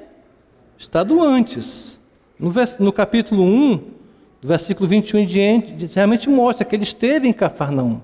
estado 0.77 1.21
antes. 1.21 1.99
No, 2.39 2.51
no 2.79 2.93
capítulo 2.93 3.43
1, 3.43 3.96
do 4.41 4.47
versículo 4.47 4.87
21 4.87 5.19
em 5.19 5.25
diante, 5.25 5.95
realmente 5.95 6.29
mostra 6.29 6.65
que 6.65 6.75
ele 6.75 6.83
esteve 6.83 7.27
em 7.27 7.33
Cafarnaum. 7.33 8.01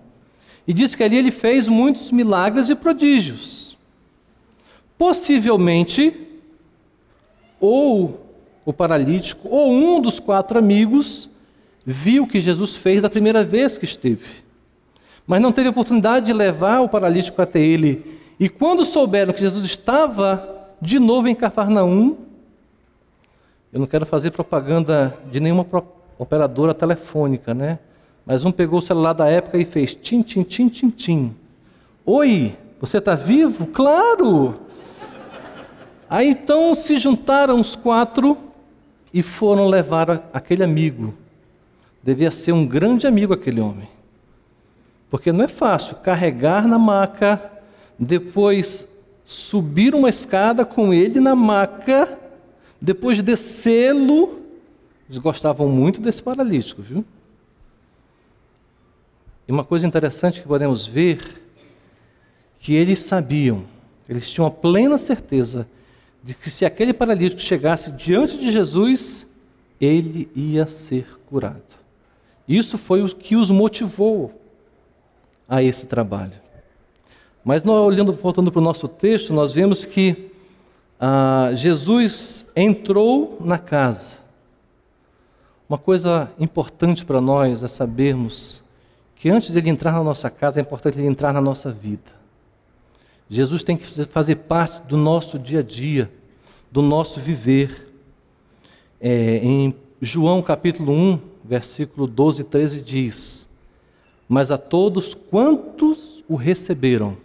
E 0.67 0.73
diz 0.73 0.95
que 0.95 1.03
ali 1.03 1.17
ele 1.17 1.31
fez 1.31 1.67
muitos 1.67 2.11
milagres 2.11 2.69
e 2.69 2.75
prodígios. 2.75 3.77
Possivelmente, 4.97 6.15
ou 7.59 8.25
o 8.65 8.71
paralítico, 8.71 9.47
ou 9.49 9.71
um 9.71 9.99
dos 9.99 10.19
quatro 10.19 10.57
amigos, 10.57 11.29
viu 11.85 12.23
o 12.23 12.27
que 12.27 12.39
Jesus 12.39 12.75
fez 12.75 13.01
da 13.01 13.09
primeira 13.09 13.43
vez 13.43 13.77
que 13.77 13.85
esteve. 13.85 14.43
Mas 15.27 15.41
não 15.41 15.51
teve 15.51 15.69
oportunidade 15.69 16.25
de 16.25 16.33
levar 16.33 16.79
o 16.79 16.89
paralítico 16.89 17.41
até 17.41 17.59
ele. 17.59 18.19
E 18.39 18.49
quando 18.49 18.85
souberam 18.85 19.33
que 19.33 19.41
Jesus 19.41 19.65
estava 19.65 20.67
de 20.81 20.99
novo 20.99 21.27
em 21.27 21.35
Cafarnaum, 21.35 22.17
eu 23.71 23.79
não 23.79 23.87
quero 23.87 24.05
fazer 24.05 24.31
propaganda 24.31 25.17
de 25.31 25.39
nenhuma 25.39 25.63
operadora 26.17 26.73
telefônica, 26.73 27.53
né? 27.53 27.79
Mas 28.25 28.45
um 28.45 28.51
pegou 28.51 28.79
o 28.79 28.81
celular 28.81 29.13
da 29.13 29.27
época 29.27 29.57
e 29.57 29.65
fez 29.65 29.93
tim, 29.93 30.21
tim, 30.21 30.43
tim, 30.43 30.69
tim, 30.69 30.89
tim. 30.89 31.35
Oi, 32.05 32.55
você 32.79 32.97
está 32.97 33.15
vivo? 33.15 33.67
Claro! 33.67 34.55
Aí 36.09 36.29
então 36.29 36.75
se 36.75 36.97
juntaram 36.97 37.59
os 37.59 37.75
quatro 37.75 38.37
e 39.13 39.23
foram 39.23 39.67
levar 39.67 40.29
aquele 40.33 40.63
amigo. 40.63 41.13
Devia 42.03 42.31
ser 42.31 42.51
um 42.51 42.65
grande 42.65 43.07
amigo 43.07 43.33
aquele 43.33 43.61
homem. 43.61 43.87
Porque 45.09 45.31
não 45.31 45.45
é 45.45 45.47
fácil 45.47 45.95
carregar 45.97 46.67
na 46.67 46.77
maca, 46.77 47.41
depois 47.97 48.87
subir 49.25 49.95
uma 49.95 50.09
escada 50.09 50.65
com 50.65 50.93
ele 50.93 51.19
na 51.19 51.35
maca, 51.35 52.17
depois 52.81 53.21
descê-lo. 53.21 54.42
Eles 55.13 55.21
gostavam 55.21 55.69
muito 55.69 56.01
desse 56.01 56.23
paralítico, 56.23 56.81
viu? 56.81 57.05
E 59.47 59.51
uma 59.51 59.63
coisa 59.63 59.85
interessante 59.85 60.41
que 60.41 60.47
podemos 60.47 60.87
ver, 60.87 61.39
que 62.59 62.73
eles 62.73 62.97
sabiam, 62.97 63.63
eles 64.09 64.31
tinham 64.31 64.47
a 64.47 64.49
plena 64.49 64.97
certeza 64.97 65.67
de 66.23 66.33
que 66.33 66.49
se 66.49 66.65
aquele 66.65 66.93
paralítico 66.93 67.39
chegasse 67.39 67.91
diante 67.91 68.39
de 68.39 68.51
Jesus, 68.51 69.27
ele 69.79 70.31
ia 70.35 70.65
ser 70.65 71.05
curado. 71.27 71.61
Isso 72.47 72.75
foi 72.75 73.03
o 73.03 73.15
que 73.15 73.35
os 73.35 73.51
motivou 73.51 74.41
a 75.47 75.61
esse 75.61 75.85
trabalho. 75.85 76.41
Mas 77.45 77.63
nós, 77.63 77.77
olhando, 77.85 78.13
voltando 78.13 78.51
para 78.51 78.59
o 78.59 78.63
nosso 78.63 78.87
texto, 78.87 79.31
nós 79.31 79.53
vemos 79.53 79.85
que 79.85 80.31
ah, 80.99 81.51
Jesus 81.53 82.47
entrou 82.55 83.37
na 83.39 83.59
casa. 83.59 84.22
Uma 85.73 85.79
coisa 85.79 86.31
importante 86.39 87.03
para 87.03 87.19
nós 87.19 87.63
é 87.63 87.67
sabermos 87.67 88.61
que 89.15 89.27
antes 89.27 89.51
de 89.51 89.57
ele 89.57 89.71
entrar 89.71 89.91
na 89.91 90.03
nossa 90.03 90.29
casa, 90.29 90.59
é 90.59 90.61
importante 90.61 90.99
ele 90.99 91.07
entrar 91.07 91.33
na 91.33 91.41
nossa 91.41 91.71
vida. 91.71 92.11
Jesus 93.27 93.63
tem 93.63 93.75
que 93.75 94.05
fazer 94.05 94.35
parte 94.35 94.83
do 94.83 94.95
nosso 94.95 95.39
dia 95.39 95.61
a 95.61 95.63
dia, 95.63 96.11
do 96.71 96.83
nosso 96.83 97.19
viver. 97.19 97.91
É, 99.01 99.37
em 99.37 99.73
João 99.99 100.43
capítulo 100.43 100.93
1, 100.93 101.19
versículo 101.43 102.05
12 102.05 102.41
e 102.41 102.45
13 102.45 102.79
diz: 102.79 103.47
Mas 104.29 104.51
a 104.51 104.59
todos 104.59 105.15
quantos 105.15 106.23
o 106.29 106.35
receberam, 106.35 107.17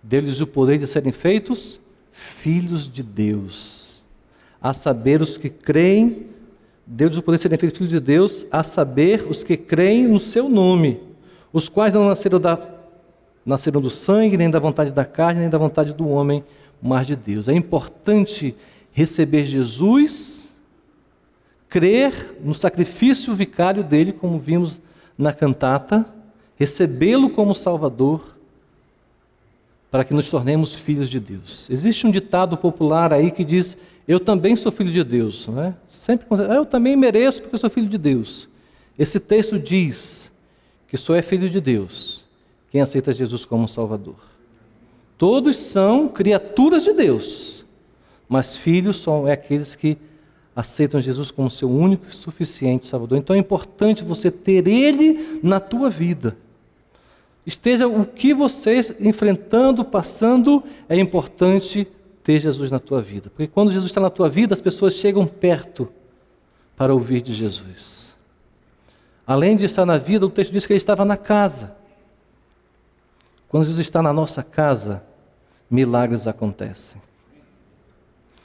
deu-lhes 0.00 0.40
o 0.40 0.46
poder 0.46 0.78
de 0.78 0.86
serem 0.86 1.10
feitos 1.10 1.80
filhos 2.12 2.88
de 2.88 3.02
Deus, 3.02 4.00
a 4.62 4.72
saber 4.72 5.20
os 5.20 5.36
que 5.36 5.50
creem, 5.50 6.33
deu-lhes 6.86 7.16
o 7.16 7.22
poder 7.22 7.36
de 7.36 7.42
serem 7.42 7.58
feitos 7.58 7.78
filhos 7.78 7.92
de 7.92 8.00
Deus, 8.00 8.46
a 8.50 8.62
saber 8.62 9.26
os 9.28 9.42
que 9.42 9.56
creem 9.56 10.06
no 10.06 10.20
seu 10.20 10.48
nome 10.48 11.00
os 11.54 11.68
quais 11.68 11.94
não 11.94 12.08
nasceram, 12.08 12.40
da, 12.40 12.58
nasceram 13.46 13.80
do 13.80 13.88
sangue, 13.88 14.36
nem 14.36 14.50
da 14.50 14.58
vontade 14.58 14.90
da 14.90 15.04
carne, 15.04 15.40
nem 15.40 15.48
da 15.48 15.56
vontade 15.56 15.92
do 15.92 16.08
homem, 16.08 16.42
mas 16.82 17.06
de 17.06 17.14
Deus. 17.14 17.48
É 17.48 17.52
importante 17.52 18.56
receber 18.92 19.44
Jesus, 19.44 20.52
crer 21.68 22.36
no 22.42 22.54
sacrifício 22.54 23.32
vicário 23.34 23.84
dele, 23.84 24.12
como 24.12 24.36
vimos 24.36 24.80
na 25.16 25.32
cantata, 25.32 26.04
recebê-lo 26.56 27.30
como 27.30 27.54
Salvador, 27.54 28.34
para 29.92 30.02
que 30.02 30.12
nos 30.12 30.28
tornemos 30.28 30.74
filhos 30.74 31.08
de 31.08 31.20
Deus. 31.20 31.70
Existe 31.70 32.04
um 32.04 32.10
ditado 32.10 32.56
popular 32.56 33.12
aí 33.12 33.30
que 33.30 33.44
diz: 33.44 33.76
Eu 34.06 34.20
também 34.20 34.54
sou 34.54 34.70
filho 34.70 34.90
de 34.90 35.02
Deus. 35.02 35.46
Não 35.48 35.62
é? 35.62 35.74
Sempre 35.88 36.26
eu 36.54 36.66
também 36.66 36.96
mereço 36.96 37.40
porque 37.40 37.54
eu 37.54 37.58
sou 37.58 37.70
filho 37.70 37.88
de 37.88 37.98
Deus. 37.98 38.48
Esse 38.98 39.18
texto 39.18 39.58
diz 39.58 40.30
que 40.88 40.96
só 40.96 41.14
é 41.14 41.22
filho 41.22 41.48
de 41.48 41.60
Deus 41.60 42.24
quem 42.74 42.80
aceita 42.80 43.12
Jesus 43.12 43.44
como 43.44 43.68
Salvador. 43.68 44.16
Todos 45.16 45.56
são 45.56 46.08
criaturas 46.08 46.82
de 46.82 46.92
Deus, 46.92 47.64
mas 48.28 48.56
filhos 48.56 48.96
são 48.96 49.28
é 49.28 49.32
aqueles 49.32 49.76
que 49.76 49.96
aceitam 50.56 51.00
Jesus 51.00 51.30
como 51.30 51.48
seu 51.48 51.70
único 51.70 52.06
e 52.08 52.14
suficiente 52.14 52.86
Salvador. 52.86 53.18
Então 53.18 53.36
é 53.36 53.38
importante 53.38 54.02
você 54.02 54.28
ter 54.28 54.66
Ele 54.66 55.38
na 55.40 55.60
tua 55.60 55.88
vida. 55.88 56.36
Esteja 57.46 57.86
o 57.86 58.04
que 58.04 58.34
você 58.34 58.80
enfrentando, 58.98 59.84
passando, 59.84 60.62
é 60.88 60.98
importante 60.98 61.86
ter 62.24 62.40
Jesus 62.40 62.70
na 62.70 62.80
tua 62.80 63.02
vida. 63.02 63.28
Porque 63.28 63.46
quando 63.46 63.70
Jesus 63.70 63.90
está 63.90 64.00
na 64.00 64.10
tua 64.10 64.30
vida, 64.30 64.54
as 64.54 64.62
pessoas 64.62 64.94
chegam 64.94 65.26
perto 65.26 65.88
para 66.74 66.92
ouvir 66.92 67.20
de 67.20 67.32
Jesus. 67.32 68.16
Além 69.26 69.56
de 69.56 69.66
estar 69.66 69.84
na 69.84 69.98
vida, 69.98 70.26
o 70.26 70.30
texto 70.30 70.50
diz 70.50 70.66
que 70.66 70.72
ele 70.72 70.78
estava 70.78 71.04
na 71.04 71.18
casa. 71.18 71.76
Quando 73.48 73.64
Jesus 73.64 73.86
está 73.86 74.02
na 74.02 74.12
nossa 74.12 74.42
casa, 74.42 75.02
milagres 75.70 76.26
acontecem. 76.26 77.00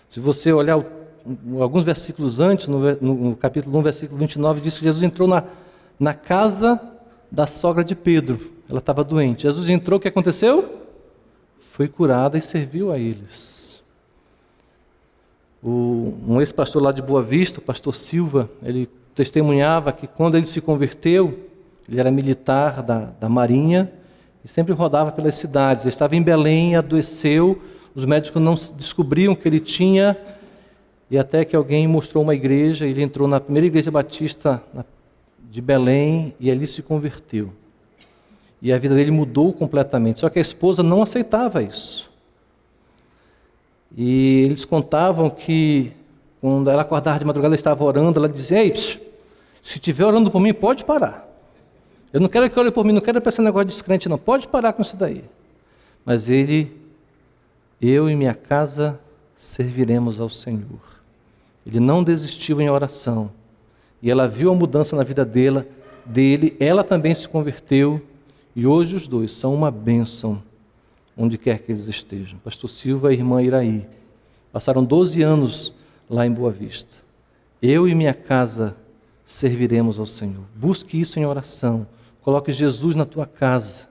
Se 0.09 0.19
você 0.19 0.51
olhar 0.51 0.83
alguns 1.59 1.83
versículos 1.83 2.39
antes, 2.39 2.67
no, 2.67 2.79
no, 3.01 3.35
capítulo 3.35 3.79
1, 3.79 3.81
versículo 3.81 4.19
29, 4.19 4.61
diz 4.61 4.77
que 4.77 4.83
Jesus 4.83 5.03
entrou 5.03 5.27
na, 5.27 5.43
na 5.97 6.13
casa 6.13 6.79
da 7.31 7.47
sogra 7.47 7.83
de 7.83 7.95
Pedro. 7.95 8.39
Ela 8.69 8.79
estava 8.79 9.03
doente. 9.03 9.43
Jesus 9.43 9.69
entrou, 9.69 9.97
o 9.97 10.01
que 10.01 10.07
aconteceu? 10.07 10.79
Foi 11.71 11.87
curada 11.87 12.37
e 12.37 12.41
serviu 12.41 12.91
a 12.91 12.97
eles. 12.97 13.68
O, 15.61 16.13
um 16.27 16.39
ex-pastor 16.39 16.81
lá 16.81 16.91
de 16.91 17.01
Boa 17.01 17.21
Vista, 17.21 17.59
o 17.59 17.61
pastor 17.61 17.95
Silva, 17.95 18.49
ele 18.63 18.89
testemunhava 19.13 19.91
que 19.91 20.07
quando 20.07 20.37
ele 20.37 20.45
se 20.45 20.61
converteu, 20.61 21.37
ele 21.87 21.99
era 21.99 22.09
militar 22.09 22.81
da, 22.81 23.11
da 23.19 23.27
Marinha 23.27 23.91
e 24.43 24.47
sempre 24.47 24.73
rodava 24.73 25.11
pelas 25.11 25.35
cidades. 25.35 25.83
Ele 25.83 25.93
estava 25.93 26.15
em 26.15 26.21
Belém, 26.21 26.75
adoeceu, 26.75 27.61
os 27.93 28.05
médicos 28.05 28.41
não 28.41 28.53
descobriam 28.53 29.35
que 29.35 29.47
ele 29.47 29.59
tinha, 29.59 30.15
e 31.11 31.17
até 31.17 31.43
que 31.43 31.55
alguém 31.55 31.87
mostrou 31.87 32.23
uma 32.23 32.35
igreja, 32.35 32.85
ele 32.85 33.01
entrou 33.01 33.27
na 33.27 33.39
primeira 33.39 33.67
igreja 33.67 33.89
batista 33.89 34.61
de 35.49 35.61
Belém 35.61 36.35
e 36.39 36.51
ali 36.51 36.67
se 36.67 36.83
converteu. 36.83 37.51
E 38.61 38.71
a 38.71 38.77
vida 38.77 38.93
dele 38.93 39.09
mudou 39.09 39.51
completamente. 39.51 40.19
Só 40.19 40.29
que 40.29 40.37
a 40.37 40.41
esposa 40.41 40.83
não 40.83 41.01
aceitava 41.01 41.63
isso. 41.63 42.08
E 43.95 44.43
eles 44.43 44.65
contavam 44.65 45.29
que 45.29 45.91
quando 46.41 46.69
ela 46.69 46.83
acordava 46.83 47.19
de 47.19 47.25
madrugada, 47.25 47.49
ela 47.49 47.55
estava 47.55 47.83
orando, 47.83 48.19
ela 48.19 48.29
dizia: 48.29 48.63
Ei, 48.63 48.71
psh, 48.71 48.99
se 49.61 49.77
estiver 49.77 50.05
orando 50.05 50.31
por 50.31 50.39
mim, 50.39 50.53
pode 50.53 50.85
parar. 50.85 51.27
Eu 52.11 52.19
não 52.19 52.27
quero 52.27 52.49
que 52.49 52.59
ore 52.59 52.71
por 52.71 52.83
mim, 52.83 52.91
não 52.91 53.01
quero 53.01 53.21
pensar 53.21 53.43
negócio 53.43 53.67
de 53.67 53.73
descrente, 53.73 54.09
não. 54.09 54.17
Pode 54.17 54.47
parar 54.47 54.73
com 54.73 54.81
isso 54.81 54.97
daí. 54.97 55.23
Mas 56.03 56.29
ele, 56.29 56.75
eu 57.79 58.09
e 58.09 58.15
minha 58.15 58.33
casa 58.33 58.99
serviremos 59.35 60.19
ao 60.19 60.29
Senhor. 60.29 60.79
Ele 61.65 61.79
não 61.79 62.03
desistiu 62.03 62.59
em 62.59 62.69
oração. 62.69 63.29
E 64.01 64.09
ela 64.09 64.27
viu 64.27 64.49
a 64.49 64.55
mudança 64.55 64.95
na 64.95 65.03
vida 65.03 65.23
dela, 65.23 65.67
dele, 66.05 66.55
ela 66.59 66.83
também 66.83 67.13
se 67.13 67.27
converteu. 67.27 68.01
E 68.55 68.65
hoje 68.65 68.95
os 68.95 69.07
dois 69.07 69.31
são 69.31 69.53
uma 69.53 69.69
bênção, 69.69 70.41
onde 71.19 71.37
quer 71.37 71.59
que 71.59 71.73
eles 71.73 71.87
estejam. 71.87 72.39
Pastor 72.39 72.69
Silva 72.69 73.13
e 73.13 73.17
irmã 73.17 73.43
Iraí 73.43 73.85
passaram 74.53 74.83
12 74.83 75.21
anos 75.21 75.73
lá 76.09 76.25
em 76.25 76.31
Boa 76.31 76.49
Vista. 76.49 76.95
Eu 77.61 77.85
e 77.89 77.93
minha 77.93 78.13
casa 78.13 78.77
serviremos 79.25 79.99
ao 79.99 80.05
Senhor. 80.05 80.45
Busque 80.55 80.99
isso 80.99 81.19
em 81.19 81.25
oração. 81.25 81.85
Coloque 82.21 82.53
Jesus 82.53 82.95
na 82.95 83.05
tua 83.05 83.25
casa. 83.25 83.89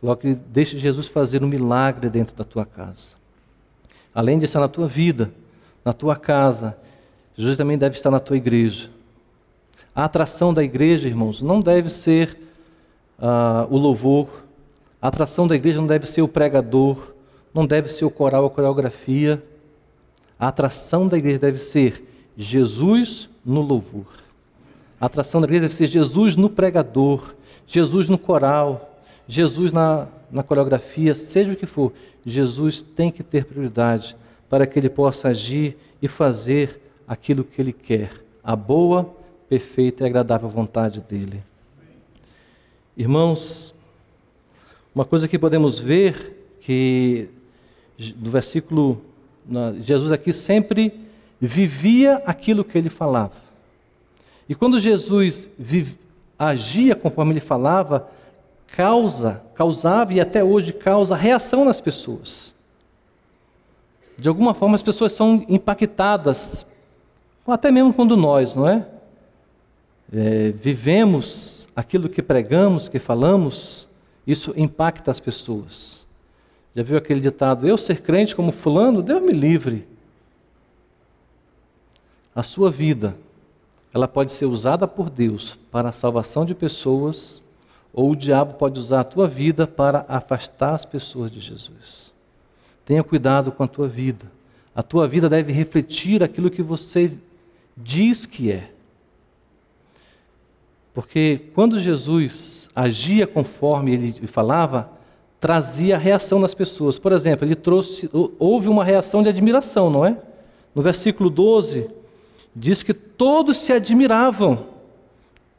Coloque, 0.00 0.34
deixe 0.34 0.76
Jesus 0.78 1.06
fazer 1.06 1.44
um 1.44 1.46
milagre 1.46 2.10
dentro 2.10 2.34
da 2.34 2.42
tua 2.42 2.66
casa. 2.66 3.14
Além 4.12 4.40
de 4.40 4.46
estar 4.46 4.58
na 4.58 4.68
tua 4.68 4.88
vida, 4.88 5.32
na 5.84 5.92
tua 5.92 6.16
casa, 6.16 6.76
Jesus 7.36 7.56
também 7.56 7.78
deve 7.78 7.96
estar 7.96 8.10
na 8.10 8.18
tua 8.18 8.36
igreja. 8.36 8.90
A 9.94 10.04
atração 10.04 10.52
da 10.52 10.64
igreja, 10.64 11.06
irmãos, 11.06 11.40
não 11.40 11.60
deve 11.60 11.88
ser 11.88 12.36
uh, 13.18 13.72
o 13.72 13.78
louvor. 13.78 14.41
A 15.02 15.08
atração 15.08 15.48
da 15.48 15.56
igreja 15.56 15.80
não 15.80 15.86
deve 15.88 16.06
ser 16.06 16.22
o 16.22 16.28
pregador, 16.28 17.12
não 17.52 17.66
deve 17.66 17.88
ser 17.88 18.04
o 18.04 18.10
coral, 18.10 18.46
a 18.46 18.50
coreografia. 18.50 19.42
A 20.38 20.46
atração 20.46 21.08
da 21.08 21.18
igreja 21.18 21.40
deve 21.40 21.58
ser 21.58 22.30
Jesus 22.36 23.28
no 23.44 23.60
louvor. 23.62 24.06
A 25.00 25.06
atração 25.06 25.40
da 25.40 25.46
igreja 25.46 25.62
deve 25.62 25.74
ser 25.74 25.88
Jesus 25.88 26.36
no 26.36 26.48
pregador, 26.48 27.34
Jesus 27.66 28.08
no 28.08 28.16
coral, 28.16 29.00
Jesus 29.26 29.72
na, 29.72 30.06
na 30.30 30.44
coreografia, 30.44 31.16
seja 31.16 31.52
o 31.52 31.56
que 31.56 31.66
for. 31.66 31.92
Jesus 32.24 32.80
tem 32.80 33.10
que 33.10 33.24
ter 33.24 33.44
prioridade 33.44 34.16
para 34.48 34.68
que 34.68 34.78
ele 34.78 34.88
possa 34.88 35.28
agir 35.28 35.76
e 36.00 36.06
fazer 36.06 36.80
aquilo 37.08 37.42
que 37.42 37.60
ele 37.60 37.72
quer, 37.72 38.12
a 38.44 38.54
boa, 38.54 39.12
perfeita 39.48 40.04
e 40.04 40.06
agradável 40.06 40.48
vontade 40.48 41.00
dele. 41.00 41.42
Irmãos, 42.96 43.74
uma 44.94 45.04
coisa 45.04 45.26
que 45.26 45.38
podemos 45.38 45.78
ver 45.78 46.56
que 46.60 47.28
do 48.16 48.30
versículo 48.30 49.00
Jesus 49.80 50.12
aqui 50.12 50.32
sempre 50.32 50.92
vivia 51.40 52.22
aquilo 52.26 52.64
que 52.64 52.78
ele 52.78 52.88
falava. 52.88 53.34
E 54.48 54.54
quando 54.54 54.78
Jesus 54.78 55.48
vive, 55.58 55.98
agia 56.38 56.94
conforme 56.94 57.32
ele 57.32 57.40
falava, 57.40 58.08
causa, 58.76 59.42
causava 59.54 60.12
e 60.12 60.20
até 60.20 60.44
hoje 60.44 60.72
causa 60.72 61.16
reação 61.16 61.64
nas 61.64 61.80
pessoas. 61.80 62.52
De 64.16 64.28
alguma 64.28 64.54
forma 64.54 64.74
as 64.74 64.82
pessoas 64.82 65.12
são 65.12 65.44
impactadas, 65.48 66.66
até 67.46 67.70
mesmo 67.70 67.92
quando 67.92 68.16
nós, 68.16 68.54
não 68.54 68.68
é? 68.68 68.86
é 70.12 70.52
vivemos 70.52 71.68
aquilo 71.74 72.08
que 72.08 72.22
pregamos, 72.22 72.88
que 72.88 72.98
falamos, 72.98 73.88
isso 74.26 74.52
impacta 74.56 75.10
as 75.10 75.20
pessoas. 75.20 76.06
Já 76.74 76.82
viu 76.82 76.96
aquele 76.96 77.20
ditado, 77.20 77.66
eu 77.66 77.76
ser 77.76 78.00
crente 78.00 78.34
como 78.34 78.52
fulano, 78.52 79.02
Deus 79.02 79.22
me 79.22 79.32
livre. 79.32 79.86
A 82.34 82.42
sua 82.42 82.70
vida, 82.70 83.14
ela 83.92 84.08
pode 84.08 84.32
ser 84.32 84.46
usada 84.46 84.88
por 84.88 85.10
Deus 85.10 85.58
para 85.70 85.90
a 85.90 85.92
salvação 85.92 86.46
de 86.46 86.54
pessoas, 86.54 87.42
ou 87.92 88.10
o 88.10 88.16
diabo 88.16 88.54
pode 88.54 88.78
usar 88.78 89.00
a 89.00 89.04
tua 89.04 89.28
vida 89.28 89.66
para 89.66 90.06
afastar 90.08 90.74
as 90.74 90.84
pessoas 90.84 91.30
de 91.30 91.40
Jesus. 91.40 92.10
Tenha 92.86 93.04
cuidado 93.04 93.52
com 93.52 93.62
a 93.62 93.68
tua 93.68 93.86
vida. 93.86 94.24
A 94.74 94.82
tua 94.82 95.06
vida 95.06 95.28
deve 95.28 95.52
refletir 95.52 96.22
aquilo 96.22 96.50
que 96.50 96.62
você 96.62 97.12
diz 97.76 98.24
que 98.24 98.50
é. 98.50 98.70
Porque 100.94 101.42
quando 101.54 101.78
Jesus 101.78 102.61
agia 102.74 103.26
conforme 103.26 103.92
ele 103.92 104.26
falava, 104.26 104.90
trazia 105.40 105.98
reação 105.98 106.38
nas 106.38 106.54
pessoas. 106.54 106.98
Por 106.98 107.12
exemplo, 107.12 107.44
ele 107.44 107.54
trouxe, 107.54 108.08
houve 108.38 108.68
uma 108.68 108.84
reação 108.84 109.22
de 109.22 109.28
admiração, 109.28 109.90
não 109.90 110.04
é? 110.06 110.16
No 110.74 110.80
versículo 110.80 111.28
12, 111.28 111.90
diz 112.54 112.82
que 112.82 112.94
todos 112.94 113.58
se 113.58 113.72
admiravam. 113.72 114.66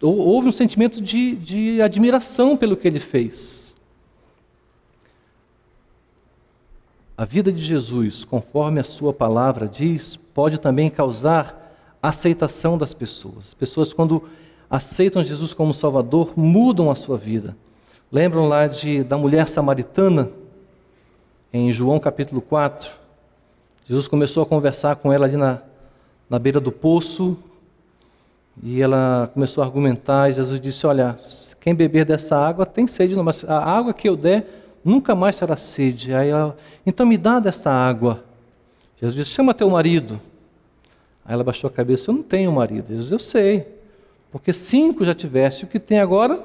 Houve 0.02 0.48
um 0.48 0.52
sentimento 0.52 1.02
de, 1.02 1.36
de 1.36 1.82
admiração 1.82 2.58
pelo 2.58 2.76
que 2.76 2.88
ele 2.88 3.00
fez. 3.00 3.76
A 7.16 7.26
vida 7.26 7.52
de 7.52 7.64
Jesus, 7.64 8.26
conforme 8.26 8.80
a 8.80 8.84
sua 8.84 9.14
palavra 9.14 9.68
diz, 9.68 10.16
pode 10.16 10.60
também 10.60 10.90
causar 10.90 11.64
aceitação 12.02 12.78
das 12.78 12.94
pessoas. 12.94 13.50
As 13.50 13.54
pessoas, 13.54 13.94
quando 13.94 14.28
aceitam 14.74 15.24
Jesus 15.24 15.54
como 15.54 15.72
Salvador, 15.72 16.34
mudam 16.36 16.90
a 16.90 16.96
sua 16.96 17.16
vida. 17.16 17.56
Lembram 18.12 18.48
lá 18.48 18.66
de, 18.66 19.04
da 19.04 19.16
mulher 19.16 19.48
samaritana, 19.48 20.32
em 21.54 21.72
João 21.72 22.00
capítulo 22.00 22.42
4? 22.42 22.90
Jesus 23.86 24.08
começou 24.08 24.42
a 24.42 24.48
conversar 24.48 24.96
com 24.96 25.14
ela 25.14 25.28
ali 25.28 25.38
na, 25.38 25.60
na 26.28 26.40
beira 26.40 26.60
do 26.60 26.72
poço, 26.72 27.38
e 28.64 28.82
ela 28.82 29.30
começou 29.32 29.64
a 29.64 29.68
argumentar, 29.68 30.32
e 30.32 30.34
Jesus 30.34 30.60
disse: 30.60 30.88
Olha, 30.88 31.20
quem 31.60 31.76
beber 31.76 32.04
dessa 32.04 32.36
água 32.36 32.66
tem 32.66 32.88
sede, 32.88 33.16
mas 33.16 33.48
a 33.48 33.60
água 33.60 33.94
que 33.94 34.10
eu 34.10 34.16
der 34.16 34.80
nunca 34.84 35.14
mais 35.14 35.38
terá 35.38 35.56
sede. 35.56 36.16
Aí 36.16 36.30
ela, 36.30 36.58
então 36.84 37.06
me 37.06 37.16
dá 37.18 37.40
dessa 37.40 37.70
água. 37.70 38.24
Jesus 39.00 39.14
disse: 39.14 39.36
Chama 39.36 39.54
teu 39.54 39.70
marido. 39.70 40.20
Aí 41.24 41.36
ela 41.36 41.44
baixou 41.44 41.68
a 41.68 41.72
cabeça: 41.72 42.10
Eu 42.10 42.16
não 42.16 42.24
tenho 42.24 42.52
marido. 42.52 42.88
Jesus, 42.88 43.12
eu 43.12 43.20
sei, 43.20 43.73
porque 44.34 44.52
cinco 44.52 45.06
já 45.06 45.14
tivesse, 45.14 45.64
o 45.64 45.68
que 45.68 45.80
tem 45.80 46.00
agora 46.00 46.44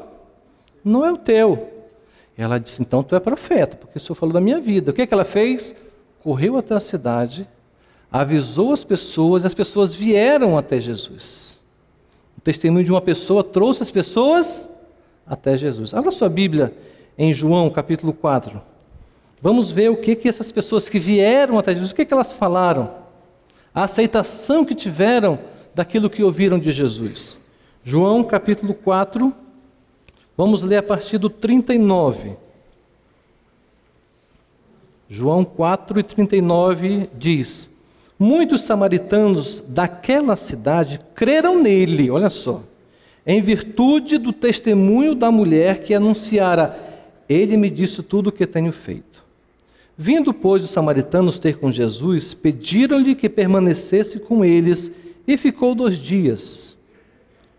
não 0.85 1.07
é 1.07 1.11
o 1.11 1.17
teu. 1.17 1.71
Ela 2.37 2.61
disse: 2.61 2.83
Então 2.83 3.03
tu 3.03 3.17
é 3.17 3.21
profeta, 3.21 3.79
porque 3.79 3.97
o 3.97 4.01
Senhor 4.01 4.15
falou 4.15 4.35
da 4.35 4.43
minha 4.43 4.61
vida. 4.61 4.91
O 4.91 4.95
que, 4.95 5.01
é 5.01 5.07
que 5.07 5.15
ela 5.15 5.25
fez? 5.25 5.75
Correu 6.23 6.59
até 6.59 6.75
a 6.75 6.81
cidade, 6.81 7.49
avisou 8.13 8.75
as 8.75 8.85
pessoas, 8.85 9.43
e 9.43 9.47
as 9.47 9.55
pessoas 9.55 9.95
vieram 9.95 10.59
até 10.59 10.79
Jesus. 10.79 11.59
O 12.37 12.43
testemunho 12.43 12.85
de 12.85 12.93
uma 12.93 13.01
pessoa 13.01 13.43
trouxe 13.43 13.83
as 13.83 13.91
pessoas 13.91 14.69
até 15.27 15.57
Jesus. 15.57 15.95
Abra 15.95 16.11
sua 16.11 16.29
Bíblia 16.29 16.77
em 17.17 17.33
João 17.33 17.71
capítulo 17.71 18.13
4. 18.13 18.61
Vamos 19.41 19.71
ver 19.71 19.91
o 19.91 19.97
que, 19.97 20.15
que 20.15 20.29
essas 20.29 20.53
pessoas 20.53 20.91
que 20.91 20.99
vieram 20.99 21.59
até 21.59 21.73
Jesus, 21.73 21.93
o 21.93 21.95
que, 21.95 22.05
que 22.05 22.13
elas 22.13 22.33
falaram, 22.33 22.91
a 23.75 23.85
aceitação 23.85 24.63
que 24.63 24.75
tiveram 24.75 25.39
daquilo 25.75 26.11
que 26.11 26.23
ouviram 26.23 26.59
de 26.59 26.71
Jesus. 26.71 27.39
João 27.85 28.23
capítulo 28.25 28.75
4, 28.75 29.35
Vamos 30.39 30.63
ler 30.63 30.77
a 30.77 30.83
partir 30.85 31.19
do 31.19 31.29
39. 31.29 32.37
João 35.09 35.45
4 35.45 35.99
e 35.99 36.03
39 36.05 37.11
diz: 37.19 37.69
Muitos 38.17 38.61
samaritanos 38.61 39.65
daquela 39.67 40.37
cidade 40.37 41.01
creram 41.13 41.61
nele, 41.61 42.09
olha 42.09 42.31
só, 42.31 42.63
em 43.27 43.43
virtude 43.43 44.17
do 44.17 44.33
testemunho 44.33 45.13
da 45.13 45.29
mulher 45.29 45.83
que 45.83 45.93
anunciara: 45.93 47.03
Ele 47.29 47.57
me 47.57 47.69
disse 47.69 48.01
tudo 48.01 48.29
o 48.29 48.33
que 48.33 48.47
tenho 48.47 48.73
feito. 48.73 49.25
Vindo, 49.97 50.33
pois, 50.33 50.63
os 50.63 50.71
samaritanos 50.71 51.41
ter 51.41 51.59
com 51.59 51.73
Jesus, 51.73 52.33
pediram-lhe 52.33 53.17
que 53.17 53.29
permanecesse 53.29 54.21
com 54.21 54.45
eles 54.45 54.89
e 55.27 55.37
ficou 55.37 55.75
dois 55.75 55.99
dias. 55.99 56.68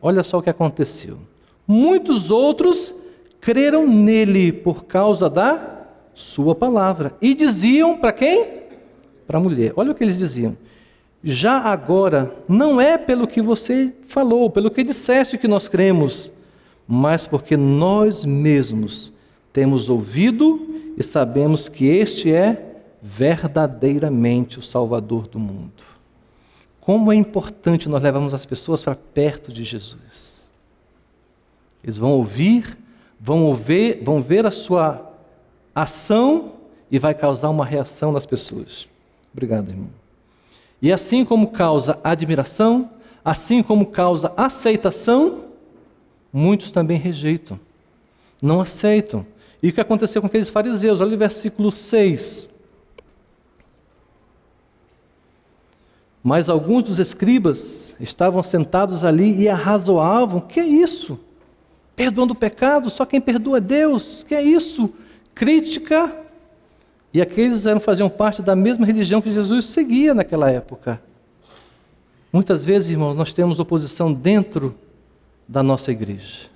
Olha 0.01 0.23
só 0.23 0.37
o 0.37 0.41
que 0.41 0.49
aconteceu. 0.49 1.17
Muitos 1.67 2.31
outros 2.31 2.93
creram 3.39 3.87
nele 3.87 4.51
por 4.51 4.85
causa 4.85 5.29
da 5.29 5.85
sua 6.13 6.55
palavra. 6.55 7.15
E 7.21 7.33
diziam 7.33 7.97
para 7.97 8.11
quem? 8.11 8.45
Para 9.27 9.37
a 9.37 9.41
mulher. 9.41 9.73
Olha 9.75 9.91
o 9.91 9.95
que 9.95 10.03
eles 10.03 10.17
diziam. 10.17 10.57
Já 11.23 11.57
agora, 11.57 12.33
não 12.47 12.79
é 12.79 12.97
pelo 12.97 13.27
que 13.27 13.41
você 13.41 13.93
falou, 14.03 14.49
pelo 14.49 14.71
que 14.71 14.83
disseste 14.83 15.37
que 15.37 15.47
nós 15.47 15.67
cremos, 15.67 16.31
mas 16.87 17.27
porque 17.27 17.57
nós 17.57 18.23
mesmos 18.23 19.11
temos 19.51 19.89
ouvido 19.89 20.65
e 20.97 21.03
sabemos 21.03 21.67
que 21.67 21.85
este 21.85 22.31
é 22.31 22.77
verdadeiramente 23.01 24.59
o 24.59 24.61
Salvador 24.61 25.27
do 25.27 25.39
mundo. 25.39 25.88
Como 26.89 27.13
é 27.13 27.15
importante 27.15 27.87
nós 27.87 28.01
levarmos 28.01 28.33
as 28.33 28.47
pessoas 28.47 28.83
para 28.83 28.95
perto 28.95 29.53
de 29.53 29.63
Jesus. 29.63 30.51
Eles 31.83 31.99
vão 31.99 32.13
ouvir, 32.13 32.79
vão 33.19 33.43
ouvir, 33.43 34.03
vão 34.03 34.23
ver 34.23 34.43
a 34.47 34.49
sua 34.49 35.13
ação 35.75 36.53
e 36.89 36.97
vai 36.97 37.13
causar 37.13 37.49
uma 37.49 37.63
reação 37.63 38.11
nas 38.11 38.25
pessoas. 38.25 38.89
Obrigado, 39.31 39.69
irmão. 39.69 39.91
E 40.81 40.91
assim 40.91 41.23
como 41.23 41.51
causa 41.51 41.99
admiração, 42.03 42.89
assim 43.23 43.61
como 43.61 43.85
causa 43.85 44.33
aceitação, 44.35 45.45
muitos 46.33 46.71
também 46.71 46.97
rejeitam, 46.97 47.59
não 48.41 48.61
aceitam. 48.61 49.23
E 49.61 49.69
o 49.69 49.73
que 49.73 49.79
aconteceu 49.79 50.23
com 50.23 50.27
aqueles 50.27 50.49
fariseus? 50.49 51.01
Olha 51.01 51.13
o 51.13 51.19
versículo 51.19 51.71
6. 51.71 52.48
Mas 56.23 56.49
alguns 56.49 56.83
dos 56.83 56.99
escribas 56.99 57.95
estavam 57.99 58.43
sentados 58.43 59.03
ali 59.03 59.41
e 59.41 59.49
arrazoavam: 59.49 60.41
que 60.41 60.59
é 60.59 60.65
isso? 60.65 61.19
perdoando 61.99 62.31
o 62.31 62.35
pecado, 62.35 62.89
só 62.89 63.05
quem 63.05 63.19
perdoa 63.19 63.57
é 63.57 63.59
Deus. 63.59 64.23
Que 64.23 64.33
é 64.33 64.41
isso? 64.41 64.93
Crítica. 65.35 66.15
E 67.13 67.21
aqueles 67.21 67.65
eram, 67.65 67.81
faziam 67.81 68.09
parte 68.09 68.41
da 68.41 68.55
mesma 68.55 68.85
religião 68.85 69.21
que 69.21 69.33
Jesus 69.33 69.65
seguia 69.65 70.13
naquela 70.13 70.49
época. 70.49 71.01
Muitas 72.31 72.63
vezes, 72.63 72.89
irmãos, 72.89 73.15
nós 73.15 73.33
temos 73.33 73.59
oposição 73.59 74.13
dentro 74.13 74.73
da 75.45 75.61
nossa 75.61 75.91
igreja. 75.91 76.47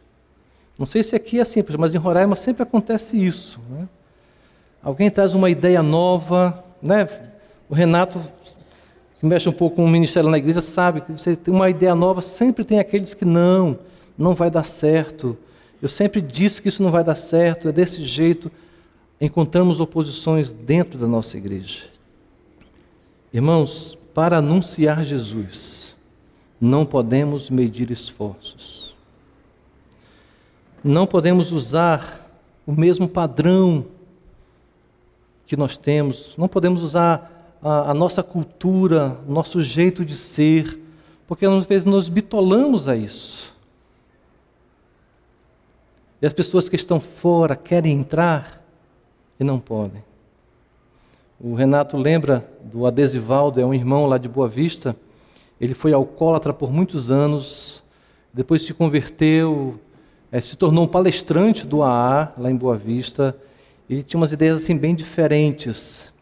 Não 0.79 0.85
sei 0.85 1.03
se 1.03 1.13
aqui 1.13 1.41
é 1.41 1.43
simples, 1.43 1.75
mas 1.75 1.93
em 1.93 1.97
Roraima 1.97 2.37
sempre 2.37 2.63
acontece 2.63 3.21
isso. 3.21 3.59
Né? 3.69 3.89
Alguém 4.81 5.11
traz 5.11 5.35
uma 5.35 5.49
ideia 5.49 5.83
nova, 5.83 6.63
né? 6.81 7.09
O 7.67 7.73
Renato, 7.73 8.21
que 9.23 9.27
mexe 9.27 9.47
um 9.47 9.53
pouco 9.53 9.77
com 9.77 9.85
o 9.85 9.89
ministério 9.89 10.29
na 10.29 10.37
igreja, 10.37 10.61
sabe 10.61 10.99
que 10.99 11.09
você 11.13 11.33
tem 11.33 11.53
uma 11.53 11.69
ideia 11.69 11.95
nova, 11.95 12.21
sempre 12.21 12.65
tem 12.65 12.77
aqueles 12.77 13.13
que 13.13 13.23
não 13.23 13.79
não 14.17 14.35
vai 14.35 14.51
dar 14.51 14.65
certo. 14.65 15.37
Eu 15.81 15.87
sempre 15.87 16.21
disse 16.21 16.61
que 16.61 16.67
isso 16.67 16.83
não 16.83 16.91
vai 16.91 17.05
dar 17.05 17.15
certo, 17.15 17.69
é 17.69 17.71
desse 17.71 18.03
jeito. 18.03 18.51
Encontramos 19.21 19.79
oposições 19.79 20.51
dentro 20.51 20.99
da 20.99 21.07
nossa 21.07 21.37
igreja. 21.37 21.85
Irmãos, 23.33 23.97
para 24.13 24.39
anunciar 24.39 25.05
Jesus, 25.05 25.95
não 26.59 26.85
podemos 26.85 27.49
medir 27.49 27.91
esforços. 27.91 28.93
Não 30.83 31.07
podemos 31.07 31.53
usar 31.53 32.29
o 32.67 32.73
mesmo 32.73 33.07
padrão 33.07 33.85
que 35.47 35.55
nós 35.55 35.77
temos, 35.77 36.35
não 36.37 36.49
podemos 36.49 36.81
usar 36.81 37.32
a, 37.63 37.91
a 37.91 37.93
nossa 37.93 38.21
cultura, 38.21 39.17
o 39.27 39.31
nosso 39.31 39.61
jeito 39.61 40.03
de 40.03 40.17
ser, 40.17 40.79
porque 41.25 41.45
às 41.45 41.65
vezes 41.65 41.85
nos 41.85 42.09
bitolamos 42.09 42.89
a 42.89 42.95
isso. 42.95 43.53
E 46.21 46.25
as 46.25 46.33
pessoas 46.33 46.67
que 46.67 46.75
estão 46.75 46.99
fora 46.99 47.55
querem 47.55 47.93
entrar 47.93 48.61
e 49.39 49.43
não 49.43 49.59
podem. 49.59 50.03
O 51.39 51.55
Renato 51.55 51.97
lembra 51.97 52.49
do 52.63 52.85
Adesivaldo, 52.85 53.59
é 53.59 53.65
um 53.65 53.73
irmão 53.73 54.05
lá 54.05 54.17
de 54.17 54.29
Boa 54.29 54.47
Vista. 54.47 54.95
Ele 55.59 55.73
foi 55.73 55.91
alcoólatra 55.91 56.53
por 56.53 56.71
muitos 56.71 57.11
anos, 57.11 57.83
depois 58.33 58.61
se 58.63 58.73
converteu, 58.73 59.79
é, 60.31 60.39
se 60.39 60.55
tornou 60.55 60.85
um 60.85 60.87
palestrante 60.87 61.67
do 61.67 61.83
AA 61.83 62.33
lá 62.37 62.49
em 62.49 62.55
Boa 62.55 62.77
Vista. 62.77 63.35
Ele 63.89 64.03
tinha 64.03 64.19
umas 64.19 64.31
ideias 64.31 64.63
assim 64.63 64.77
bem 64.77 64.95
diferentes. 64.95 66.12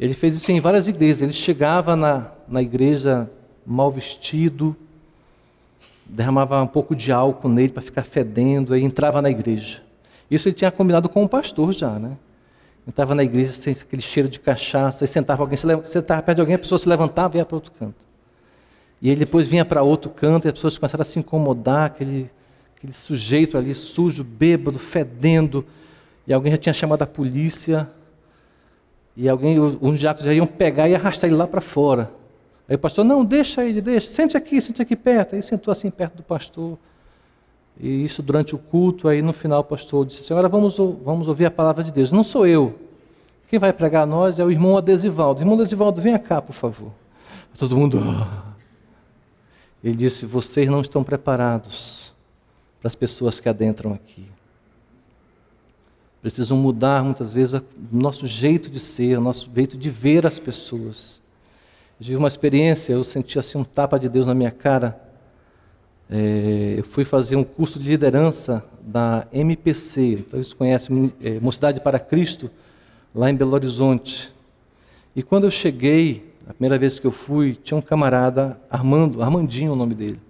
Ele 0.00 0.14
fez 0.14 0.34
isso 0.34 0.50
em 0.50 0.58
várias 0.60 0.88
igrejas. 0.88 1.20
Ele 1.20 1.32
chegava 1.34 1.94
na, 1.94 2.32
na 2.48 2.62
igreja 2.62 3.30
mal 3.66 3.90
vestido, 3.90 4.74
derramava 6.06 6.62
um 6.62 6.66
pouco 6.66 6.96
de 6.96 7.12
álcool 7.12 7.50
nele 7.50 7.68
para 7.68 7.82
ficar 7.82 8.02
fedendo, 8.02 8.72
aí 8.72 8.82
entrava 8.82 9.20
na 9.20 9.28
igreja. 9.28 9.82
Isso 10.30 10.48
ele 10.48 10.56
tinha 10.56 10.70
combinado 10.70 11.06
com 11.06 11.22
o 11.22 11.28
pastor 11.28 11.74
já, 11.74 11.98
né? 11.98 12.16
Entrava 12.88 13.14
na 13.14 13.22
igreja 13.22 13.52
sem 13.52 13.74
aquele 13.74 14.00
cheiro 14.00 14.28
de 14.28 14.40
cachaça, 14.40 15.04
e 15.04 15.08
sentava 15.08 15.42
alguém, 15.42 15.58
sentava 15.84 16.22
perto 16.22 16.36
de 16.36 16.40
alguém, 16.40 16.56
a 16.56 16.58
pessoa 16.58 16.78
se 16.78 16.88
levantava 16.88 17.36
e 17.36 17.38
ia 17.38 17.44
para 17.44 17.56
outro 17.56 17.70
canto. 17.72 18.06
E 19.02 19.10
ele 19.10 19.20
depois 19.20 19.46
vinha 19.46 19.66
para 19.66 19.82
outro 19.82 20.10
canto 20.10 20.46
e 20.46 20.48
as 20.48 20.54
pessoas 20.54 20.78
começaram 20.78 21.02
a 21.02 21.04
se 21.04 21.18
incomodar, 21.18 21.86
aquele, 21.86 22.30
aquele 22.76 22.92
sujeito 22.92 23.58
ali 23.58 23.74
sujo, 23.74 24.24
bêbado, 24.24 24.78
fedendo, 24.78 25.64
e 26.26 26.32
alguém 26.32 26.52
já 26.52 26.58
tinha 26.58 26.72
chamado 26.72 27.02
a 27.02 27.06
polícia, 27.06 27.88
e 29.16 29.28
alguém, 29.28 29.58
uns 29.58 29.98
diáconos 29.98 30.24
já 30.24 30.32
iam 30.32 30.46
pegar 30.46 30.88
e 30.88 30.94
arrastar 30.94 31.28
ele 31.28 31.36
lá 31.36 31.46
para 31.46 31.60
fora. 31.60 32.10
Aí 32.68 32.76
o 32.76 32.78
pastor, 32.78 33.04
não, 33.04 33.24
deixa 33.24 33.64
ele, 33.64 33.80
deixa, 33.80 34.08
sente 34.10 34.36
aqui, 34.36 34.60
sente 34.60 34.80
aqui 34.80 34.94
perto. 34.94 35.34
Aí 35.34 35.42
sentou 35.42 35.72
assim 35.72 35.90
perto 35.90 36.18
do 36.18 36.22
pastor. 36.22 36.78
E 37.78 38.04
isso 38.04 38.22
durante 38.22 38.54
o 38.54 38.58
culto, 38.58 39.08
aí 39.08 39.20
no 39.22 39.32
final 39.32 39.60
o 39.60 39.64
pastor 39.64 40.06
disse 40.06 40.20
assim, 40.20 40.32
agora 40.32 40.48
vamos, 40.48 40.76
vamos 40.76 41.28
ouvir 41.28 41.46
a 41.46 41.50
palavra 41.50 41.82
de 41.82 41.92
Deus. 41.92 42.12
Não 42.12 42.22
sou 42.22 42.46
eu. 42.46 42.78
Quem 43.48 43.58
vai 43.58 43.72
pregar 43.72 44.04
a 44.04 44.06
nós 44.06 44.38
é 44.38 44.44
o 44.44 44.50
irmão 44.50 44.78
Adesivaldo. 44.78 45.40
Irmão 45.40 45.54
Adesivaldo, 45.54 46.00
venha 46.00 46.18
cá, 46.18 46.40
por 46.40 46.52
favor. 46.52 46.92
Todo 47.58 47.76
mundo. 47.76 47.98
Oh. 48.00 48.50
Ele 49.82 49.96
disse: 49.96 50.24
Vocês 50.24 50.68
não 50.68 50.80
estão 50.80 51.02
preparados 51.02 52.14
para 52.80 52.88
as 52.88 52.94
pessoas 52.94 53.40
que 53.40 53.48
adentram 53.48 53.92
aqui. 53.92 54.26
Precisam 56.22 56.56
mudar 56.56 57.02
muitas 57.02 57.32
vezes 57.32 57.54
o 57.54 57.64
nosso 57.90 58.26
jeito 58.26 58.70
de 58.70 58.78
ser, 58.78 59.18
o 59.18 59.20
nosso 59.20 59.48
jeito 59.54 59.76
de 59.76 59.88
ver 59.88 60.26
as 60.26 60.38
pessoas. 60.38 61.20
Eu 61.98 62.04
tive 62.04 62.16
uma 62.16 62.28
experiência, 62.28 62.92
eu 62.92 63.02
senti 63.02 63.38
assim 63.38 63.56
um 63.56 63.64
tapa 63.64 63.98
de 63.98 64.08
Deus 64.08 64.26
na 64.26 64.34
minha 64.34 64.50
cara. 64.50 65.00
É, 66.10 66.74
eu 66.78 66.84
fui 66.84 67.04
fazer 67.04 67.36
um 67.36 67.44
curso 67.44 67.78
de 67.78 67.88
liderança 67.88 68.64
da 68.82 69.26
MPC, 69.32 70.24
vocês 70.30 70.52
conhecem, 70.52 71.12
é, 71.22 71.38
Mocidade 71.40 71.80
para 71.80 71.98
Cristo, 71.98 72.50
lá 73.14 73.30
em 73.30 73.34
Belo 73.34 73.52
Horizonte. 73.52 74.32
E 75.14 75.22
quando 75.22 75.44
eu 75.44 75.50
cheguei, 75.50 76.34
a 76.46 76.52
primeira 76.52 76.78
vez 76.78 76.98
que 76.98 77.06
eu 77.06 77.12
fui, 77.12 77.54
tinha 77.54 77.78
um 77.78 77.82
camarada, 77.82 78.60
Armando, 78.68 79.22
Armandinho 79.22 79.72
o 79.72 79.76
nome 79.76 79.94
dele. 79.94 80.20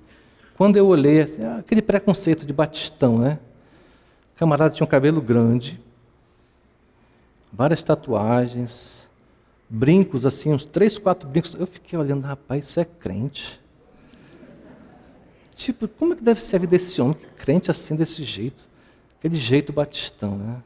Quando 0.57 0.77
eu 0.77 0.87
olhei, 0.87 1.23
assim, 1.23 1.43
ah, 1.43 1.57
aquele 1.59 1.81
preconceito 1.81 2.47
de 2.47 2.53
batistão, 2.53 3.19
né? 3.19 3.39
Camarada 4.41 4.75
tinha 4.75 4.87
um 4.87 4.89
cabelo 4.89 5.21
grande, 5.21 5.79
várias 7.53 7.85
tatuagens, 7.85 9.07
brincos, 9.69 10.25
assim, 10.25 10.51
uns 10.51 10.65
três, 10.65 10.97
quatro 10.97 11.29
brincos. 11.29 11.53
Eu 11.53 11.67
fiquei 11.67 11.99
olhando, 11.99 12.25
rapaz, 12.25 12.65
isso 12.65 12.81
é 12.81 12.87
crente. 12.87 13.61
Tipo, 15.55 15.87
como 15.87 16.15
é 16.15 16.17
que 16.17 16.25
deve 16.25 16.43
ser 16.43 16.57
a 16.57 16.59
vida 16.59 16.71
desse 16.71 17.03
homem, 17.03 17.19
crente 17.37 17.71
assim, 17.71 17.95
desse 17.95 18.25
jeito? 18.25 18.67
Aquele 19.19 19.37
jeito 19.37 19.75
batistão, 19.75 20.39
né? 20.39 20.63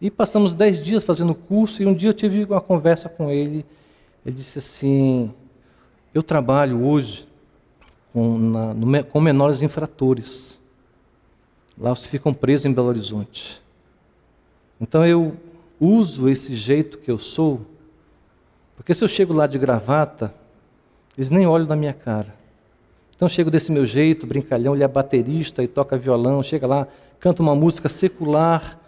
E 0.00 0.12
passamos 0.12 0.54
dez 0.54 0.80
dias 0.80 1.02
fazendo 1.02 1.34
curso, 1.34 1.82
e 1.82 1.86
um 1.86 1.94
dia 1.94 2.10
eu 2.10 2.14
tive 2.14 2.44
uma 2.44 2.60
conversa 2.60 3.08
com 3.08 3.28
ele. 3.28 3.66
Ele 4.24 4.36
disse 4.36 4.60
assim: 4.60 5.34
Eu 6.14 6.22
trabalho 6.22 6.84
hoje 6.84 7.26
com, 8.12 8.38
na, 8.38 8.72
no, 8.72 9.04
com 9.06 9.20
menores 9.20 9.60
infratores. 9.60 10.56
Lá 11.78 11.92
os 11.92 12.06
ficam 12.06 12.34
presos 12.34 12.66
em 12.66 12.72
Belo 12.72 12.88
Horizonte. 12.88 13.62
Então 14.80 15.06
eu 15.06 15.36
uso 15.80 16.28
esse 16.28 16.56
jeito 16.56 16.98
que 16.98 17.10
eu 17.10 17.18
sou 17.18 17.64
porque 18.78 18.94
se 18.94 19.02
eu 19.02 19.08
chego 19.08 19.34
lá 19.34 19.48
de 19.48 19.58
gravata, 19.58 20.32
eles 21.16 21.30
nem 21.30 21.46
olham 21.48 21.66
na 21.66 21.74
minha 21.74 21.92
cara. 21.92 22.32
Então 23.14 23.26
eu 23.26 23.30
chego 23.30 23.50
desse 23.50 23.72
meu 23.72 23.84
jeito, 23.84 24.24
brincalhão, 24.24 24.72
ele 24.72 24.84
é 24.84 24.88
baterista 24.88 25.64
e 25.64 25.66
toca 25.66 25.98
violão, 25.98 26.44
chega 26.44 26.64
lá, 26.64 26.86
canta 27.18 27.42
uma 27.42 27.56
música 27.56 27.88
secular, 27.88 28.78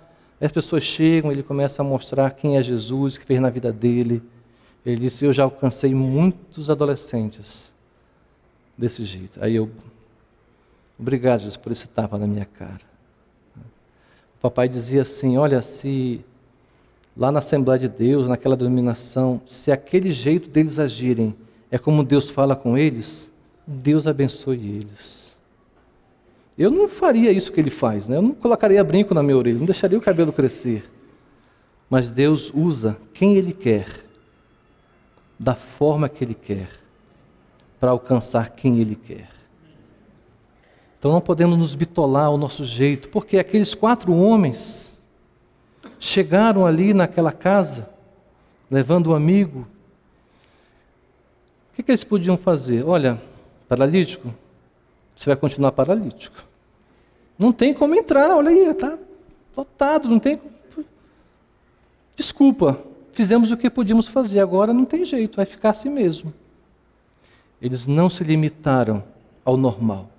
as 0.40 0.52
pessoas 0.52 0.84
chegam, 0.84 1.32
ele 1.32 1.42
começa 1.42 1.82
a 1.82 1.84
mostrar 1.84 2.30
quem 2.30 2.56
é 2.56 2.62
Jesus, 2.62 3.16
o 3.16 3.20
que 3.20 3.26
fez 3.26 3.40
na 3.40 3.50
vida 3.50 3.72
dele. 3.72 4.22
Ele 4.86 4.96
disse: 4.96 5.24
Eu 5.24 5.32
já 5.32 5.42
alcancei 5.42 5.92
muitos 5.92 6.70
adolescentes 6.70 7.74
desse 8.78 9.04
jeito. 9.04 9.42
Aí 9.42 9.56
eu, 9.56 9.68
obrigado, 11.00 11.40
Jesus, 11.40 11.56
por 11.56 11.72
esse 11.72 11.88
tapa 11.88 12.18
na 12.18 12.26
minha 12.26 12.44
cara. 12.44 12.80
O 13.56 14.40
papai 14.40 14.68
dizia 14.68 15.02
assim: 15.02 15.36
Olha, 15.36 15.62
se 15.62 16.24
lá 17.16 17.32
na 17.32 17.40
Assembleia 17.40 17.78
de 17.78 17.88
Deus, 17.88 18.28
naquela 18.28 18.56
denominação, 18.56 19.40
se 19.46 19.72
aquele 19.72 20.12
jeito 20.12 20.48
deles 20.48 20.78
agirem 20.78 21.34
é 21.70 21.78
como 21.78 22.02
Deus 22.02 22.28
fala 22.28 22.56
com 22.56 22.76
eles, 22.76 23.30
Deus 23.66 24.06
abençoe 24.06 24.76
eles. 24.76 25.36
Eu 26.58 26.70
não 26.70 26.88
faria 26.88 27.30
isso 27.30 27.52
que 27.52 27.60
ele 27.60 27.70
faz, 27.70 28.08
né? 28.08 28.16
eu 28.16 28.22
não 28.22 28.32
colocaria 28.32 28.82
brinco 28.84 29.14
na 29.14 29.22
minha 29.22 29.36
orelha, 29.36 29.58
não 29.58 29.66
deixaria 29.66 29.96
o 29.96 30.02
cabelo 30.02 30.32
crescer. 30.32 30.90
Mas 31.88 32.10
Deus 32.10 32.52
usa 32.54 32.96
quem 33.14 33.36
Ele 33.36 33.52
quer, 33.52 33.86
da 35.38 35.54
forma 35.54 36.08
que 36.08 36.22
Ele 36.22 36.34
quer, 36.34 36.68
para 37.80 37.90
alcançar 37.90 38.50
quem 38.50 38.78
Ele 38.78 38.94
quer. 38.94 39.39
Então 41.00 41.10
não 41.10 41.20
podemos 41.20 41.56
nos 41.58 41.74
bitolar 41.74 42.26
ao 42.26 42.36
nosso 42.36 42.62
jeito, 42.62 43.08
porque 43.08 43.38
aqueles 43.38 43.74
quatro 43.74 44.12
homens, 44.14 45.02
chegaram 45.98 46.66
ali 46.66 46.92
naquela 46.92 47.32
casa, 47.32 47.88
levando 48.70 49.10
um 49.10 49.14
amigo. 49.14 49.66
O 51.72 51.76
que, 51.76 51.82
que 51.82 51.90
eles 51.90 52.04
podiam 52.04 52.36
fazer? 52.36 52.86
Olha, 52.86 53.18
paralítico, 53.66 54.30
você 55.16 55.30
vai 55.30 55.36
continuar 55.36 55.72
paralítico. 55.72 56.44
Não 57.38 57.50
tem 57.50 57.72
como 57.72 57.94
entrar, 57.94 58.36
olha 58.36 58.50
aí, 58.50 58.68
está 58.68 58.98
lotado, 59.56 60.06
não 60.06 60.18
tem. 60.18 60.38
Desculpa, 62.14 62.78
fizemos 63.10 63.50
o 63.50 63.56
que 63.56 63.70
podíamos 63.70 64.06
fazer, 64.06 64.40
agora 64.40 64.74
não 64.74 64.84
tem 64.84 65.02
jeito, 65.06 65.36
vai 65.36 65.46
ficar 65.46 65.70
assim 65.70 65.88
mesmo. 65.88 66.30
Eles 67.60 67.86
não 67.86 68.10
se 68.10 68.22
limitaram 68.22 69.02
ao 69.42 69.56
normal. 69.56 70.10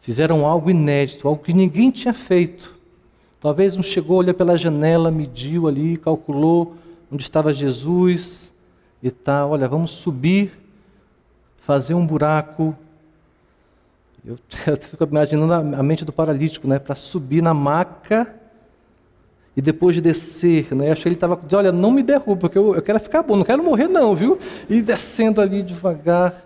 Fizeram 0.00 0.46
algo 0.46 0.70
inédito, 0.70 1.28
algo 1.28 1.42
que 1.42 1.52
ninguém 1.52 1.90
tinha 1.90 2.14
feito. 2.14 2.74
Talvez 3.40 3.76
um 3.76 3.82
chegou, 3.82 4.18
olhou 4.18 4.34
pela 4.34 4.56
janela, 4.56 5.10
mediu 5.10 5.66
ali, 5.66 5.96
calculou 5.96 6.76
onde 7.10 7.22
estava 7.22 7.52
Jesus 7.52 8.52
e 9.02 9.10
tal. 9.10 9.50
Olha, 9.50 9.66
vamos 9.66 9.90
subir, 9.90 10.52
fazer 11.58 11.94
um 11.94 12.06
buraco. 12.06 12.76
Eu, 14.24 14.36
eu 14.66 14.76
fico 14.76 15.04
imaginando 15.04 15.52
a, 15.52 15.82
mente 15.82 16.04
do 16.04 16.12
paralítico, 16.12 16.68
né? 16.68 16.78
Para 16.78 16.94
subir 16.94 17.42
na 17.42 17.52
maca 17.52 18.34
e 19.56 19.60
depois 19.60 19.96
de 19.96 20.00
descer, 20.00 20.74
né? 20.74 20.92
Acho 20.92 21.02
que 21.02 21.08
ele 21.08 21.14
estava 21.14 21.36
dizendo, 21.36 21.56
olha, 21.56 21.72
não 21.72 21.90
me 21.90 22.02
derruba, 22.02 22.40
porque 22.40 22.56
eu, 22.56 22.74
eu 22.74 22.82
quero 22.82 23.00
ficar 23.00 23.22
bom, 23.22 23.36
não 23.36 23.44
quero 23.44 23.62
morrer 23.62 23.88
não, 23.88 24.14
viu? 24.14 24.38
E 24.68 24.80
descendo 24.80 25.40
ali 25.40 25.62
devagar. 25.62 26.44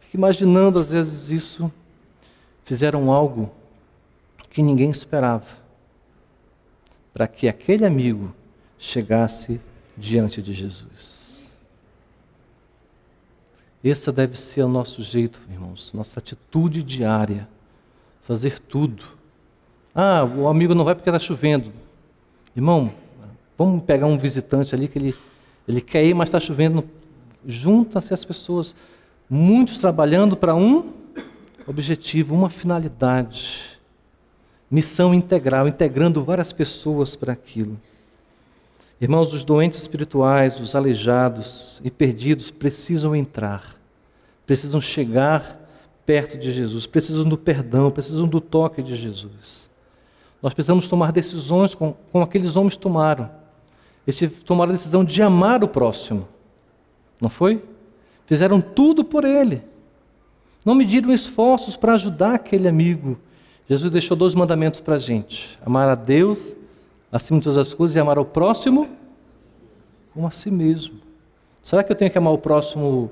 Fico 0.00 0.16
imaginando 0.16 0.78
às 0.78 0.90
vezes 0.90 1.30
isso. 1.30 1.72
Fizeram 2.64 3.10
algo 3.10 3.50
que 4.50 4.62
ninguém 4.62 4.90
esperava 4.90 5.62
para 7.12 7.26
que 7.26 7.48
aquele 7.48 7.84
amigo 7.84 8.34
chegasse 8.78 9.60
diante 9.96 10.40
de 10.40 10.52
Jesus. 10.52 11.22
Esse 13.82 14.12
deve 14.12 14.38
ser 14.38 14.62
o 14.62 14.68
nosso 14.68 15.02
jeito, 15.02 15.40
irmãos, 15.50 15.92
nossa 15.92 16.20
atitude 16.20 16.82
diária. 16.82 17.48
Fazer 18.22 18.60
tudo. 18.60 19.02
Ah, 19.94 20.24
o 20.24 20.46
amigo 20.46 20.74
não 20.74 20.84
vai 20.84 20.94
porque 20.94 21.10
está 21.10 21.18
chovendo. 21.18 21.72
Irmão, 22.54 22.94
vamos 23.58 23.82
pegar 23.82 24.06
um 24.06 24.16
visitante 24.16 24.74
ali 24.74 24.86
que 24.86 24.98
ele, 24.98 25.14
ele 25.66 25.80
quer 25.80 26.04
ir, 26.04 26.14
mas 26.14 26.28
está 26.28 26.38
chovendo. 26.38 26.84
Junta-se 27.44 28.14
as 28.14 28.24
pessoas, 28.24 28.76
muitos 29.28 29.78
trabalhando 29.78 30.36
para 30.36 30.54
um 30.54 30.92
objetivo, 31.66 32.34
uma 32.34 32.50
finalidade. 32.50 33.78
Missão 34.70 35.12
integral, 35.12 35.68
integrando 35.68 36.24
várias 36.24 36.52
pessoas 36.52 37.14
para 37.14 37.32
aquilo. 37.32 37.78
Irmãos, 39.00 39.34
os 39.34 39.44
doentes 39.44 39.80
espirituais, 39.80 40.60
os 40.60 40.74
aleijados 40.74 41.80
e 41.84 41.90
perdidos 41.90 42.50
precisam 42.50 43.16
entrar, 43.16 43.76
precisam 44.46 44.80
chegar 44.80 45.58
perto 46.06 46.38
de 46.38 46.52
Jesus, 46.52 46.86
precisam 46.86 47.24
do 47.24 47.36
perdão, 47.36 47.90
precisam 47.90 48.28
do 48.28 48.40
toque 48.40 48.82
de 48.82 48.94
Jesus. 48.94 49.68
Nós 50.40 50.54
precisamos 50.54 50.88
tomar 50.88 51.12
decisões 51.12 51.74
como, 51.74 51.96
como 52.10 52.24
aqueles 52.24 52.56
homens 52.56 52.76
tomaram. 52.76 53.30
Eles 54.06 54.20
tomaram 54.44 54.70
a 54.70 54.74
decisão 54.74 55.04
de 55.04 55.22
amar 55.22 55.62
o 55.62 55.68
próximo, 55.68 56.28
não 57.20 57.28
foi? 57.30 57.62
Fizeram 58.26 58.60
tudo 58.60 59.04
por 59.04 59.24
ele. 59.24 59.62
Não 60.64 60.74
mediram 60.74 61.12
esforços 61.12 61.76
para 61.76 61.94
ajudar 61.94 62.34
aquele 62.34 62.68
amigo. 62.68 63.18
Jesus 63.68 63.90
deixou 63.90 64.16
dois 64.16 64.34
mandamentos 64.34 64.80
para 64.80 64.94
a 64.94 64.98
gente: 64.98 65.58
amar 65.64 65.88
a 65.88 65.94
Deus 65.94 66.54
acima 67.10 67.38
de 67.38 67.44
todas 67.44 67.58
as 67.58 67.74
coisas 67.74 67.94
e 67.96 67.98
amar 67.98 68.18
ao 68.18 68.24
próximo 68.24 68.88
como 70.14 70.26
a 70.26 70.30
si 70.30 70.50
mesmo. 70.50 71.00
Será 71.62 71.82
que 71.82 71.92
eu 71.92 71.96
tenho 71.96 72.10
que 72.10 72.18
amar 72.18 72.32
o 72.32 72.38
próximo 72.38 73.10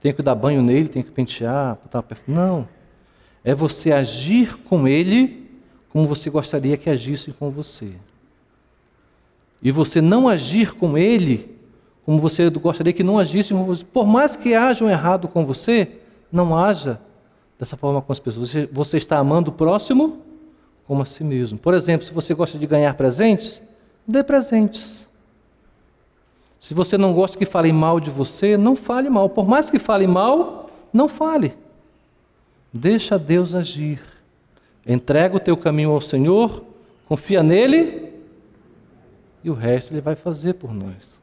tenho 0.00 0.14
que 0.14 0.22
dar 0.22 0.34
banho 0.34 0.62
nele, 0.62 0.88
tenho 0.88 1.04
que 1.04 1.10
pentear, 1.10 1.76
botar 1.82 2.02
perfume. 2.02 2.36
Não. 2.36 2.68
É 3.44 3.54
você 3.54 3.92
agir 3.92 4.56
com 4.58 4.86
ele 4.86 5.48
como 5.90 6.06
você 6.06 6.30
gostaria 6.30 6.76
que 6.76 6.88
agisse 6.88 7.32
com 7.32 7.50
você. 7.50 7.92
E 9.60 9.72
você 9.72 10.00
não 10.00 10.28
agir 10.28 10.74
com 10.74 10.96
ele 10.96 11.56
como 12.04 12.18
você 12.18 12.48
gostaria 12.48 12.92
que 12.92 13.02
não 13.02 13.18
agisse 13.18 13.52
com 13.52 13.64
você. 13.64 13.84
Por 13.84 14.06
mais 14.06 14.36
que 14.36 14.54
haja 14.54 14.84
um 14.84 14.90
errado 14.90 15.26
com 15.26 15.44
você, 15.44 15.98
não 16.30 16.56
haja 16.56 17.00
dessa 17.58 17.76
forma 17.76 18.00
com 18.00 18.12
as 18.12 18.18
pessoas. 18.18 18.52
Você 18.72 18.96
está 18.96 19.18
amando 19.18 19.50
o 19.50 19.54
próximo 19.54 20.22
como 20.86 21.02
a 21.02 21.04
si 21.04 21.22
mesmo. 21.22 21.58
Por 21.58 21.74
exemplo, 21.74 22.06
se 22.06 22.12
você 22.12 22.34
gosta 22.34 22.58
de 22.58 22.66
ganhar 22.66 22.94
presentes, 22.94 23.62
dê 24.06 24.22
presentes. 24.22 25.06
Se 26.58 26.74
você 26.74 26.98
não 26.98 27.12
gosta 27.12 27.38
que 27.38 27.46
falem 27.46 27.72
mal 27.72 28.00
de 28.00 28.10
você, 28.10 28.56
não 28.56 28.74
fale 28.74 29.08
mal. 29.08 29.28
Por 29.28 29.46
mais 29.46 29.70
que 29.70 29.78
fale 29.78 30.06
mal, 30.06 30.70
não 30.92 31.08
fale. 31.08 31.54
Deixa 32.72 33.18
Deus 33.18 33.54
agir. 33.54 34.00
Entrega 34.86 35.36
o 35.36 35.40
teu 35.40 35.56
caminho 35.56 35.90
ao 35.90 36.00
Senhor, 36.00 36.64
confia 37.06 37.42
nele 37.42 38.12
e 39.44 39.50
o 39.50 39.54
resto 39.54 39.92
ele 39.92 40.00
vai 40.00 40.16
fazer 40.16 40.54
por 40.54 40.72
nós. 40.72 41.20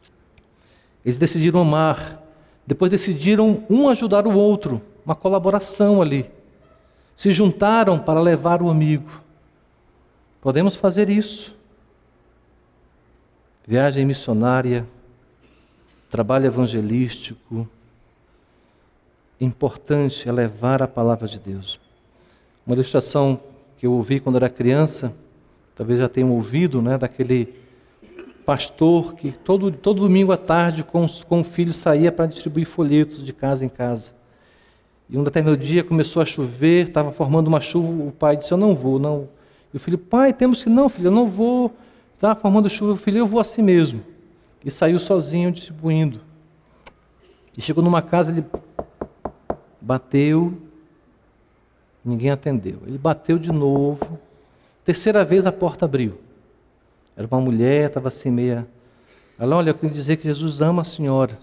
Eles 1.03 1.18
decidiram 1.18 1.62
amar, 1.62 2.24
depois 2.66 2.91
decidiram 2.91 3.64
um 3.70 3.89
ajudar 3.89 4.28
o 4.28 4.36
outro, 4.36 4.82
uma 5.06 5.16
colaboração 5.16 6.01
ali. 6.01 6.30
Se 7.16 7.32
juntaram 7.32 7.99
para 7.99 8.20
levar 8.20 8.62
o 8.62 8.70
amigo. 8.70 9.22
Podemos 10.41 10.76
fazer 10.76 11.10
isso. 11.10 11.56
Viagem 13.68 14.06
missionária, 14.06 14.86
trabalho 16.10 16.47
evangelístico. 16.47 17.68
Importante 19.39 20.28
é 20.28 20.32
levar 20.32 20.82
a 20.82 20.88
palavra 20.88 21.28
de 21.28 21.39
Deus. 21.39 21.80
Uma 22.66 22.74
ilustração 22.76 23.39
que 23.78 23.86
eu 23.86 23.93
ouvi 23.93 24.20
quando 24.20 24.38
era 24.38 24.49
criança, 24.49 25.14
talvez 25.76 25.99
já 25.99 26.10
tenham 26.10 26.32
ouvido, 26.32 26.82
né, 26.82 26.97
daquele 26.97 27.53
pastor 28.45 29.16
que 29.16 29.32
todo, 29.32 29.72
todo 29.72 30.01
domingo 30.01 30.32
à 30.32 30.38
tarde 30.38 30.84
com, 30.84 31.06
com 31.28 31.41
o 31.41 31.43
filho 31.43 31.74
saía 31.74 32.12
para 32.12 32.28
distribuir 32.28 32.68
folhetos 32.68 33.24
de 33.26 33.34
casa 33.34 33.66
em 33.66 33.70
casa. 33.70 34.14
E 35.10 35.18
um 35.18 35.24
determinado 35.24 35.62
dia 35.62 35.84
começou 35.84 36.22
a 36.22 36.26
chover, 36.26 36.88
estava 36.88 37.12
formando 37.12 37.47
uma 37.47 37.62
chuva, 37.62 37.88
o 38.08 38.12
pai 38.12 38.38
disse, 38.38 38.51
eu 38.51 38.58
não 38.58 38.76
vou, 38.76 38.99
não. 38.99 39.30
E 39.74 39.78
o 39.78 39.80
filho, 39.80 39.97
pai, 39.97 40.34
temos 40.34 40.64
que, 40.64 40.70
não 40.70 40.89
filho, 40.89 41.08
eu 41.08 41.12
não 41.12 41.28
vou, 41.28 41.72
está 42.14 42.36
formando 42.36 42.70
chuva, 42.70 42.93
o 42.93 42.97
filho, 42.97 43.20
eu 43.20 43.28
vou 43.28 43.39
assim 43.39 43.62
mesmo 43.62 44.16
e 44.66 44.72
saiu 44.72 44.97
sozinho 44.97 45.51
distribuindo. 45.51 46.20
E 47.56 47.62
chegou 47.62 47.84
numa 47.84 48.01
casa, 48.01 48.32
ele 48.32 48.43
bateu, 49.80 50.60
ninguém 52.03 52.32
atendeu. 52.32 52.82
Ele 52.88 52.97
bateu 52.97 53.38
de 53.38 53.51
novo, 53.51 54.20
terceira 54.84 55.24
vez 55.24 55.45
a 55.45 55.51
porta 55.51 55.86
abriu. 55.86 56.20
Era 57.16 57.28
uma 57.28 57.39
mulher, 57.39 57.88
estava 57.88 58.08
assim 58.08 58.32
meia. 58.32 58.68
Ela, 59.38 59.56
olha, 59.56 59.70
eu 59.70 59.76
quero 59.76 59.93
dizer 59.93 60.18
que 60.18 60.24
Jesus 60.24 60.62
ama 60.62 60.82
a 60.82 60.86
senhora. 60.86 61.38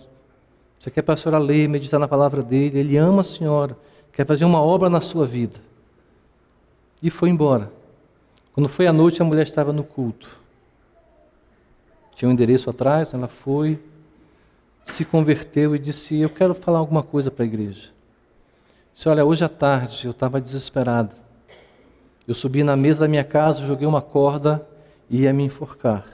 Você 0.82 0.90
quer 0.90 1.02
para 1.02 1.14
a 1.14 1.16
senhora 1.16 1.38
ler, 1.38 1.68
meditar 1.68 2.00
na 2.00 2.08
palavra 2.08 2.42
dele, 2.42 2.80
ele 2.80 2.96
ama 2.96 3.20
a 3.20 3.24
senhora, 3.24 3.76
quer 4.12 4.26
fazer 4.26 4.44
uma 4.44 4.60
obra 4.60 4.90
na 4.90 5.00
sua 5.00 5.24
vida. 5.24 5.60
E 7.00 7.08
foi 7.08 7.28
embora. 7.28 7.70
Quando 8.52 8.68
foi 8.68 8.88
à 8.88 8.92
noite, 8.92 9.22
a 9.22 9.24
mulher 9.24 9.44
estava 9.44 9.72
no 9.72 9.84
culto 9.84 10.42
tinha 12.22 12.28
um 12.28 12.32
endereço 12.32 12.70
atrás, 12.70 13.12
ela 13.14 13.26
foi, 13.26 13.78
se 14.84 15.04
converteu 15.04 15.74
e 15.74 15.78
disse: 15.78 16.20
Eu 16.20 16.28
quero 16.28 16.54
falar 16.54 16.78
alguma 16.78 17.02
coisa 17.02 17.30
para 17.30 17.44
a 17.44 17.46
igreja. 17.46 17.90
Disse: 18.94 19.08
Olha, 19.08 19.24
hoje 19.24 19.44
à 19.44 19.48
tarde 19.48 20.06
eu 20.06 20.12
estava 20.12 20.40
desesperada. 20.40 21.10
Eu 22.26 22.34
subi 22.34 22.62
na 22.62 22.76
mesa 22.76 23.00
da 23.00 23.08
minha 23.08 23.24
casa, 23.24 23.66
joguei 23.66 23.86
uma 23.86 24.00
corda 24.00 24.64
e 25.10 25.22
ia 25.22 25.32
me 25.32 25.42
enforcar. 25.42 26.06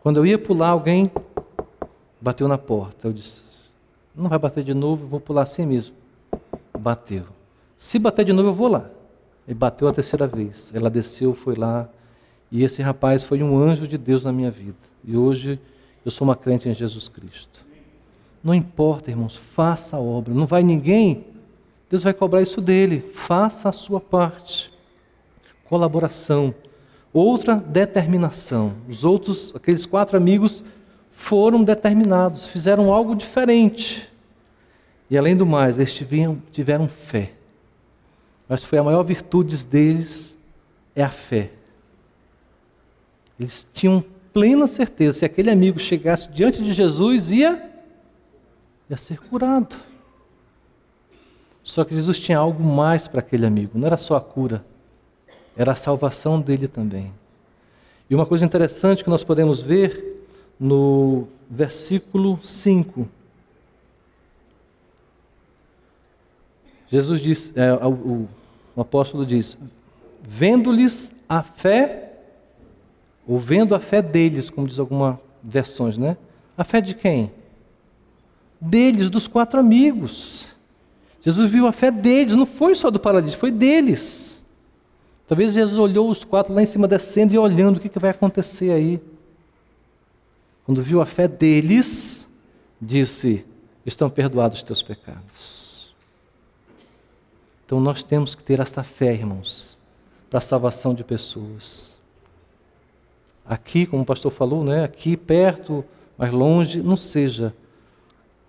Quando 0.00 0.16
eu 0.16 0.26
ia 0.26 0.38
pular, 0.38 0.70
alguém 0.70 1.08
bateu 2.20 2.48
na 2.48 2.58
porta. 2.58 3.06
Eu 3.06 3.12
disse: 3.12 3.51
Não 4.14 4.28
vai 4.28 4.38
bater 4.38 4.62
de 4.62 4.74
novo, 4.74 5.06
vou 5.06 5.20
pular 5.20 5.42
assim 5.42 5.64
mesmo. 5.64 5.94
Bateu. 6.78 7.24
Se 7.76 7.98
bater 7.98 8.24
de 8.24 8.32
novo, 8.32 8.50
eu 8.50 8.54
vou 8.54 8.68
lá. 8.68 8.84
E 9.46 9.54
bateu 9.54 9.88
a 9.88 9.92
terceira 9.92 10.26
vez. 10.26 10.70
Ela 10.74 10.90
desceu, 10.90 11.34
foi 11.34 11.54
lá. 11.54 11.88
E 12.50 12.62
esse 12.62 12.82
rapaz 12.82 13.22
foi 13.22 13.42
um 13.42 13.58
anjo 13.58 13.88
de 13.88 13.96
Deus 13.96 14.24
na 14.24 14.32
minha 14.32 14.50
vida. 14.50 14.76
E 15.04 15.16
hoje 15.16 15.58
eu 16.04 16.10
sou 16.10 16.26
uma 16.26 16.36
crente 16.36 16.68
em 16.68 16.74
Jesus 16.74 17.08
Cristo. 17.08 17.64
Não 18.42 18.54
importa, 18.54 19.10
irmãos, 19.10 19.36
faça 19.36 19.96
a 19.96 20.00
obra. 20.00 20.34
Não 20.34 20.46
vai 20.46 20.62
ninguém, 20.62 21.24
Deus 21.88 22.02
vai 22.02 22.12
cobrar 22.12 22.42
isso 22.42 22.60
dele. 22.60 23.10
Faça 23.14 23.68
a 23.68 23.72
sua 23.72 24.00
parte. 24.00 24.72
Colaboração. 25.68 26.54
Outra 27.12 27.56
determinação. 27.56 28.72
Os 28.88 29.04
outros, 29.04 29.52
aqueles 29.54 29.84
quatro 29.84 30.16
amigos, 30.16 30.64
foram 31.12 31.62
determinados, 31.62 32.46
fizeram 32.46 32.92
algo 32.92 33.14
diferente. 33.14 34.10
E 35.08 35.16
além 35.16 35.36
do 35.36 35.46
mais, 35.46 35.78
eles 35.78 35.94
tiveram, 35.94 36.42
tiveram 36.50 36.88
fé. 36.88 37.32
Mas 38.48 38.64
foi 38.64 38.78
a 38.78 38.82
maior 38.82 39.02
virtude 39.02 39.66
deles 39.66 40.36
é 40.96 41.02
a 41.02 41.10
fé. 41.10 41.50
Eles 43.38 43.66
tinham 43.72 44.04
plena 44.32 44.66
certeza, 44.66 45.18
se 45.18 45.24
aquele 45.24 45.50
amigo 45.50 45.78
chegasse 45.78 46.28
diante 46.30 46.62
de 46.62 46.72
Jesus, 46.72 47.30
ia, 47.30 47.70
ia 48.88 48.96
ser 48.96 49.18
curado. 49.18 49.76
Só 51.62 51.84
que 51.84 51.94
Jesus 51.94 52.18
tinha 52.18 52.38
algo 52.38 52.62
mais 52.62 53.06
para 53.06 53.20
aquele 53.20 53.46
amigo, 53.46 53.78
não 53.78 53.86
era 53.86 53.96
só 53.96 54.16
a 54.16 54.20
cura, 54.20 54.64
era 55.56 55.72
a 55.72 55.76
salvação 55.76 56.40
dele 56.40 56.66
também. 56.66 57.12
E 58.08 58.14
uma 58.14 58.26
coisa 58.26 58.44
interessante 58.44 59.04
que 59.04 59.10
nós 59.10 59.22
podemos 59.22 59.62
ver 59.62 60.11
no 60.62 61.26
versículo 61.50 62.38
5. 62.40 63.08
Jesus 66.88 67.20
diz, 67.20 67.52
é, 67.56 67.72
o, 67.74 68.28
o 68.76 68.80
apóstolo 68.80 69.26
diz: 69.26 69.58
vendo-lhes 70.22 71.10
a 71.28 71.42
fé 71.42 72.12
ou 73.26 73.40
vendo 73.40 73.74
a 73.74 73.80
fé 73.80 74.00
deles, 74.00 74.50
como 74.50 74.68
diz 74.68 74.78
algumas 74.78 75.16
versões, 75.42 75.98
né? 75.98 76.16
A 76.56 76.62
fé 76.62 76.80
de 76.80 76.94
quem? 76.94 77.32
Deles, 78.60 79.10
dos 79.10 79.26
quatro 79.26 79.58
amigos. 79.58 80.46
Jesus 81.22 81.50
viu 81.50 81.66
a 81.66 81.72
fé 81.72 81.90
deles, 81.90 82.36
não 82.36 82.46
foi 82.46 82.76
só 82.76 82.88
do 82.88 83.00
paralítico, 83.00 83.40
foi 83.40 83.50
deles. 83.50 84.40
Talvez 85.26 85.54
Jesus 85.54 85.76
olhou 85.76 86.08
os 86.08 86.22
quatro 86.22 86.54
lá 86.54 86.62
em 86.62 86.66
cima 86.66 86.86
descendo 86.86 87.34
e 87.34 87.38
olhando 87.38 87.78
o 87.78 87.80
que, 87.80 87.88
que 87.88 87.98
vai 87.98 88.10
acontecer 88.10 88.70
aí. 88.70 89.00
Quando 90.72 90.82
viu 90.82 91.02
a 91.02 91.04
fé 91.04 91.28
deles, 91.28 92.26
disse: 92.80 93.44
Estão 93.84 94.08
perdoados 94.08 94.56
os 94.56 94.62
teus 94.62 94.82
pecados. 94.82 95.94
Então 97.66 97.78
nós 97.78 98.02
temos 98.02 98.34
que 98.34 98.42
ter 98.42 98.58
esta 98.58 98.82
fé, 98.82 99.12
irmãos, 99.12 99.78
para 100.30 100.38
a 100.38 100.40
salvação 100.40 100.94
de 100.94 101.04
pessoas 101.04 101.92
aqui, 103.44 103.84
como 103.84 104.02
o 104.02 104.06
pastor 104.06 104.32
falou, 104.32 104.64
né? 104.64 104.82
aqui 104.82 105.14
perto, 105.14 105.84
mais 106.16 106.32
longe, 106.32 106.80
não 106.80 106.96
seja. 106.96 107.52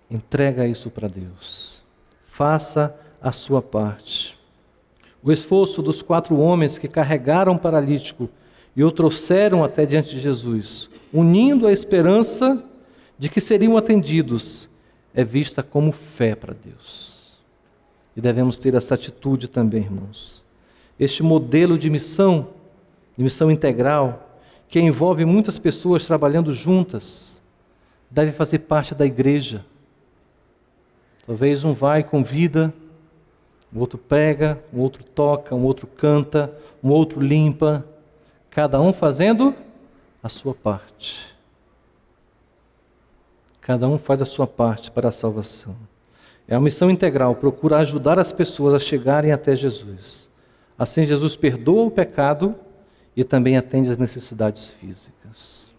Entrega 0.09 0.65
isso 0.65 0.89
para 0.89 1.09
Deus. 1.09 1.81
Faça 2.25 2.97
a 3.21 3.33
sua 3.33 3.61
parte. 3.61 4.39
O 5.21 5.29
esforço 5.29 5.81
dos 5.81 6.01
quatro 6.01 6.37
homens 6.37 6.77
que 6.77 6.87
carregaram 6.87 7.55
o 7.55 7.59
paralítico 7.59 8.29
e 8.77 8.81
o 8.81 8.91
trouxeram 8.93 9.61
até 9.61 9.85
diante 9.85 10.11
de 10.11 10.21
Jesus, 10.21 10.89
unindo 11.13 11.67
a 11.67 11.71
esperança 11.71 12.61
de 13.19 13.29
que 13.29 13.39
seriam 13.39 13.77
atendidos, 13.77 14.67
é 15.13 15.23
vista 15.23 15.61
como 15.61 15.91
fé 15.91 16.33
para 16.33 16.53
Deus. 16.53 17.37
E 18.17 18.21
devemos 18.21 18.57
ter 18.57 18.73
essa 18.73 18.95
atitude 18.95 19.47
também, 19.47 19.83
irmãos. 19.83 20.43
Este 20.99 21.21
modelo 21.21 21.77
de 21.77 21.89
missão, 21.89 22.49
de 23.15 23.23
missão 23.23 23.51
integral, 23.51 24.39
que 24.67 24.79
envolve 24.79 25.23
muitas 25.23 25.59
pessoas 25.59 26.05
trabalhando 26.07 26.51
juntas, 26.51 27.39
deve 28.09 28.31
fazer 28.31 28.59
parte 28.59 28.95
da 28.95 29.05
igreja. 29.05 29.63
Talvez 31.25 31.63
um 31.63 31.73
vai 31.73 32.03
convida, 32.03 32.73
o 33.73 33.79
outro 33.79 33.97
prega, 33.97 34.59
um 34.73 34.79
outro 34.79 35.03
toca, 35.03 35.55
um 35.55 35.63
outro 35.63 35.85
canta, 35.87 36.51
um 36.83 36.89
outro 36.89 37.21
limpa, 37.21 37.85
cada 38.49 38.81
um 38.81 38.91
fazendo 38.91 39.55
a 40.23 40.29
sua 40.29 40.55
parte. 40.55 41.35
Cada 43.59 43.87
um 43.87 43.97
faz 43.97 44.21
a 44.21 44.25
sua 44.25 44.47
parte 44.47 44.89
para 44.89 45.09
a 45.09 45.11
salvação. 45.11 45.75
É 46.47 46.55
uma 46.55 46.63
missão 46.63 46.89
integral, 46.89 47.35
procura 47.35 47.77
ajudar 47.77 48.17
as 48.17 48.31
pessoas 48.31 48.73
a 48.73 48.79
chegarem 48.79 49.31
até 49.31 49.55
Jesus. 49.55 50.29
Assim, 50.79 51.05
Jesus 51.05 51.35
perdoa 51.35 51.85
o 51.85 51.91
pecado 51.91 52.55
e 53.15 53.23
também 53.23 53.57
atende 53.57 53.91
às 53.91 53.97
necessidades 53.97 54.69
físicas. 54.69 55.71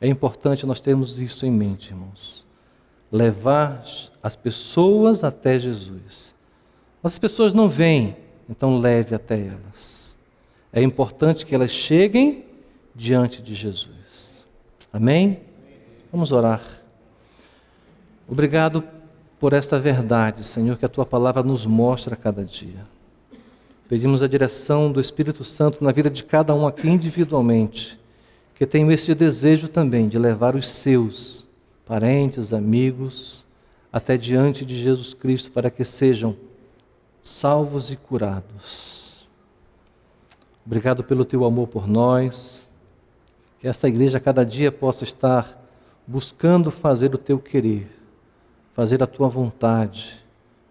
É 0.00 0.06
importante 0.06 0.66
nós 0.66 0.80
termos 0.80 1.18
isso 1.18 1.46
em 1.46 1.50
mente, 1.50 1.90
irmãos. 1.90 2.44
Levar 3.10 3.84
as 4.22 4.36
pessoas 4.36 5.24
até 5.24 5.58
Jesus. 5.58 6.34
As 7.02 7.18
pessoas 7.18 7.52
não 7.52 7.68
vêm, 7.68 8.16
então 8.48 8.78
leve 8.78 9.14
até 9.14 9.38
elas. 9.38 10.16
É 10.72 10.82
importante 10.82 11.44
que 11.44 11.54
elas 11.54 11.70
cheguem 11.70 12.44
diante 12.94 13.42
de 13.42 13.54
Jesus. 13.54 14.44
Amém? 14.92 15.40
Vamos 16.10 16.32
orar. 16.32 16.60
Obrigado 18.28 18.84
por 19.40 19.52
esta 19.52 19.78
verdade, 19.78 20.44
Senhor, 20.44 20.78
que 20.78 20.84
a 20.84 20.88
tua 20.88 21.04
palavra 21.04 21.42
nos 21.42 21.66
mostra 21.66 22.14
a 22.14 22.16
cada 22.16 22.44
dia. 22.44 22.86
Pedimos 23.88 24.22
a 24.22 24.28
direção 24.28 24.90
do 24.90 25.00
Espírito 25.00 25.44
Santo 25.44 25.82
na 25.82 25.92
vida 25.92 26.08
de 26.08 26.24
cada 26.24 26.54
um 26.54 26.66
aqui 26.66 26.88
individualmente, 26.88 27.98
que 28.54 28.64
tenha 28.64 28.92
este 28.92 29.14
desejo 29.14 29.68
também 29.68 30.08
de 30.08 30.18
levar 30.18 30.54
os 30.54 30.68
seus 30.68 31.46
parentes, 31.84 32.52
amigos, 32.52 33.44
até 33.92 34.16
diante 34.16 34.64
de 34.64 34.80
Jesus 34.80 35.12
Cristo 35.12 35.50
para 35.50 35.70
que 35.70 35.84
sejam 35.84 36.36
salvos 37.22 37.90
e 37.90 37.96
curados. 37.96 39.28
Obrigado 40.64 41.04
pelo 41.04 41.24
teu 41.24 41.44
amor 41.44 41.68
por 41.68 41.86
nós. 41.86 42.66
Que 43.62 43.68
esta 43.68 43.86
igreja 43.86 44.18
cada 44.18 44.44
dia 44.44 44.72
possa 44.72 45.04
estar 45.04 45.56
buscando 46.04 46.68
fazer 46.68 47.14
o 47.14 47.16
teu 47.16 47.38
querer, 47.38 47.88
fazer 48.74 49.00
a 49.04 49.06
tua 49.06 49.28
vontade, 49.28 50.20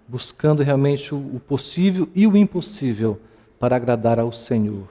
buscando 0.05 0.61
realmente 0.61 1.15
o 1.15 1.39
possível 1.47 2.09
e 2.13 2.27
o 2.27 2.35
impossível 2.35 3.17
para 3.57 3.77
agradar 3.77 4.19
ao 4.19 4.29
Senhor. 4.33 4.89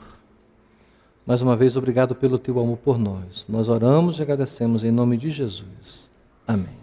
Mais 1.26 1.42
uma 1.42 1.54
vez, 1.54 1.76
obrigado 1.76 2.14
pelo 2.14 2.38
teu 2.38 2.58
amor 2.58 2.78
por 2.78 2.98
nós. 2.98 3.44
Nós 3.46 3.68
oramos 3.68 4.18
e 4.18 4.22
agradecemos 4.22 4.82
em 4.82 4.90
nome 4.90 5.18
de 5.18 5.28
Jesus. 5.28 6.10
Amém. 6.48 6.80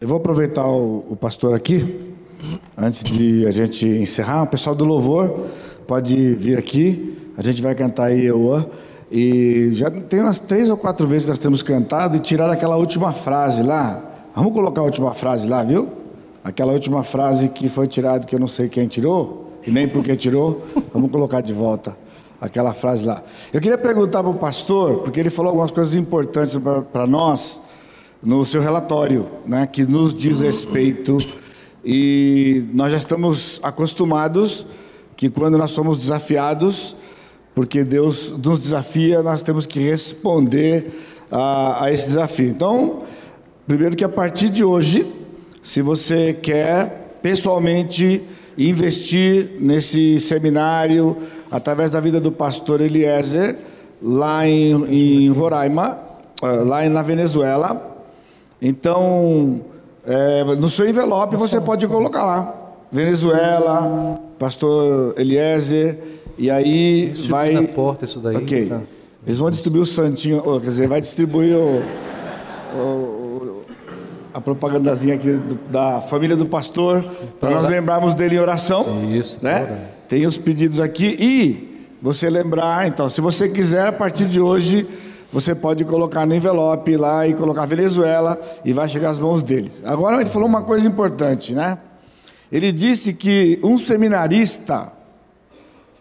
Eu 0.00 0.08
vou 0.08 0.16
aproveitar 0.16 0.66
o, 0.66 1.12
o 1.12 1.14
pastor 1.14 1.54
aqui, 1.54 2.12
antes 2.76 3.04
de 3.04 3.46
a 3.46 3.52
gente 3.52 3.86
encerrar. 3.86 4.42
O 4.42 4.46
pessoal 4.48 4.74
do 4.74 4.84
louvor 4.84 5.46
pode 5.86 6.34
vir 6.34 6.58
aqui. 6.58 7.16
A 7.36 7.42
gente 7.44 7.62
vai 7.62 7.72
cantar 7.72 8.06
aí 8.06 8.26
Euã. 8.26 8.66
E 9.10 9.70
já 9.72 9.90
tem 9.90 10.20
umas 10.20 10.40
três 10.40 10.68
ou 10.68 10.76
quatro 10.76 11.06
vezes 11.06 11.24
que 11.24 11.30
nós 11.30 11.38
temos 11.38 11.62
cantado 11.62 12.16
e 12.16 12.20
tirar 12.20 12.50
aquela 12.50 12.76
última 12.76 13.12
frase 13.12 13.62
lá. 13.62 14.02
Vamos 14.34 14.52
colocar 14.52 14.80
a 14.80 14.84
última 14.84 15.14
frase 15.14 15.48
lá, 15.48 15.62
viu? 15.62 15.88
Aquela 16.42 16.72
última 16.72 17.02
frase 17.02 17.48
que 17.48 17.68
foi 17.68 17.86
tirada, 17.86 18.26
que 18.26 18.34
eu 18.34 18.40
não 18.40 18.48
sei 18.48 18.68
quem 18.68 18.86
tirou, 18.86 19.52
e 19.66 19.70
nem 19.70 19.88
por 19.88 20.02
que 20.02 20.14
tirou. 20.16 20.62
Vamos 20.92 21.10
colocar 21.10 21.40
de 21.40 21.52
volta 21.52 21.96
aquela 22.40 22.74
frase 22.74 23.06
lá. 23.06 23.22
Eu 23.52 23.60
queria 23.60 23.78
perguntar 23.78 24.22
para 24.22 24.30
o 24.30 24.34
pastor, 24.34 24.98
porque 24.98 25.20
ele 25.20 25.30
falou 25.30 25.50
algumas 25.50 25.70
coisas 25.70 25.94
importantes 25.94 26.56
para 26.92 27.06
nós 27.06 27.60
no 28.22 28.44
seu 28.44 28.60
relatório, 28.60 29.26
né, 29.46 29.66
que 29.66 29.84
nos 29.84 30.12
diz 30.12 30.38
respeito. 30.38 31.18
E 31.84 32.66
nós 32.74 32.90
já 32.90 32.98
estamos 32.98 33.60
acostumados 33.62 34.66
que 35.16 35.30
quando 35.30 35.56
nós 35.56 35.70
somos 35.70 35.98
desafiados, 35.98 36.96
porque 37.56 37.82
Deus 37.82 38.32
nos 38.32 38.58
desafia, 38.58 39.22
nós 39.22 39.40
temos 39.40 39.64
que 39.64 39.80
responder 39.80 40.92
a, 41.32 41.84
a 41.84 41.90
esse 41.90 42.08
desafio. 42.08 42.50
Então, 42.50 43.00
primeiro 43.66 43.96
que 43.96 44.04
a 44.04 44.10
partir 44.10 44.50
de 44.50 44.62
hoje, 44.62 45.10
se 45.62 45.80
você 45.80 46.34
quer 46.34 47.16
pessoalmente 47.22 48.22
investir 48.58 49.52
nesse 49.58 50.20
seminário 50.20 51.16
através 51.50 51.90
da 51.90 51.98
vida 51.98 52.20
do 52.20 52.30
pastor 52.30 52.82
Eliezer, 52.82 53.56
lá 54.02 54.46
em, 54.46 55.24
em 55.24 55.30
Roraima, 55.30 55.98
eh, 56.42 56.46
lá 56.46 56.86
na 56.90 57.00
Venezuela, 57.00 58.04
então, 58.60 59.62
é, 60.06 60.44
no 60.44 60.68
seu 60.68 60.86
envelope 60.86 61.36
você 61.36 61.58
pode 61.58 61.86
colocar 61.86 62.22
lá. 62.22 62.54
Venezuela, 62.92 64.20
pastor 64.38 65.14
Eliezer, 65.18 66.16
e 66.38 66.50
aí 66.50 67.14
vai. 67.28 67.52
Na 67.52 67.68
porta 67.68 68.04
isso 68.04 68.20
daí. 68.20 68.36
Ok. 68.36 68.66
Tá. 68.66 68.80
Eles 69.26 69.38
vão 69.38 69.50
distribuir 69.50 69.82
o 69.82 69.86
santinho, 69.86 70.42
quer 70.60 70.68
dizer, 70.68 70.86
vai 70.86 71.00
distribuir 71.00 71.56
o, 71.56 71.82
o, 72.76 73.62
a 74.32 74.40
propagandazinha 74.40 75.14
aqui 75.14 75.32
do, 75.32 75.56
da 75.70 76.00
família 76.00 76.36
do 76.36 76.46
pastor, 76.46 77.04
para 77.40 77.50
nós 77.50 77.66
lembrarmos 77.66 78.14
dele 78.14 78.36
em 78.36 78.38
oração. 78.38 79.10
Isso. 79.10 79.38
Né? 79.42 79.88
Tem 80.08 80.24
os 80.26 80.38
pedidos 80.38 80.78
aqui 80.78 81.16
e 81.18 81.88
você 82.00 82.30
lembrar, 82.30 82.86
então, 82.86 83.10
se 83.10 83.20
você 83.20 83.48
quiser, 83.48 83.88
a 83.88 83.92
partir 83.92 84.26
de 84.26 84.40
hoje 84.40 84.86
você 85.32 85.54
pode 85.54 85.84
colocar 85.84 86.24
no 86.24 86.34
envelope 86.34 86.96
lá 86.96 87.26
e 87.26 87.34
colocar 87.34 87.66
Venezuela 87.66 88.40
e 88.64 88.72
vai 88.72 88.88
chegar 88.88 89.10
às 89.10 89.18
mãos 89.18 89.42
deles. 89.42 89.82
Agora 89.84 90.20
ele 90.20 90.30
falou 90.30 90.48
uma 90.48 90.62
coisa 90.62 90.86
importante, 90.86 91.52
né? 91.52 91.78
Ele 92.50 92.70
disse 92.70 93.12
que 93.12 93.58
um 93.62 93.76
seminarista 93.76 94.92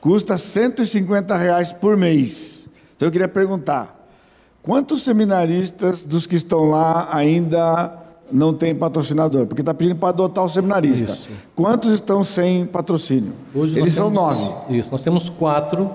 custa 0.06 0.38
150 0.38 1.36
reais 1.36 1.74
por 1.74 1.98
mês. 1.98 2.70
Então 2.96 3.08
eu 3.08 3.12
queria 3.12 3.28
perguntar: 3.28 4.08
quantos 4.62 5.02
seminaristas 5.02 6.06
dos 6.06 6.28
que 6.28 6.36
estão 6.36 6.66
lá 6.66 7.10
ainda 7.12 7.92
não 8.32 8.54
têm 8.54 8.76
patrocinador? 8.76 9.48
Porque 9.48 9.64
está 9.64 9.74
pedindo 9.74 9.96
para 9.96 10.10
adotar 10.10 10.46
o 10.46 10.50
seminarista. 10.50 11.12
Isso. 11.12 11.28
Quantos 11.56 11.92
estão 11.92 12.24
sem 12.24 12.68
patrocínio? 12.68 13.34
Hoje 13.52 13.80
Eles 13.80 13.96
são 13.96 14.12
temos, 14.12 14.38
nove. 14.38 14.78
Isso, 14.78 14.92
nós 14.92 15.02
temos 15.02 15.28
quatro 15.28 15.90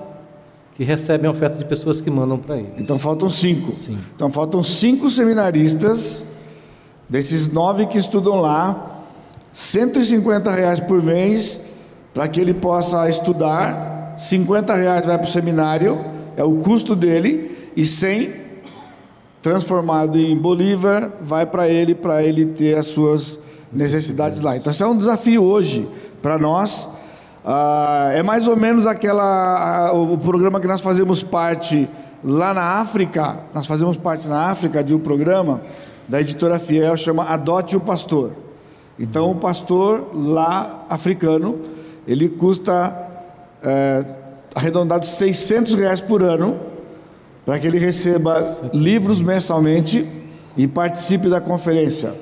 que 0.75 0.83
recebem 0.83 1.29
oferta 1.29 1.57
de 1.57 1.63
pessoas 1.63 2.01
que 2.01 2.09
mandam 2.09 2.37
para 2.37 2.57
ele. 2.57 2.73
Então 2.77 2.99
faltam 2.99 3.29
cinco. 3.29 3.71
Sim. 3.71 3.97
Então 4.13 4.29
faltam 4.29 4.61
cinco 4.61 5.09
seminaristas, 5.09 6.25
desses 7.07 7.49
nove 7.49 7.85
que 7.85 7.97
estudam 7.97 8.41
lá, 8.41 9.03
150 9.53 10.51
reais 10.51 10.81
por 10.81 11.01
mês, 11.01 11.61
para 12.13 12.27
que 12.27 12.41
ele 12.41 12.53
possa 12.53 13.09
estudar. 13.09 13.90
50 14.17 14.75
reais 14.75 15.05
vai 15.05 15.17
para 15.17 15.27
o 15.27 15.29
seminário, 15.29 16.03
é 16.35 16.43
o 16.43 16.55
custo 16.55 16.95
dele, 16.95 17.57
e 17.75 17.85
100 17.85 18.41
transformado 19.41 20.19
em 20.19 20.37
Bolívar 20.37 21.11
vai 21.21 21.45
para 21.45 21.67
ele, 21.67 21.95
para 21.95 22.23
ele 22.23 22.45
ter 22.45 22.77
as 22.77 22.87
suas 22.87 23.39
necessidades 23.71 24.41
lá. 24.41 24.55
Então, 24.55 24.71
isso 24.71 24.83
é 24.83 24.87
um 24.87 24.97
desafio 24.97 25.43
hoje 25.43 25.87
para 26.21 26.37
nós 26.37 26.87
ah, 27.43 28.11
é 28.13 28.21
mais 28.21 28.47
ou 28.47 28.55
menos 28.55 28.85
aquela 28.85 29.91
o 29.93 30.17
programa 30.17 30.59
que 30.59 30.67
nós 30.67 30.79
fazemos 30.79 31.23
parte 31.23 31.89
lá 32.23 32.53
na 32.53 32.79
África. 32.79 33.37
Nós 33.53 33.65
fazemos 33.65 33.97
parte 33.97 34.27
na 34.27 34.49
África 34.49 34.83
de 34.83 34.93
um 34.93 34.99
programa 34.99 35.61
da 36.07 36.21
editora 36.21 36.59
Fiel 36.59 36.95
chama 36.95 37.23
Adote 37.23 37.75
o 37.75 37.79
Pastor. 37.79 38.33
Então 38.99 39.31
o 39.31 39.35
pastor 39.35 40.09
lá 40.13 40.85
africano 40.87 41.59
ele 42.07 42.29
custa 42.29 43.10
é, 43.63 44.05
arredondado 44.53 45.05
600 45.05 45.75
reais 45.75 46.01
por 46.01 46.23
ano 46.23 46.59
para 47.45 47.59
que 47.59 47.67
ele 47.67 47.79
receba 47.79 48.59
livros 48.73 49.21
mensalmente 49.21 50.07
e 50.55 50.67
participe 50.67 51.29
da 51.29 51.41
conferência. 51.41 52.13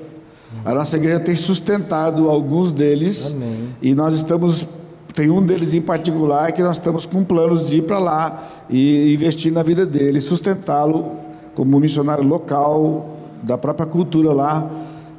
A 0.66 0.74
nossa 0.74 0.98
igreja 0.98 1.20
tem 1.20 1.36
sustentado 1.36 2.30
alguns 2.30 2.72
deles 2.72 3.32
Amém. 3.32 3.70
e 3.82 3.94
nós 3.94 4.16
estamos 4.16 4.68
tem 5.14 5.30
um 5.30 5.44
deles 5.44 5.74
em 5.74 5.82
particular 5.82 6.52
que 6.52 6.62
nós 6.62 6.78
estamos 6.78 7.06
com 7.06 7.24
planos 7.24 7.68
de 7.68 7.80
ir 7.80 7.82
para 7.82 8.00
lá 8.00 8.50
e 8.70 9.14
investir 9.14 9.52
na 9.52 9.64
vida 9.64 9.86
dele, 9.86 10.22
sustentá-lo 10.22 11.12
como 11.56 11.80
missionário 11.80 12.24
local 12.24 13.18
da 13.44 13.58
própria 13.58 13.86
cultura 13.86 14.32
lá. 14.32 14.70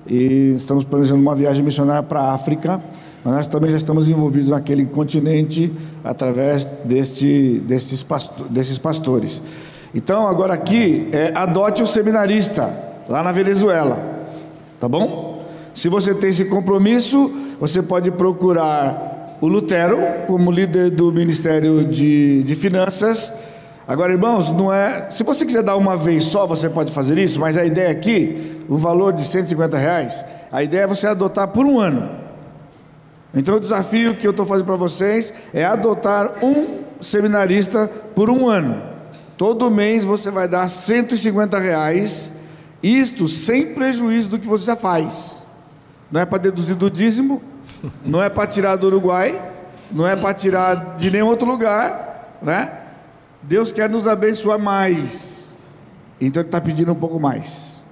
E 0.07 0.55
estamos 0.57 0.85
planejando 0.85 1.21
uma 1.21 1.35
viagem 1.35 1.62
missionária 1.62 2.03
para 2.03 2.21
a 2.21 2.33
África, 2.33 2.81
mas 3.25 3.35
nós 3.35 3.47
também 3.47 3.71
já 3.71 3.77
estamos 3.77 4.09
envolvidos 4.09 4.49
naquele 4.49 4.85
continente 4.87 5.71
através 6.03 6.64
deste, 6.85 7.62
destes, 7.66 8.03
pastor, 8.03 8.49
desses 8.49 8.79
pastores. 8.79 9.43
Então, 9.95 10.27
agora 10.27 10.55
aqui, 10.55 11.09
é, 11.12 11.33
adote 11.35 11.83
o 11.83 11.87
seminarista 11.87 12.71
lá 13.09 13.23
na 13.23 13.33
Venezuela, 13.33 14.25
tá 14.79 14.89
bom? 14.89 15.45
Se 15.75 15.89
você 15.89 16.14
tem 16.14 16.31
esse 16.31 16.45
compromisso, 16.47 17.31
você 17.61 17.83
pode 17.83 18.11
procurar 18.11 19.37
o 19.41 19.49
Lutero 19.49 19.99
como 20.27 20.51
líder 20.51 20.91
do 20.91 21.12
Ministério 21.12 21.85
de, 21.85 22.43
de 22.43 22.55
Finanças. 22.55 23.33
Agora, 23.87 24.12
irmãos, 24.12 24.51
não 24.51 24.73
é. 24.73 25.11
Se 25.11 25.25
você 25.25 25.45
quiser 25.45 25.62
dar 25.62 25.77
uma 25.77 25.97
vez 25.97 26.25
só, 26.25 26.47
você 26.47 26.68
pode 26.68 26.93
fazer 26.93 27.18
isso, 27.18 27.41
mas 27.41 27.57
a 27.57 27.64
ideia 27.64 27.91
aqui, 27.91 28.64
o 28.68 28.77
valor 28.77 29.12
de 29.12 29.25
150 29.25 29.77
reais, 29.77 30.25
a 30.53 30.62
ideia 30.62 30.83
é 30.83 30.87
você 30.87 31.07
adotar 31.07 31.49
por 31.49 31.66
um 31.66 31.81
ano. 31.81 32.20
Então, 33.35 33.57
o 33.57 33.61
desafio 33.61 34.16
que 34.16 34.26
eu 34.26 34.33
estou 34.33 34.45
fazendo 34.45 34.66
para 34.66 34.76
vocês 34.76 35.33
é 35.55 35.64
adotar 35.64 36.45
um 36.45 36.81
seminarista 37.01 37.89
por 38.14 38.28
um 38.28 38.49
ano. 38.49 38.83
Todo 39.37 39.70
mês 39.70 40.05
você 40.05 40.31
vai 40.31 40.47
dar 40.47 40.68
150 40.68 41.59
reais, 41.59 42.33
isto 42.83 43.28
sem 43.28 43.74
prejuízo 43.74 44.31
do 44.31 44.39
que 44.39 44.47
você 44.47 44.66
já 44.66 44.76
faz. 44.76 45.47
Não 46.11 46.20
é 46.20 46.26
para 46.26 46.39
deduzir 46.39 46.74
do 46.74 46.91
dízimo, 46.91 47.41
não 48.05 48.22
é 48.22 48.28
para 48.28 48.47
tirar 48.47 48.76
do 48.76 48.89
Uruguai, 48.89 49.41
não 49.91 50.07
é 50.07 50.16
para 50.16 50.35
tirar 50.35 50.97
de 50.97 51.11
nenhum 51.11 51.26
outro 51.26 51.49
lugar, 51.49 52.39
né? 52.43 52.72
Deus 53.43 53.72
quer 53.72 53.89
nos 53.89 54.07
abençoar 54.07 54.59
mais, 54.59 55.57
então 56.20 56.43
Ele 56.43 56.49
está 56.49 56.61
pedindo 56.61 56.93
um 56.93 56.97
pouco 56.97 57.18
mais, 57.18 57.83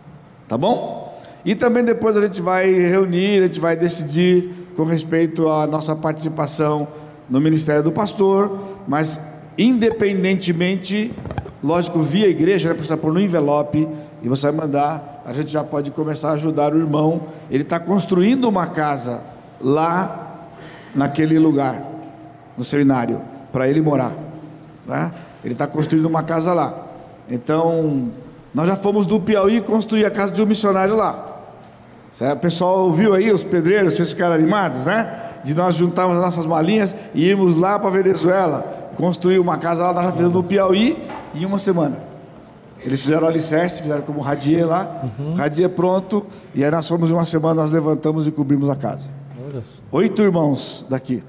tá 0.47 0.59
bom? 0.59 1.19
E 1.45 1.55
também 1.55 1.83
depois 1.83 2.17
a 2.17 2.21
gente 2.21 2.43
vai 2.43 2.71
reunir, 2.71 3.39
a 3.39 3.47
gente 3.47 3.61
vai 3.61 3.75
decidir 3.75 4.53
com 4.79 4.85
respeito 4.85 5.49
à 5.49 5.67
nossa 5.67 5.97
participação 5.97 6.87
no 7.29 7.41
ministério 7.41 7.83
do 7.83 7.91
pastor, 7.91 8.57
mas 8.87 9.19
independentemente, 9.59 11.13
lógico, 11.61 12.01
via 12.01 12.29
igreja, 12.29 12.69
né, 12.69 12.75
precisa 12.75 12.97
pôr 12.97 13.13
no 13.13 13.21
envelope 13.21 13.89
e 14.23 14.29
você 14.29 14.53
vai 14.53 14.67
mandar, 14.67 15.25
a 15.27 15.33
gente 15.33 15.51
já 15.51 15.65
pode 15.65 15.91
começar 15.91 16.29
a 16.29 16.33
ajudar 16.35 16.73
o 16.73 16.79
irmão. 16.79 17.23
Ele 17.51 17.65
está 17.65 17.81
construindo 17.81 18.45
uma 18.49 18.69
casa 18.69 19.21
lá 19.61 20.47
naquele 20.95 21.41
lugar, 21.41 21.83
no 22.57 22.63
seminário, 22.65 23.21
para 23.53 23.69
ele 23.69 23.83
morar. 23.83 24.15
Né? 24.87 25.13
Ele 25.43 25.55
está 25.55 25.67
construindo 25.67 26.07
uma 26.07 26.23
casa 26.23 26.53
lá. 26.53 26.87
Então, 27.29 28.11
nós 28.55 28.69
já 28.69 28.77
fomos 28.77 29.07
do 29.07 29.19
Piauí 29.19 29.61
construir 29.61 30.05
a 30.05 30.11
casa 30.11 30.33
de 30.33 30.41
um 30.41 30.47
missionário 30.47 30.95
lá. 30.95 31.28
O 32.21 32.37
pessoal 32.37 32.81
ouviu 32.81 33.15
aí, 33.15 33.31
os 33.31 33.45
pedreiros, 33.45 33.95
vocês 33.95 34.11
ficaram 34.11 34.35
animados, 34.35 34.85
né? 34.85 35.09
De 35.45 35.55
nós 35.55 35.77
juntarmos 35.77 36.17
as 36.17 36.23
nossas 36.23 36.47
malinhas 36.47 36.95
e 37.15 37.25
irmos 37.25 37.55
lá 37.55 37.79
para 37.79 37.89
a 37.89 37.93
Venezuela, 37.93 38.91
construir 38.97 39.39
uma 39.39 39.57
casa 39.57 39.85
lá, 39.85 39.93
nós 39.93 40.05
já 40.07 40.13
fizemos 40.13 40.35
no 40.35 40.43
Piauí 40.43 40.99
em 41.35 41.45
uma 41.45 41.59
semana. 41.59 41.97
Eles 42.85 43.01
fizeram 43.01 43.25
o 43.25 43.27
alicerce, 43.29 43.83
fizeram 43.83 44.03
como 44.03 44.21
radier 44.21 44.67
lá, 44.67 45.03
uhum. 45.19 45.35
radier 45.35 45.69
pronto, 45.69 46.27
e 46.55 46.65
aí 46.65 46.71
nós 46.71 46.89
fomos 46.89 47.11
em 47.11 47.15
uma 47.15 47.25
semana, 47.25 47.63
nós 47.63 47.71
levantamos 47.71 48.27
e 48.27 48.33
cobrimos 48.33 48.69
a 48.69 48.77
casa. 48.77 49.09
Oito 49.93 50.23
irmãos 50.23 50.85
daqui. 50.89 51.23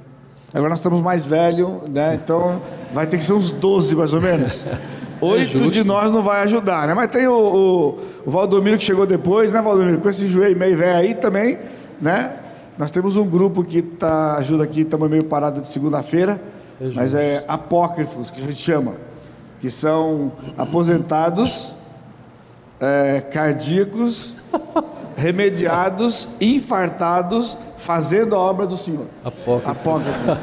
Agora 0.53 0.69
nós 0.69 0.79
estamos 0.79 1.01
mais 1.01 1.25
velhos, 1.25 1.71
né? 1.89 2.15
Então 2.15 2.61
vai 2.93 3.05
ter 3.05 3.17
que 3.17 3.23
ser 3.23 3.33
uns 3.33 3.51
doze 3.51 3.95
mais 3.95 4.13
ou 4.13 4.21
menos. 4.21 4.65
Oito 5.22 5.63
é 5.63 5.67
de 5.67 5.84
nós 5.84 6.11
não 6.11 6.22
vai 6.22 6.41
ajudar, 6.43 6.88
né? 6.88 6.93
Mas 6.93 7.07
tem 7.07 7.28
o, 7.28 7.97
o, 8.26 8.30
Valdomiro 8.30 8.78
que 8.78 8.84
chegou 8.84 9.05
depois, 9.05 9.51
né, 9.51 9.61
Valdomiro? 9.61 9.99
Com 9.99 10.09
esse 10.09 10.28
joelho 10.28 10.57
meio 10.57 10.78
velho 10.78 10.97
aí 10.97 11.13
também, 11.13 11.59
né? 12.01 12.38
Nós 12.78 12.91
temos 12.91 13.17
um 13.17 13.28
grupo 13.28 13.63
que 13.63 13.82
tá, 13.82 14.36
ajuda 14.36 14.63
aqui, 14.63 14.82
estamos 14.82 15.09
meio 15.09 15.26
parado 15.26 15.61
de 15.61 15.67
segunda-feira, 15.67 16.41
é 16.80 16.88
mas 16.95 17.13
é 17.13 17.43
apócrifos, 17.47 18.32
que 18.32 18.41
a 18.41 18.45
gente 18.45 18.61
chama, 18.61 18.93
que 19.59 19.70
são 19.70 20.32
aposentados, 20.57 21.76
é, 22.80 23.20
cardíacos, 23.20 24.34
remediados, 25.17 26.30
infartados, 26.39 27.57
fazendo 27.78 28.36
a 28.36 28.39
obra 28.39 28.65
do 28.65 28.78
Senhor. 28.78 29.07
Apócrifos. 29.26 29.70
Apócrifos. 29.70 30.39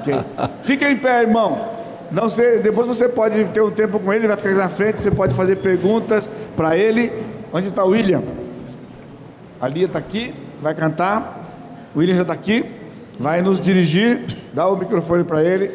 okay. 0.00 0.20
Fica 0.62 0.90
em 0.90 0.96
pé, 0.96 1.22
irmão. 1.22 1.77
Não 2.10 2.28
sei, 2.28 2.60
depois 2.60 2.86
você 2.86 3.08
pode 3.08 3.44
ter 3.46 3.60
um 3.60 3.70
tempo 3.70 4.00
com 4.00 4.12
ele, 4.12 4.26
vai 4.26 4.36
ficar 4.36 4.54
na 4.54 4.68
frente, 4.68 5.00
você 5.00 5.10
pode 5.10 5.34
fazer 5.34 5.56
perguntas 5.56 6.30
para 6.56 6.76
ele. 6.76 7.12
Onde 7.52 7.68
está 7.68 7.84
o 7.84 7.90
William? 7.90 8.22
A 9.60 9.68
Lia 9.68 9.86
está 9.86 9.98
aqui, 9.98 10.34
vai 10.62 10.74
cantar. 10.74 11.90
O 11.94 11.98
William 11.98 12.14
já 12.14 12.22
está 12.22 12.32
aqui, 12.32 12.64
vai 13.18 13.42
nos 13.42 13.60
dirigir. 13.60 14.22
Dá 14.54 14.66
o 14.66 14.76
microfone 14.76 15.24
para 15.24 15.42
ele. 15.42 15.70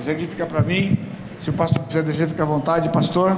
Esse 0.00 0.10
aqui 0.10 0.26
fica 0.26 0.44
para 0.44 0.60
mim. 0.60 0.98
Se 1.40 1.50
o 1.50 1.52
pastor 1.52 1.84
quiser 1.84 2.02
descer, 2.02 2.28
fica 2.28 2.42
à 2.42 2.46
vontade, 2.46 2.88
pastor. 2.88 3.36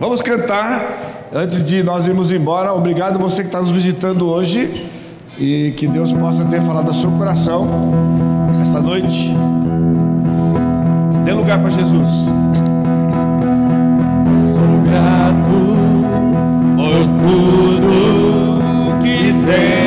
Vamos 0.00 0.20
cantar 0.20 1.28
antes 1.32 1.62
de 1.62 1.82
nós 1.82 2.06
irmos 2.06 2.32
embora. 2.32 2.72
Obrigado 2.72 3.18
você 3.18 3.42
que 3.42 3.48
está 3.48 3.60
nos 3.60 3.70
visitando 3.70 4.28
hoje 4.28 4.97
e 5.40 5.72
que 5.76 5.86
Deus 5.86 6.12
possa 6.12 6.44
ter 6.44 6.60
falado 6.62 6.88
ao 6.88 6.94
seu 6.94 7.10
coração 7.12 7.68
esta 8.60 8.80
noite. 8.80 9.34
Dê 11.24 11.32
lugar 11.32 11.60
para 11.60 11.70
Jesus. 11.70 12.12
Sou 14.52 14.82
grato 14.84 15.78
por 16.76 17.00
tudo 17.22 18.98
que 19.02 19.32
tem. 19.46 19.77